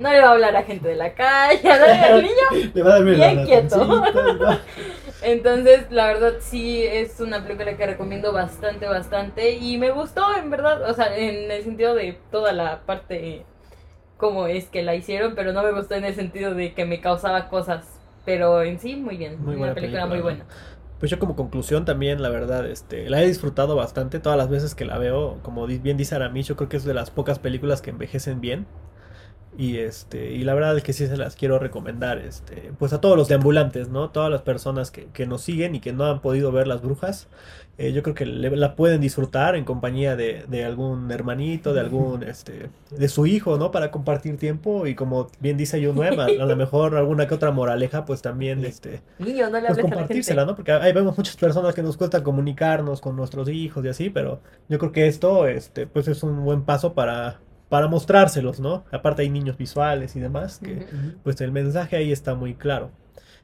no 0.00 0.10
le 0.10 0.20
va 0.20 0.28
a 0.28 0.32
hablar 0.32 0.56
a 0.56 0.62
gente 0.62 0.88
de 0.88 0.96
la 0.96 1.12
calle, 1.14 1.60
nadie, 1.62 2.00
al 2.00 2.22
niño 2.22 2.70
Le 2.74 2.82
va 2.82 2.94
a 2.94 3.00
dar 3.00 3.04
Bien 3.04 3.44
quieto. 3.44 3.84
¿no? 3.84 4.02
Entonces, 5.22 5.90
la 5.90 6.06
verdad 6.06 6.34
sí 6.40 6.82
es 6.82 7.20
una 7.20 7.44
película 7.44 7.76
que 7.76 7.86
recomiendo 7.86 8.32
bastante, 8.32 8.86
bastante. 8.86 9.50
Y 9.52 9.76
me 9.76 9.90
gustó, 9.90 10.34
en 10.34 10.48
verdad, 10.48 10.88
o 10.88 10.94
sea, 10.94 11.14
en 11.14 11.50
el 11.50 11.62
sentido 11.62 11.94
de 11.94 12.18
toda 12.30 12.52
la 12.52 12.80
parte 12.86 13.44
como 14.16 14.46
es 14.46 14.66
que 14.66 14.82
la 14.82 14.94
hicieron, 14.94 15.34
pero 15.34 15.52
no 15.52 15.62
me 15.62 15.72
gustó 15.72 15.94
en 15.94 16.04
el 16.04 16.14
sentido 16.14 16.54
de 16.54 16.72
que 16.72 16.86
me 16.86 17.00
causaba 17.00 17.50
cosas. 17.50 17.84
Pero 18.24 18.62
en 18.62 18.80
sí, 18.80 18.96
muy 18.96 19.18
bien. 19.18 19.36
Muy 19.36 19.56
una 19.56 19.58
buena 19.58 19.74
película, 19.74 20.02
película, 20.02 20.06
muy 20.06 20.18
¿no? 20.18 20.22
buena. 20.22 20.44
Pues 20.98 21.10
yo 21.10 21.18
como 21.18 21.36
conclusión 21.36 21.84
también, 21.84 22.22
la 22.22 22.30
verdad, 22.30 22.66
este, 22.66 23.08
la 23.10 23.22
he 23.22 23.26
disfrutado 23.26 23.76
bastante 23.76 24.18
todas 24.18 24.38
las 24.38 24.48
veces 24.48 24.74
que 24.74 24.86
la 24.86 24.96
veo. 24.96 25.38
Como 25.42 25.66
bien 25.66 25.98
dice 25.98 26.14
Aramis, 26.14 26.46
yo 26.46 26.56
creo 26.56 26.70
que 26.70 26.78
es 26.78 26.84
de 26.84 26.94
las 26.94 27.10
pocas 27.10 27.38
películas 27.38 27.82
que 27.82 27.90
envejecen 27.90 28.40
bien. 28.40 28.66
Y 29.56 29.78
este, 29.78 30.30
y 30.32 30.44
la 30.44 30.54
verdad 30.54 30.76
es 30.76 30.84
que 30.84 30.92
sí 30.92 31.08
se 31.08 31.16
las 31.16 31.34
quiero 31.34 31.58
recomendar, 31.58 32.18
este, 32.18 32.72
pues 32.78 32.92
a 32.92 33.00
todos 33.00 33.16
los 33.16 33.26
deambulantes, 33.28 33.88
¿no? 33.88 34.10
Todas 34.10 34.30
las 34.30 34.42
personas 34.42 34.92
que, 34.92 35.06
que 35.08 35.26
nos 35.26 35.42
siguen 35.42 35.74
y 35.74 35.80
que 35.80 35.92
no 35.92 36.04
han 36.06 36.20
podido 36.20 36.52
ver 36.52 36.68
las 36.68 36.82
brujas. 36.82 37.28
eh, 37.76 37.92
yo 37.92 38.02
creo 38.02 38.14
que 38.14 38.26
le- 38.26 38.56
la 38.56 38.76
pueden 38.76 39.00
disfrutar 39.00 39.56
en 39.56 39.64
compañía 39.64 40.14
de, 40.14 40.44
de 40.48 40.64
algún 40.64 41.10
hermanito, 41.10 41.72
de 41.74 41.80
algún, 41.80 42.22
este, 42.24 42.70
de 42.90 43.08
su 43.08 43.26
hijo, 43.26 43.58
¿no? 43.58 43.70
Para 43.72 43.90
compartir 43.90 44.36
tiempo. 44.38 44.86
Y 44.86 44.94
como 44.94 45.28
bien 45.40 45.56
dice 45.56 45.80
Yunuem, 45.80 46.18
a, 46.20 46.26
a 46.26 46.30
lo 46.46 46.56
mejor 46.56 46.94
alguna 46.96 47.26
que 47.26 47.34
otra 47.34 47.50
moraleja, 47.50 48.04
pues 48.04 48.22
también, 48.22 48.64
este, 48.64 49.02
Niño, 49.18 49.50
no 49.50 49.60
le 49.60 49.66
pues 49.66 49.78
compartírsela. 49.78 50.44
¿no? 50.44 50.54
Porque 50.56 50.72
ahí 50.72 50.92
vemos 50.92 51.16
muchas 51.16 51.36
personas 51.36 51.74
que 51.74 51.82
nos 51.82 51.96
cuesta 51.96 52.22
comunicarnos 52.22 53.00
con 53.00 53.16
nuestros 53.16 53.48
hijos 53.48 53.84
y 53.84 53.88
así, 53.88 54.10
pero 54.10 54.40
yo 54.68 54.78
creo 54.78 54.92
que 54.92 55.06
esto, 55.08 55.46
este, 55.48 55.86
pues 55.86 56.06
es 56.08 56.22
un 56.22 56.44
buen 56.44 56.64
paso 56.64 56.94
para, 56.94 57.40
para 57.70 57.88
mostrárselos, 57.88 58.60
¿no? 58.60 58.84
Aparte 58.92 59.22
hay 59.22 59.30
niños 59.30 59.56
visuales 59.56 60.14
y 60.16 60.20
demás, 60.20 60.58
que 60.58 60.86
pues 61.22 61.40
el 61.40 61.52
mensaje 61.52 61.96
ahí 61.96 62.12
está 62.12 62.34
muy 62.34 62.54
claro. 62.54 62.90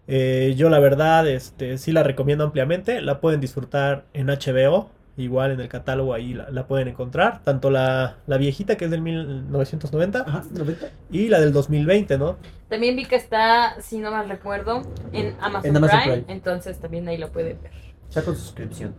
Eh, 0.06 0.54
yo 0.56 0.68
la 0.68 0.78
verdad, 0.78 1.26
este, 1.26 1.78
sí 1.78 1.92
la 1.92 2.02
recomiendo 2.02 2.44
ampliamente, 2.44 3.00
la 3.00 3.20
pueden 3.20 3.40
disfrutar 3.40 4.04
en 4.12 4.26
HBO, 4.26 4.90
Igual 5.18 5.52
en 5.52 5.60
el 5.60 5.68
catálogo 5.68 6.12
ahí 6.12 6.34
la, 6.34 6.50
la 6.50 6.66
pueden 6.66 6.88
encontrar. 6.88 7.42
Tanto 7.42 7.70
la, 7.70 8.18
la 8.26 8.36
viejita 8.36 8.76
que 8.76 8.84
es 8.84 8.90
del 8.90 9.00
1990 9.00 10.20
Ajá, 10.20 10.44
90. 10.50 10.90
y 11.10 11.28
la 11.28 11.40
del 11.40 11.54
2020, 11.54 12.18
¿no? 12.18 12.36
También 12.68 12.96
vi 12.96 13.06
que 13.06 13.16
está, 13.16 13.80
si 13.80 13.98
no 13.98 14.10
mal 14.10 14.28
recuerdo, 14.28 14.82
en 15.12 15.34
Amazon, 15.40 15.70
En 15.70 15.76
Amazon 15.78 16.00
Prime, 16.00 16.16
Prime. 16.18 16.34
Entonces 16.34 16.78
también 16.78 17.08
ahí 17.08 17.16
lo 17.16 17.32
pueden 17.32 17.58
ver. 17.62 17.72
Ya 18.10 18.22
con 18.22 18.36
suscripción. 18.36 18.94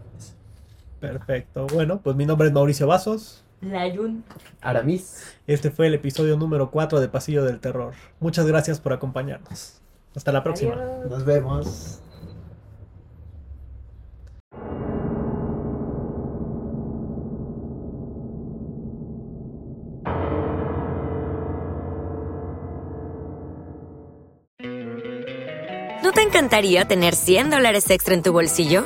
Perfecto. 1.00 1.68
Bueno, 1.72 2.02
pues 2.02 2.16
mi 2.16 2.26
nombre 2.26 2.48
es 2.48 2.54
Mauricio 2.54 2.88
Vasos. 2.88 3.44
La 3.62 3.88
Yun. 3.88 4.24
Aramis. 4.62 5.36
Este 5.48 5.72
fue 5.72 5.88
el 5.88 5.96
episodio 5.96 6.38
número 6.38 6.70
4 6.70 7.00
de 7.00 7.10
Pasillo 7.10 7.44
del 7.44 7.60
Terror. 7.60 7.94
Muchas 8.20 8.46
gracias 8.46 8.80
por 8.80 8.94
acompañarnos. 8.94 9.82
Hasta 10.16 10.32
la 10.32 10.44
próxima. 10.44 10.74
Adiós. 10.74 11.10
Nos 11.10 11.26
vemos. 11.26 12.02
¿No 26.04 26.12
te 26.14 26.22
encantaría 26.22 26.88
tener 26.88 27.16
100 27.16 27.50
dólares 27.50 27.90
extra 27.90 28.14
en 28.14 28.22
tu 28.22 28.32
bolsillo? 28.32 28.86